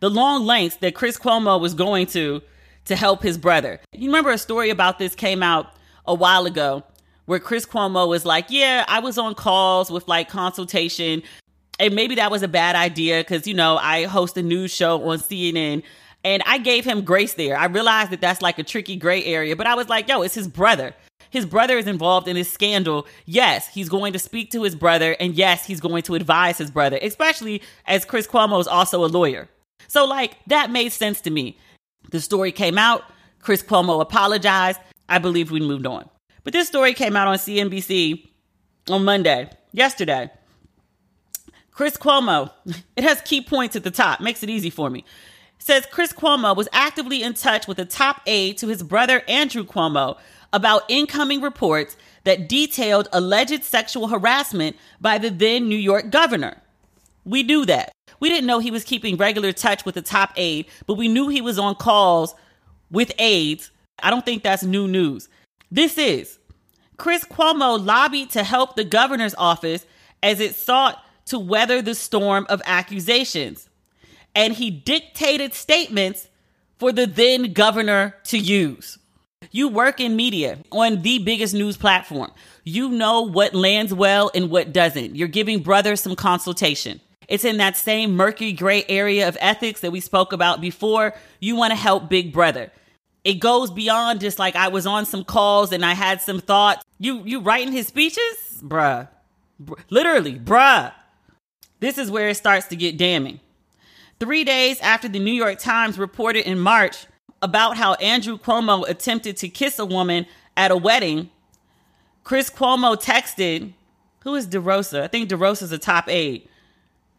The 0.00 0.10
long 0.10 0.44
lengths 0.44 0.76
that 0.76 0.94
Chris 0.94 1.18
Cuomo 1.18 1.60
was 1.60 1.74
going 1.74 2.06
to 2.08 2.42
to 2.86 2.96
help 2.96 3.22
his 3.22 3.36
brother. 3.36 3.80
You 3.92 4.08
remember 4.08 4.30
a 4.30 4.38
story 4.38 4.70
about 4.70 4.98
this 4.98 5.14
came 5.14 5.42
out 5.42 5.72
a 6.06 6.14
while 6.14 6.46
ago 6.46 6.84
where 7.26 7.40
Chris 7.40 7.66
Cuomo 7.66 8.08
was 8.08 8.24
like, 8.24 8.46
Yeah, 8.48 8.84
I 8.88 9.00
was 9.00 9.18
on 9.18 9.34
calls 9.34 9.90
with 9.90 10.06
like 10.06 10.28
consultation 10.28 11.22
and 11.78 11.94
maybe 11.94 12.14
that 12.16 12.30
was 12.30 12.42
a 12.42 12.48
bad 12.48 12.76
idea 12.76 13.20
because 13.20 13.46
you 13.46 13.54
know 13.54 13.76
I 13.76 14.04
host 14.04 14.36
a 14.36 14.42
news 14.42 14.72
show 14.72 15.08
on 15.08 15.18
CNN 15.18 15.82
and 16.24 16.42
I 16.44 16.58
gave 16.58 16.84
him 16.84 17.02
grace 17.02 17.34
there. 17.34 17.56
I 17.56 17.66
realized 17.66 18.10
that 18.10 18.20
that's 18.20 18.42
like 18.42 18.58
a 18.58 18.64
tricky 18.64 18.96
gray 18.96 19.24
area, 19.24 19.54
but 19.54 19.68
I 19.68 19.74
was 19.76 19.88
like, 19.88 20.08
yo, 20.08 20.22
it's 20.22 20.34
his 20.34 20.48
brother. 20.48 20.92
His 21.30 21.46
brother 21.46 21.78
is 21.78 21.86
involved 21.86 22.28
in 22.28 22.34
this 22.34 22.50
scandal. 22.50 23.06
Yes, 23.26 23.68
he's 23.68 23.88
going 23.88 24.12
to 24.12 24.18
speak 24.18 24.50
to 24.50 24.62
his 24.62 24.74
brother, 24.74 25.16
and 25.20 25.34
yes, 25.34 25.66
he's 25.66 25.80
going 25.80 26.02
to 26.02 26.14
advise 26.14 26.58
his 26.58 26.70
brother, 26.70 26.98
especially 27.00 27.62
as 27.86 28.04
Chris 28.04 28.26
Cuomo 28.26 28.60
is 28.60 28.66
also 28.66 29.04
a 29.04 29.06
lawyer. 29.06 29.48
So, 29.86 30.04
like, 30.04 30.36
that 30.46 30.70
made 30.70 30.90
sense 30.90 31.20
to 31.22 31.30
me. 31.30 31.58
The 32.10 32.20
story 32.20 32.52
came 32.52 32.78
out. 32.78 33.04
Chris 33.40 33.62
Cuomo 33.62 34.00
apologized. 34.00 34.80
I 35.08 35.18
believe 35.18 35.50
we 35.50 35.60
moved 35.60 35.86
on. 35.86 36.08
But 36.42 36.52
this 36.52 36.68
story 36.68 36.94
came 36.94 37.16
out 37.16 37.28
on 37.28 37.36
CNBC 37.36 38.28
on 38.88 39.04
Monday, 39.04 39.50
yesterday. 39.72 40.30
Chris 41.76 41.98
Cuomo, 41.98 42.50
it 42.96 43.04
has 43.04 43.20
key 43.20 43.42
points 43.42 43.76
at 43.76 43.84
the 43.84 43.90
top, 43.90 44.20
makes 44.20 44.42
it 44.42 44.50
easy 44.50 44.70
for 44.70 44.88
me. 44.90 45.04
says 45.58 45.86
Chris 45.90 46.12
Cuomo 46.12 46.56
was 46.56 46.68
actively 46.72 47.22
in 47.22 47.34
touch 47.34 47.68
with 47.68 47.78
a 47.78 47.84
top 47.84 48.22
aide 48.26 48.56
to 48.58 48.68
his 48.68 48.82
brother 48.82 49.22
Andrew 49.28 49.64
Cuomo 49.64 50.18
about 50.54 50.84
incoming 50.88 51.42
reports 51.42 51.96
that 52.24 52.48
detailed 52.48 53.08
alleged 53.12 53.62
sexual 53.62 54.08
harassment 54.08 54.74
by 55.02 55.18
the 55.18 55.28
then 55.28 55.68
New 55.68 55.76
York 55.76 56.10
governor. 56.10 56.56
We 57.26 57.42
knew 57.42 57.66
that. 57.66 57.92
We 58.20 58.30
didn't 58.30 58.46
know 58.46 58.58
he 58.58 58.70
was 58.70 58.84
keeping 58.84 59.18
regular 59.18 59.52
touch 59.52 59.84
with 59.84 59.96
the 59.96 60.02
top 60.02 60.32
aide, 60.36 60.66
but 60.86 60.94
we 60.94 61.08
knew 61.08 61.28
he 61.28 61.42
was 61.42 61.58
on 61.58 61.74
calls 61.74 62.34
with 62.90 63.12
aides. 63.18 63.70
I 63.98 64.08
don't 64.08 64.24
think 64.24 64.42
that's 64.42 64.62
new 64.62 64.88
news. 64.88 65.28
This 65.70 65.98
is 65.98 66.38
Chris 66.96 67.24
Cuomo 67.24 67.84
lobbied 67.84 68.30
to 68.30 68.44
help 68.44 68.76
the 68.76 68.84
governor's 68.84 69.34
office 69.34 69.84
as 70.22 70.40
it 70.40 70.54
sought 70.54 71.02
to 71.26 71.38
weather 71.38 71.82
the 71.82 71.94
storm 71.94 72.46
of 72.48 72.62
accusations. 72.64 73.68
And 74.34 74.54
he 74.54 74.70
dictated 74.70 75.54
statements 75.54 76.28
for 76.78 76.92
the 76.92 77.06
then 77.06 77.52
governor 77.52 78.14
to 78.24 78.38
use. 78.38 78.98
You 79.50 79.68
work 79.68 80.00
in 80.00 80.16
media 80.16 80.58
on 80.72 81.02
the 81.02 81.18
biggest 81.18 81.54
news 81.54 81.76
platform. 81.76 82.30
You 82.64 82.88
know 82.88 83.22
what 83.22 83.54
lands 83.54 83.92
well 83.94 84.30
and 84.34 84.50
what 84.50 84.72
doesn't. 84.72 85.16
You're 85.16 85.28
giving 85.28 85.62
brothers 85.62 86.00
some 86.00 86.16
consultation. 86.16 87.00
It's 87.28 87.44
in 87.44 87.56
that 87.58 87.76
same 87.76 88.14
murky 88.16 88.52
gray 88.52 88.84
area 88.88 89.28
of 89.28 89.36
ethics 89.40 89.80
that 89.80 89.90
we 89.90 90.00
spoke 90.00 90.32
about 90.32 90.60
before. 90.60 91.14
You 91.40 91.56
want 91.56 91.72
to 91.72 91.76
help 91.76 92.08
Big 92.08 92.32
Brother. 92.32 92.70
It 93.24 93.34
goes 93.34 93.70
beyond 93.70 94.20
just 94.20 94.38
like 94.38 94.54
I 94.54 94.68
was 94.68 94.86
on 94.86 95.04
some 95.04 95.24
calls 95.24 95.72
and 95.72 95.84
I 95.84 95.94
had 95.94 96.20
some 96.20 96.40
thoughts. 96.40 96.84
You 96.98 97.22
you 97.24 97.40
writing 97.40 97.72
his 97.72 97.88
speeches? 97.88 98.62
Bruh. 98.62 99.08
Br- 99.58 99.74
literally, 99.90 100.38
bruh. 100.38 100.92
This 101.86 101.98
is 101.98 102.10
where 102.10 102.30
it 102.30 102.36
starts 102.36 102.66
to 102.66 102.74
get 102.74 102.96
damning. 102.96 103.38
Three 104.18 104.42
days 104.42 104.80
after 104.80 105.08
the 105.08 105.20
New 105.20 105.32
York 105.32 105.60
Times 105.60 106.00
reported 106.00 106.44
in 106.44 106.58
March 106.58 107.06
about 107.40 107.76
how 107.76 107.94
Andrew 107.94 108.36
Cuomo 108.36 108.84
attempted 108.88 109.36
to 109.36 109.48
kiss 109.48 109.78
a 109.78 109.86
woman 109.86 110.26
at 110.56 110.72
a 110.72 110.76
wedding, 110.76 111.30
Chris 112.24 112.50
Cuomo 112.50 113.00
texted, 113.00 113.72
who 114.24 114.34
is 114.34 114.48
DeRosa? 114.48 115.02
I 115.02 115.06
think 115.06 115.30
DeRosa's 115.30 115.70
a 115.70 115.78
top 115.78 116.08
aide. 116.08 116.48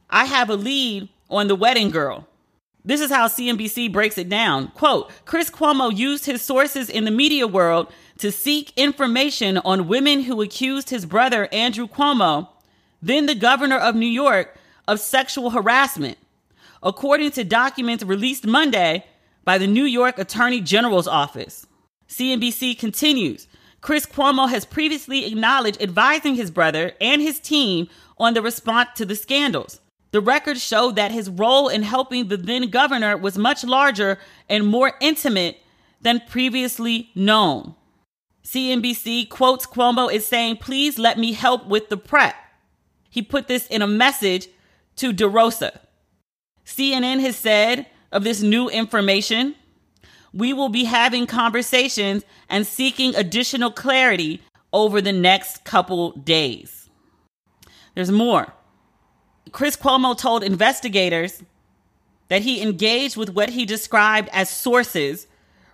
I 0.10 0.26
have 0.26 0.50
a 0.50 0.58
lead 0.58 1.08
on 1.30 1.48
the 1.48 1.56
wedding 1.56 1.90
girl. 1.90 2.28
This 2.84 3.00
is 3.00 3.10
how 3.10 3.30
CNBC 3.30 3.94
breaks 3.94 4.18
it 4.18 4.28
down. 4.28 4.68
Quote 4.72 5.10
Chris 5.24 5.50
Cuomo 5.50 5.96
used 5.96 6.26
his 6.26 6.42
sources 6.42 6.90
in 6.90 7.06
the 7.06 7.12
media 7.12 7.48
world 7.48 7.88
to 8.18 8.34
seek 8.34 8.74
information 8.76 9.60
on 9.60 9.88
women 9.88 10.24
who 10.24 10.42
accused 10.42 10.90
his 10.90 11.06
brother, 11.06 11.48
Andrew 11.54 11.88
Cuomo, 11.88 12.50
then 13.02 13.26
the 13.26 13.36
governor 13.36 13.78
of 13.78 13.96
New 13.96 14.08
York, 14.08 14.58
of 14.88 15.00
sexual 15.00 15.50
harassment, 15.52 16.18
according 16.82 17.32
to 17.32 17.44
documents 17.44 18.04
released 18.04 18.46
Monday 18.46 19.06
by 19.44 19.58
the 19.58 19.68
New 19.68 19.84
York 19.84 20.18
Attorney 20.20 20.62
General's 20.62 21.08
office. 21.08 21.68
CNBC 22.10 22.78
continues 22.78 23.48
Chris 23.82 24.06
Cuomo 24.06 24.50
has 24.50 24.66
previously 24.66 25.26
acknowledged 25.26 25.82
advising 25.82 26.36
his 26.36 26.52
brother 26.52 26.94
and 27.00 27.22
his 27.22 27.40
team 27.40 27.88
on 28.18 28.34
the 28.34 28.42
response 28.42 28.90
to 28.96 29.06
the 29.06 29.16
scandals. 29.16 29.80
The 30.12 30.22
records 30.22 30.64
show 30.64 30.92
that 30.92 31.12
his 31.12 31.30
role 31.30 31.68
in 31.68 31.84
helping 31.84 32.28
the 32.28 32.38
then 32.38 32.70
governor 32.70 33.18
was 33.18 33.38
much 33.38 33.64
larger 33.64 34.18
and 34.50 34.66
more 34.66 34.94
intimate 35.00 35.58
than 36.02 36.22
previously 36.28 37.12
known. 37.14 37.76
CNBC 38.44 39.30
quotes 39.30 39.68
Cuomo 39.68 40.12
as 40.12 40.26
saying, 40.26 40.58
Please 40.58 40.98
let 40.98 41.20
me 41.20 41.34
help 41.34 41.68
with 41.68 41.90
the 41.90 41.98
prep. 41.98 42.36
He 43.18 43.24
put 43.24 43.48
this 43.48 43.66
in 43.66 43.82
a 43.82 43.88
message 43.88 44.48
to 44.98 45.12
DeRosa. 45.12 45.80
CNN 46.68 47.20
has 47.22 47.36
said 47.36 47.88
of 48.12 48.24
this 48.24 48.44
new 48.44 48.70
information, 48.70 49.56
we 50.36 50.54
will 50.54 50.70
be 50.70 50.84
having 50.84 51.26
conversations 51.26 52.24
and 52.48 52.68
seeking 52.68 53.16
additional 53.16 53.72
clarity 53.72 54.44
over 54.72 55.02
the 55.02 55.14
next 55.14 55.64
couple 55.64 56.12
days. 56.12 56.92
There's 57.96 58.12
more. 58.12 58.54
Chris 59.52 59.76
Cuomo 59.76 60.16
told 60.16 60.44
investigators 60.44 61.42
that 62.28 62.44
he 62.44 62.62
engaged 62.62 63.18
with 63.18 63.32
what 63.32 63.50
he 63.50 63.66
described 63.66 64.30
as 64.32 64.48
sources 64.48 65.26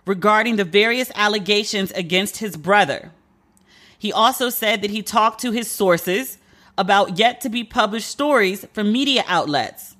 regarding 0.06 0.56
the 0.56 0.64
various 0.64 1.12
allegations 1.14 1.90
against 1.90 2.38
his 2.38 2.56
brother. 2.56 3.12
He 3.98 4.14
also 4.14 4.48
said 4.48 4.80
that 4.80 4.90
he 4.90 5.02
talked 5.02 5.42
to 5.42 5.52
his 5.52 5.70
sources 5.70 6.38
about 6.76 7.18
yet 7.18 7.40
to 7.40 7.48
be 7.48 7.64
published 7.64 8.08
stories 8.08 8.66
from 8.72 8.92
media 8.92 9.24
outlets. 9.26 9.96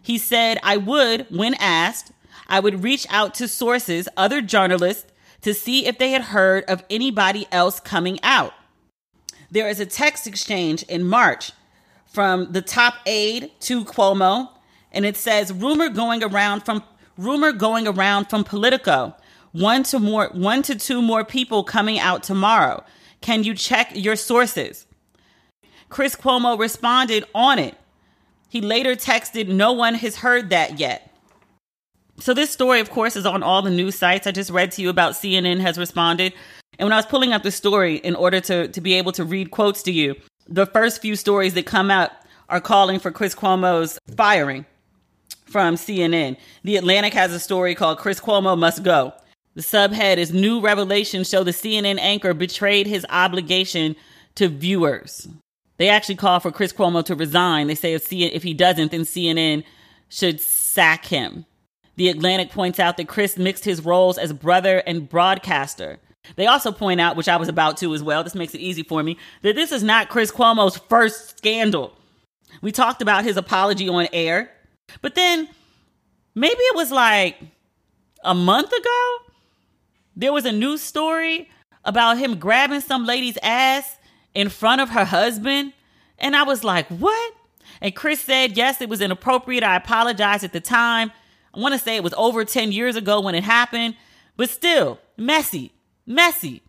He 0.00 0.18
said, 0.18 0.58
I 0.62 0.76
would, 0.76 1.26
when 1.30 1.54
asked, 1.54 2.12
I 2.46 2.60
would 2.60 2.82
reach 2.82 3.06
out 3.10 3.34
to 3.34 3.48
sources, 3.48 4.08
other 4.16 4.40
journalists, 4.42 5.10
to 5.42 5.54
see 5.54 5.86
if 5.86 5.98
they 5.98 6.10
had 6.10 6.22
heard 6.22 6.64
of 6.64 6.84
anybody 6.88 7.46
else 7.52 7.80
coming 7.80 8.18
out. 8.22 8.52
There 9.50 9.68
is 9.68 9.80
a 9.80 9.86
text 9.86 10.26
exchange 10.26 10.82
in 10.84 11.04
March 11.04 11.52
from 12.06 12.52
the 12.52 12.62
top 12.62 12.94
aide 13.06 13.50
to 13.60 13.84
Cuomo, 13.84 14.50
and 14.92 15.04
it 15.04 15.16
says 15.16 15.52
rumor 15.52 15.88
going 15.88 16.22
around 16.22 16.64
from 16.64 16.82
rumor 17.16 17.52
going 17.52 17.86
around 17.86 18.30
from 18.30 18.44
Politico. 18.44 19.14
One 19.52 19.82
to 19.84 19.98
more 19.98 20.30
one 20.32 20.62
to 20.62 20.74
two 20.74 21.00
more 21.00 21.24
people 21.24 21.62
coming 21.62 21.98
out 21.98 22.22
tomorrow. 22.22 22.84
Can 23.20 23.44
you 23.44 23.54
check 23.54 23.92
your 23.94 24.16
sources? 24.16 24.83
Chris 25.94 26.16
Cuomo 26.16 26.58
responded 26.58 27.24
on 27.36 27.56
it. 27.60 27.76
He 28.48 28.60
later 28.60 28.96
texted, 28.96 29.46
No 29.46 29.70
one 29.70 29.94
has 29.94 30.16
heard 30.16 30.50
that 30.50 30.80
yet. 30.80 31.08
So, 32.18 32.34
this 32.34 32.50
story, 32.50 32.80
of 32.80 32.90
course, 32.90 33.14
is 33.14 33.24
on 33.24 33.44
all 33.44 33.62
the 33.62 33.70
news 33.70 33.94
sites. 33.94 34.26
I 34.26 34.32
just 34.32 34.50
read 34.50 34.72
to 34.72 34.82
you 34.82 34.88
about 34.88 35.12
CNN 35.12 35.60
has 35.60 35.78
responded. 35.78 36.32
And 36.80 36.86
when 36.86 36.92
I 36.92 36.96
was 36.96 37.06
pulling 37.06 37.32
up 37.32 37.44
the 37.44 37.52
story 37.52 37.98
in 37.98 38.16
order 38.16 38.40
to, 38.40 38.66
to 38.66 38.80
be 38.80 38.94
able 38.94 39.12
to 39.12 39.24
read 39.24 39.52
quotes 39.52 39.84
to 39.84 39.92
you, 39.92 40.16
the 40.48 40.66
first 40.66 41.00
few 41.00 41.14
stories 41.14 41.54
that 41.54 41.64
come 41.64 41.92
out 41.92 42.10
are 42.48 42.60
calling 42.60 42.98
for 42.98 43.12
Chris 43.12 43.36
Cuomo's 43.36 43.96
firing 44.16 44.66
from 45.44 45.76
CNN. 45.76 46.36
The 46.64 46.76
Atlantic 46.76 47.14
has 47.14 47.32
a 47.32 47.38
story 47.38 47.76
called 47.76 47.98
Chris 47.98 48.18
Cuomo 48.18 48.58
Must 48.58 48.82
Go. 48.82 49.12
The 49.54 49.62
subhead 49.62 50.16
is 50.16 50.32
New 50.32 50.60
Revelations 50.60 51.28
Show 51.30 51.44
the 51.44 51.52
CNN 51.52 52.00
anchor 52.00 52.34
betrayed 52.34 52.88
his 52.88 53.06
obligation 53.10 53.94
to 54.34 54.48
viewers. 54.48 55.28
They 55.76 55.88
actually 55.88 56.16
call 56.16 56.40
for 56.40 56.52
Chris 56.52 56.72
Cuomo 56.72 57.04
to 57.04 57.14
resign. 57.14 57.66
They 57.66 57.74
say 57.74 57.94
if, 57.94 58.12
if 58.12 58.42
he 58.42 58.54
doesn't, 58.54 58.92
then 58.92 59.02
CNN 59.02 59.64
should 60.08 60.40
sack 60.40 61.06
him. 61.06 61.46
The 61.96 62.08
Atlantic 62.08 62.50
points 62.50 62.80
out 62.80 62.96
that 62.96 63.08
Chris 63.08 63.36
mixed 63.36 63.64
his 63.64 63.84
roles 63.84 64.18
as 64.18 64.32
brother 64.32 64.78
and 64.86 65.08
broadcaster. 65.08 65.98
They 66.36 66.46
also 66.46 66.72
point 66.72 67.00
out, 67.00 67.16
which 67.16 67.28
I 67.28 67.36
was 67.36 67.48
about 67.48 67.76
to 67.78 67.94
as 67.94 68.02
well, 68.02 68.24
this 68.24 68.34
makes 68.34 68.54
it 68.54 68.60
easy 68.60 68.82
for 68.82 69.02
me, 69.02 69.18
that 69.42 69.54
this 69.54 69.72
is 69.72 69.82
not 69.82 70.08
Chris 70.08 70.32
Cuomo's 70.32 70.76
first 70.76 71.38
scandal. 71.38 71.92
We 72.62 72.72
talked 72.72 73.02
about 73.02 73.24
his 73.24 73.36
apology 73.36 73.88
on 73.88 74.08
air, 74.12 74.50
but 75.02 75.14
then 75.14 75.48
maybe 76.34 76.56
it 76.58 76.76
was 76.76 76.90
like 76.90 77.36
a 78.24 78.34
month 78.34 78.72
ago, 78.72 79.16
there 80.16 80.32
was 80.32 80.46
a 80.46 80.52
news 80.52 80.80
story 80.80 81.50
about 81.84 82.16
him 82.18 82.38
grabbing 82.38 82.80
some 82.80 83.04
lady's 83.04 83.38
ass 83.42 83.98
in 84.34 84.48
front 84.48 84.80
of 84.80 84.90
her 84.90 85.04
husband. 85.04 85.72
And 86.18 86.36
I 86.36 86.42
was 86.42 86.64
like, 86.64 86.86
what? 86.88 87.34
And 87.80 87.94
Chris 87.94 88.20
said, 88.20 88.56
yes, 88.56 88.80
it 88.80 88.88
was 88.88 89.00
inappropriate. 89.00 89.64
I 89.64 89.76
apologized 89.76 90.44
at 90.44 90.52
the 90.52 90.60
time. 90.60 91.12
I 91.52 91.60
want 91.60 91.74
to 91.74 91.78
say 91.78 91.96
it 91.96 92.04
was 92.04 92.14
over 92.14 92.44
10 92.44 92.72
years 92.72 92.96
ago 92.96 93.20
when 93.20 93.34
it 93.34 93.44
happened, 93.44 93.96
but 94.36 94.50
still 94.50 94.98
messy 95.16 95.72
messy. 96.06 96.62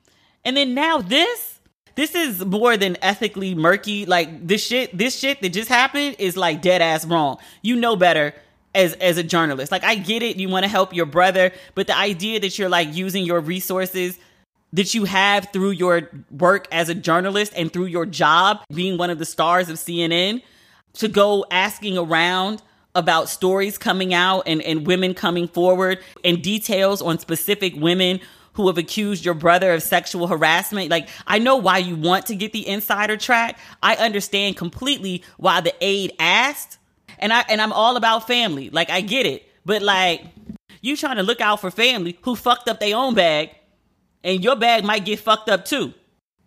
And 0.43 0.55
then 0.55 0.73
now 0.73 0.99
this, 0.99 1.59
this 1.95 2.13
is 2.15 2.43
more 2.45 2.77
than 2.77 2.97
ethically 3.01 3.55
murky. 3.55 4.05
Like 4.05 4.47
this 4.47 4.65
shit, 4.65 4.95
this 4.97 5.17
shit 5.17 5.41
that 5.41 5.49
just 5.49 5.69
happened 5.69 6.17
is 6.19 6.37
like 6.37 6.61
dead 6.61 6.81
ass 6.81 7.05
wrong. 7.05 7.37
You 7.61 7.75
know 7.75 7.95
better 7.95 8.33
as 8.73 8.93
as 8.95 9.17
a 9.17 9.23
journalist. 9.23 9.71
Like 9.71 9.83
I 9.83 9.95
get 9.95 10.21
it, 10.21 10.37
you 10.37 10.49
want 10.49 10.63
to 10.63 10.69
help 10.69 10.93
your 10.93 11.05
brother, 11.05 11.51
but 11.73 11.87
the 11.87 11.97
idea 11.97 12.39
that 12.41 12.59
you're 12.59 12.69
like 12.69 12.93
using 12.93 13.25
your 13.25 13.39
resources 13.39 14.17
that 14.73 14.93
you 14.93 15.05
have 15.05 15.49
through 15.53 15.71
your 15.71 16.09
work 16.31 16.67
as 16.71 16.89
a 16.89 16.95
journalist 16.95 17.53
and 17.55 17.71
through 17.71 17.85
your 17.85 18.05
job 18.05 18.61
being 18.73 18.97
one 18.97 19.09
of 19.09 19.19
the 19.19 19.25
stars 19.25 19.69
of 19.69 19.77
CNN 19.77 20.41
to 20.93 21.07
go 21.07 21.45
asking 21.51 21.97
around 21.97 22.61
about 22.93 23.29
stories 23.29 23.77
coming 23.77 24.13
out 24.13 24.43
and, 24.47 24.61
and 24.61 24.87
women 24.87 25.13
coming 25.13 25.47
forward 25.47 25.99
and 26.23 26.41
details 26.41 27.01
on 27.01 27.19
specific 27.19 27.75
women 27.75 28.19
who 28.53 28.67
have 28.67 28.77
accused 28.77 29.25
your 29.25 29.33
brother 29.33 29.73
of 29.73 29.83
sexual 29.83 30.27
harassment. 30.27 30.89
Like, 30.89 31.09
I 31.27 31.39
know 31.39 31.57
why 31.57 31.79
you 31.79 31.95
want 31.95 32.25
to 32.27 32.35
get 32.35 32.53
the 32.53 32.65
insider 32.65 33.17
track. 33.17 33.59
I 33.83 33.95
understand 33.97 34.55
completely 34.55 35.23
why 35.37 35.59
the 35.59 35.73
aide 35.81 36.13
asked. 36.19 36.77
And 37.19 37.33
I 37.33 37.45
and 37.49 37.61
I'm 37.61 37.73
all 37.73 37.95
about 37.97 38.27
family. 38.27 38.69
Like 38.69 38.89
I 38.89 39.01
get 39.01 39.25
it. 39.25 39.43
But 39.65 39.81
like 39.81 40.25
you 40.81 40.95
trying 40.97 41.17
to 41.17 41.23
look 41.23 41.41
out 41.41 41.61
for 41.61 41.71
family 41.71 42.17
who 42.21 42.35
fucked 42.35 42.67
up 42.67 42.79
their 42.79 42.95
own 42.95 43.13
bag 43.13 43.51
and 44.25 44.43
your 44.43 44.57
bag 44.57 44.83
might 44.83 45.05
get 45.05 45.19
fucked 45.19 45.47
up 45.47 45.63
too. 45.63 45.93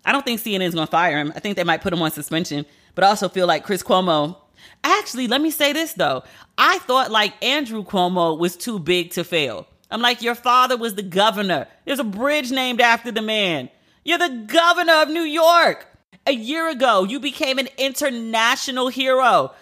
I 0.04 0.12
don't 0.12 0.24
think 0.24 0.40
CNN's 0.40 0.74
going 0.74 0.86
to 0.86 0.90
fire 0.90 1.18
him. 1.18 1.32
I 1.34 1.40
think 1.40 1.56
they 1.56 1.64
might 1.64 1.80
put 1.80 1.94
him 1.94 2.02
on 2.02 2.10
suspension, 2.10 2.66
but 2.94 3.04
I 3.04 3.08
also 3.08 3.30
feel 3.30 3.46
like 3.46 3.64
Chris 3.64 3.82
Cuomo 3.82 4.36
Actually, 4.84 5.28
let 5.28 5.40
me 5.40 5.50
say 5.50 5.72
this 5.72 5.92
though. 5.94 6.22
I 6.56 6.78
thought 6.80 7.10
like 7.10 7.42
Andrew 7.42 7.84
Cuomo 7.84 8.38
was 8.38 8.56
too 8.56 8.78
big 8.78 9.10
to 9.12 9.24
fail. 9.24 9.66
I'm 9.90 10.02
like, 10.02 10.22
your 10.22 10.34
father 10.34 10.76
was 10.76 10.94
the 10.94 11.02
governor. 11.02 11.66
There's 11.84 11.98
a 11.98 12.04
bridge 12.04 12.50
named 12.50 12.80
after 12.80 13.10
the 13.10 13.22
man. 13.22 13.70
You're 14.04 14.18
the 14.18 14.44
governor 14.46 15.02
of 15.02 15.08
New 15.08 15.22
York. 15.22 15.86
A 16.26 16.32
year 16.32 16.68
ago, 16.68 17.04
you 17.04 17.20
became 17.20 17.58
an 17.58 17.68
international 17.78 18.88
hero. 18.88 19.52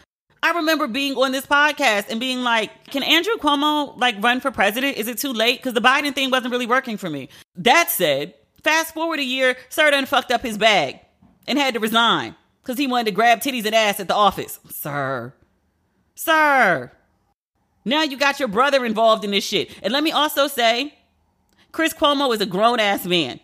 I 0.47 0.53
remember 0.53 0.86
being 0.86 1.16
on 1.16 1.32
this 1.32 1.44
podcast 1.44 2.09
and 2.09 2.20
being 2.20 2.42
like, 2.42 2.92
can 2.92 3.03
Andrew 3.03 3.34
Cuomo 3.34 3.99
like 3.99 4.22
run 4.22 4.40
for 4.40 4.53
president? 4.53 4.97
Is 4.97 5.09
it 5.09 5.18
too 5.18 5.32
late? 5.32 5.59
Because 5.59 5.74
the 5.74 5.80
Biden 5.80 6.14
thing 6.14 6.30
wasn't 6.30 6.53
really 6.53 6.68
working 6.68 6.97
for 6.97 7.11
me. 7.11 7.30
That 7.57 7.90
said, 7.90 8.32
fast 8.62 8.94
forward 8.94 9.18
a 9.18 9.24
year, 9.24 9.57
Sir 9.70 9.90
done 9.90 10.07
fucked 10.07 10.30
up 10.30 10.42
his 10.42 10.57
bag 10.57 11.01
and 11.49 11.59
had 11.59 11.74
to 11.74 11.80
resign 11.80 12.36
because 12.62 12.78
he 12.78 12.86
wanted 12.86 13.07
to 13.07 13.11
grab 13.11 13.40
titties 13.40 13.66
and 13.66 13.74
ass 13.74 13.99
at 13.99 14.07
the 14.07 14.14
office. 14.14 14.61
Sir. 14.70 15.34
Sir. 16.14 16.92
Now 17.84 18.05
you 18.05 18.16
got 18.16 18.38
your 18.38 18.49
brother 18.49 18.84
involved 18.84 19.24
in 19.24 19.32
this 19.32 19.42
shit. 19.42 19.72
And 19.82 19.92
let 19.92 20.05
me 20.05 20.12
also 20.12 20.47
say, 20.47 20.94
Chris 21.72 21.92
Cuomo 21.92 22.32
is 22.32 22.40
a 22.40 22.47
grown 22.47 22.78
ass 22.78 23.05
man. 23.05 23.40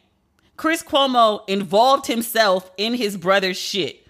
Chris 0.57 0.84
Cuomo 0.84 1.40
involved 1.48 2.07
himself 2.07 2.70
in 2.76 2.94
his 2.94 3.16
brother's 3.16 3.59
shit. 3.59 4.01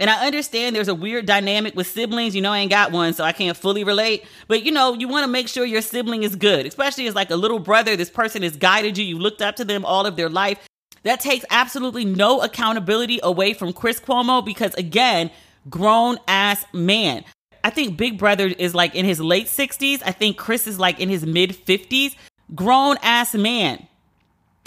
And 0.00 0.08
I 0.08 0.26
understand 0.26 0.74
there's 0.74 0.88
a 0.88 0.94
weird 0.94 1.26
dynamic 1.26 1.76
with 1.76 1.86
siblings. 1.86 2.34
You 2.34 2.40
know, 2.40 2.52
I 2.52 2.60
ain't 2.60 2.70
got 2.70 2.90
one, 2.90 3.12
so 3.12 3.22
I 3.22 3.32
can't 3.32 3.56
fully 3.56 3.84
relate. 3.84 4.24
But 4.48 4.64
you 4.64 4.72
know, 4.72 4.94
you 4.94 5.06
want 5.06 5.24
to 5.24 5.30
make 5.30 5.46
sure 5.46 5.66
your 5.66 5.82
sibling 5.82 6.22
is 6.22 6.34
good, 6.34 6.64
especially 6.64 7.06
as 7.06 7.14
like 7.14 7.30
a 7.30 7.36
little 7.36 7.58
brother. 7.58 7.96
This 7.96 8.10
person 8.10 8.42
has 8.42 8.56
guided 8.56 8.96
you, 8.96 9.04
you 9.04 9.18
looked 9.18 9.42
up 9.42 9.56
to 9.56 9.64
them 9.64 9.84
all 9.84 10.06
of 10.06 10.16
their 10.16 10.30
life. 10.30 10.66
That 11.02 11.20
takes 11.20 11.44
absolutely 11.50 12.06
no 12.06 12.40
accountability 12.40 13.20
away 13.22 13.52
from 13.52 13.72
Chris 13.72 14.00
Cuomo 14.00 14.44
because, 14.44 14.74
again, 14.74 15.30
grown 15.68 16.18
ass 16.26 16.64
man. 16.72 17.24
I 17.62 17.70
think 17.70 17.98
Big 17.98 18.18
Brother 18.18 18.46
is 18.46 18.74
like 18.74 18.94
in 18.94 19.04
his 19.04 19.20
late 19.20 19.46
60s. 19.46 20.02
I 20.04 20.12
think 20.12 20.38
Chris 20.38 20.66
is 20.66 20.78
like 20.78 20.98
in 20.98 21.10
his 21.10 21.26
mid 21.26 21.50
50s. 21.50 22.16
Grown 22.54 22.96
ass 23.02 23.34
man 23.34 23.86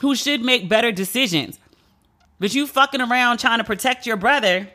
who 0.01 0.15
should 0.15 0.41
make 0.41 0.69
better 0.69 0.91
decisions. 0.91 1.59
But 2.39 2.53
you 2.53 2.67
fucking 2.67 3.01
around 3.01 3.39
trying 3.39 3.59
to 3.59 3.63
protect 3.63 4.05
your 4.05 4.17
brother, 4.17 4.69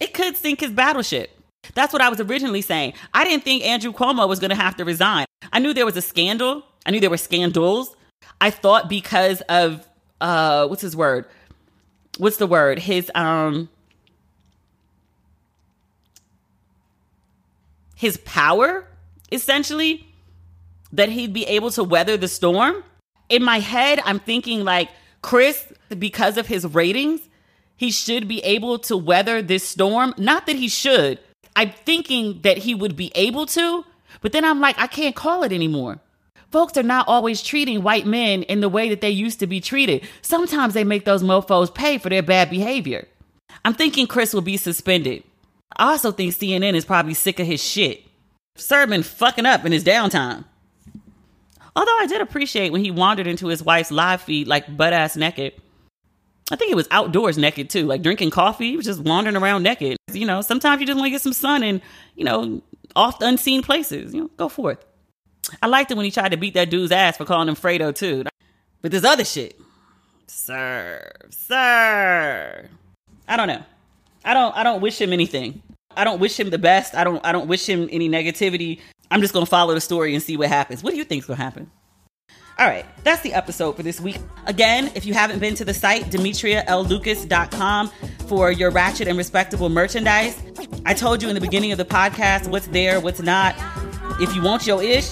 it 0.00 0.14
could 0.14 0.36
sink 0.36 0.60
his 0.60 0.70
battleship. 0.70 1.30
That's 1.74 1.92
what 1.92 2.02
I 2.02 2.08
was 2.08 2.20
originally 2.20 2.62
saying. 2.62 2.94
I 3.12 3.24
didn't 3.24 3.44
think 3.44 3.64
Andrew 3.64 3.92
Cuomo 3.92 4.28
was 4.28 4.38
going 4.38 4.50
to 4.50 4.56
have 4.56 4.76
to 4.76 4.84
resign. 4.84 5.26
I 5.52 5.58
knew 5.58 5.74
there 5.74 5.86
was 5.86 5.96
a 5.96 6.02
scandal. 6.02 6.64
I 6.86 6.90
knew 6.90 7.00
there 7.00 7.10
were 7.10 7.16
scandals. 7.16 7.94
I 8.40 8.50
thought 8.50 8.88
because 8.88 9.40
of 9.42 9.86
uh 10.20 10.66
what's 10.66 10.82
his 10.82 10.96
word? 10.96 11.26
What's 12.18 12.36
the 12.36 12.46
word? 12.46 12.78
His 12.78 13.10
um 13.14 13.68
his 17.94 18.16
power 18.18 18.86
essentially 19.30 20.06
that 20.92 21.08
he'd 21.08 21.32
be 21.32 21.44
able 21.44 21.70
to 21.72 21.84
weather 21.84 22.16
the 22.16 22.28
storm. 22.28 22.82
In 23.28 23.42
my 23.42 23.58
head, 23.60 24.00
I'm 24.04 24.18
thinking 24.18 24.64
like 24.64 24.88
Chris 25.22 25.70
because 25.98 26.38
of 26.38 26.46
his 26.46 26.66
ratings, 26.66 27.20
he 27.78 27.90
should 27.90 28.28
be 28.28 28.40
able 28.40 28.78
to 28.80 28.96
weather 28.98 29.40
this 29.40 29.66
storm. 29.66 30.12
Not 30.18 30.46
that 30.46 30.56
he 30.56 30.68
should. 30.68 31.18
I'm 31.56 31.70
thinking 31.70 32.42
that 32.42 32.58
he 32.58 32.74
would 32.74 32.96
be 32.96 33.10
able 33.14 33.46
to, 33.46 33.86
but 34.20 34.32
then 34.32 34.44
I'm 34.44 34.60
like 34.60 34.78
I 34.78 34.86
can't 34.86 35.16
call 35.16 35.42
it 35.42 35.52
anymore 35.52 36.00
folks 36.50 36.76
are 36.76 36.82
not 36.82 37.08
always 37.08 37.42
treating 37.42 37.82
white 37.82 38.06
men 38.06 38.42
in 38.44 38.60
the 38.60 38.68
way 38.68 38.88
that 38.88 39.00
they 39.00 39.10
used 39.10 39.40
to 39.40 39.46
be 39.46 39.60
treated. 39.60 40.06
Sometimes 40.22 40.74
they 40.74 40.84
make 40.84 41.04
those 41.04 41.22
mofos 41.22 41.74
pay 41.74 41.98
for 41.98 42.08
their 42.08 42.22
bad 42.22 42.50
behavior. 42.50 43.06
I'm 43.64 43.74
thinking 43.74 44.06
Chris 44.06 44.32
will 44.32 44.40
be 44.40 44.56
suspended. 44.56 45.24
I 45.76 45.90
also 45.90 46.12
think 46.12 46.34
CNN 46.34 46.74
is 46.74 46.84
probably 46.84 47.14
sick 47.14 47.38
of 47.38 47.46
his 47.46 47.62
shit. 47.62 48.04
Been 48.70 49.02
fucking 49.02 49.46
up 49.46 49.64
in 49.64 49.72
his 49.72 49.84
downtime. 49.84 50.44
Although 51.76 51.98
I 51.98 52.06
did 52.06 52.20
appreciate 52.20 52.72
when 52.72 52.82
he 52.82 52.90
wandered 52.90 53.28
into 53.28 53.46
his 53.46 53.62
wife's 53.62 53.92
live 53.92 54.22
feed 54.22 54.48
like 54.48 54.76
butt 54.76 54.92
ass 54.92 55.16
naked. 55.16 55.52
I 56.50 56.56
think 56.56 56.72
it 56.72 56.76
was 56.76 56.88
outdoors 56.90 57.36
naked 57.36 57.68
too, 57.68 57.86
like 57.86 58.02
drinking 58.02 58.30
coffee. 58.30 58.76
Just 58.78 59.00
wandering 59.00 59.36
around 59.36 59.62
naked. 59.62 59.96
You 60.12 60.26
know, 60.26 60.40
sometimes 60.40 60.80
you 60.80 60.86
just 60.86 60.96
want 60.96 61.06
to 61.06 61.10
get 61.10 61.20
some 61.20 61.32
sun 61.32 61.62
and, 61.62 61.80
you 62.14 62.24
know, 62.24 62.62
off 62.96 63.20
unseen 63.20 63.62
places. 63.62 64.14
You 64.14 64.22
know, 64.22 64.30
go 64.36 64.48
forth. 64.48 64.84
I 65.62 65.66
liked 65.66 65.90
it 65.90 65.96
when 65.96 66.04
he 66.04 66.10
tried 66.10 66.30
to 66.30 66.36
beat 66.36 66.54
that 66.54 66.70
dude's 66.70 66.92
ass 66.92 67.16
for 67.16 67.24
calling 67.24 67.48
him 67.48 67.54
Fredo 67.54 67.94
too. 67.94 68.24
But 68.80 68.92
this 68.92 69.04
other 69.04 69.24
shit, 69.24 69.58
sir, 70.26 71.10
sir. 71.30 72.68
I 73.26 73.36
don't 73.36 73.48
know. 73.48 73.62
I 74.24 74.34
don't. 74.34 74.56
I 74.56 74.62
don't 74.62 74.80
wish 74.80 75.00
him 75.00 75.12
anything. 75.12 75.62
I 75.96 76.04
don't 76.04 76.20
wish 76.20 76.38
him 76.38 76.50
the 76.50 76.58
best. 76.58 76.94
I 76.94 77.04
don't. 77.04 77.24
I 77.24 77.32
don't 77.32 77.48
wish 77.48 77.68
him 77.68 77.88
any 77.90 78.08
negativity. 78.08 78.80
I'm 79.10 79.20
just 79.20 79.32
gonna 79.34 79.46
follow 79.46 79.74
the 79.74 79.80
story 79.80 80.14
and 80.14 80.22
see 80.22 80.36
what 80.36 80.48
happens. 80.48 80.82
What 80.82 80.92
do 80.92 80.96
you 80.96 81.04
think's 81.04 81.26
gonna 81.26 81.42
happen? 81.42 81.70
All 82.58 82.66
right, 82.66 82.84
that's 83.04 83.22
the 83.22 83.34
episode 83.34 83.76
for 83.76 83.84
this 83.84 84.00
week. 84.00 84.18
Again, 84.46 84.90
if 84.96 85.06
you 85.06 85.14
haven't 85.14 85.38
been 85.38 85.54
to 85.54 85.64
the 85.64 85.72
site, 85.72 86.06
demetrialucas.com 86.06 87.88
for 88.26 88.50
your 88.50 88.72
ratchet 88.72 89.06
and 89.06 89.16
respectable 89.16 89.68
merchandise. 89.68 90.36
I 90.84 90.92
told 90.92 91.22
you 91.22 91.28
in 91.28 91.36
the 91.36 91.40
beginning 91.40 91.70
of 91.70 91.78
the 91.78 91.84
podcast 91.84 92.48
what's 92.48 92.66
there, 92.68 92.98
what's 92.98 93.20
not. 93.20 93.54
If 94.20 94.34
you 94.34 94.42
want 94.42 94.66
your 94.66 94.82
ish, 94.82 95.08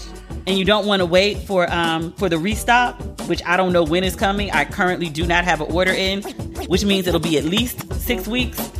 and 0.46 0.58
you 0.58 0.64
don't 0.64 0.86
want 0.86 1.00
to 1.00 1.06
wait 1.06 1.38
for 1.38 1.72
um, 1.72 2.12
for 2.14 2.28
the 2.28 2.38
restock, 2.38 3.00
which 3.28 3.42
I 3.44 3.56
don't 3.56 3.72
know 3.72 3.84
when 3.84 4.04
is 4.04 4.16
coming. 4.16 4.50
I 4.52 4.64
currently 4.64 5.08
do 5.08 5.26
not 5.26 5.44
have 5.44 5.60
an 5.60 5.70
order 5.72 5.92
in, 5.92 6.22
which 6.68 6.84
means 6.84 7.06
it'll 7.06 7.20
be 7.20 7.38
at 7.38 7.44
least 7.44 7.92
six 7.94 8.28
weeks 8.28 8.70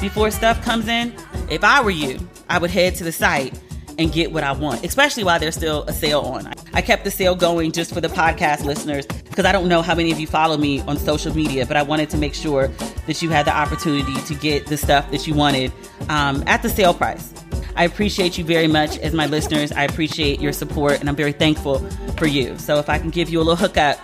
before 0.00 0.30
stuff 0.30 0.62
comes 0.62 0.88
in. 0.88 1.14
If 1.50 1.62
I 1.62 1.82
were 1.82 1.90
you, 1.90 2.18
I 2.48 2.58
would 2.58 2.70
head 2.70 2.94
to 2.96 3.04
the 3.04 3.12
site 3.12 3.58
and 4.00 4.10
get 4.10 4.32
what 4.32 4.42
I 4.42 4.52
want, 4.52 4.82
especially 4.82 5.24
while 5.24 5.38
there's 5.38 5.54
still 5.54 5.82
a 5.82 5.92
sale 5.92 6.20
on. 6.20 6.50
I 6.72 6.80
kept 6.80 7.04
the 7.04 7.10
sale 7.10 7.36
going 7.36 7.70
just 7.70 7.92
for 7.92 8.00
the 8.00 8.08
podcast 8.08 8.64
listeners 8.64 9.06
because 9.06 9.44
I 9.44 9.52
don't 9.52 9.68
know 9.68 9.82
how 9.82 9.94
many 9.94 10.10
of 10.10 10.18
you 10.18 10.26
follow 10.26 10.56
me 10.56 10.80
on 10.80 10.96
social 10.96 11.36
media, 11.36 11.66
but 11.66 11.76
I 11.76 11.82
wanted 11.82 12.08
to 12.10 12.16
make 12.16 12.34
sure 12.34 12.68
that 13.06 13.20
you 13.20 13.28
had 13.28 13.44
the 13.44 13.54
opportunity 13.54 14.14
to 14.14 14.34
get 14.34 14.66
the 14.66 14.78
stuff 14.78 15.10
that 15.10 15.26
you 15.26 15.34
wanted 15.34 15.70
um, 16.08 16.42
at 16.46 16.62
the 16.62 16.70
sale 16.70 16.94
price. 16.94 17.34
I 17.76 17.84
appreciate 17.84 18.38
you 18.38 18.44
very 18.44 18.66
much 18.66 18.96
as 18.98 19.12
my 19.12 19.26
listeners. 19.26 19.70
I 19.70 19.84
appreciate 19.84 20.40
your 20.40 20.54
support 20.54 20.98
and 20.98 21.08
I'm 21.08 21.16
very 21.16 21.32
thankful 21.32 21.80
for 22.16 22.26
you. 22.26 22.56
So 22.58 22.78
if 22.78 22.88
I 22.88 22.98
can 22.98 23.10
give 23.10 23.28
you 23.28 23.38
a 23.38 23.44
little 23.44 23.56
hookup, 23.56 23.98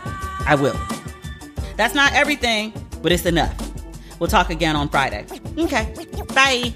I 0.47 0.57
will. 0.57 0.78
That's 1.78 1.94
not 1.94 2.12
everything, 2.12 2.74
but 3.01 3.12
it's 3.12 3.24
enough. 3.24 3.57
We'll 4.20 4.28
talk 4.28 4.51
again 4.51 4.76
on 4.76 4.90
Friday. 4.90 5.24
Okay. 5.57 5.94
Bye. 6.34 6.74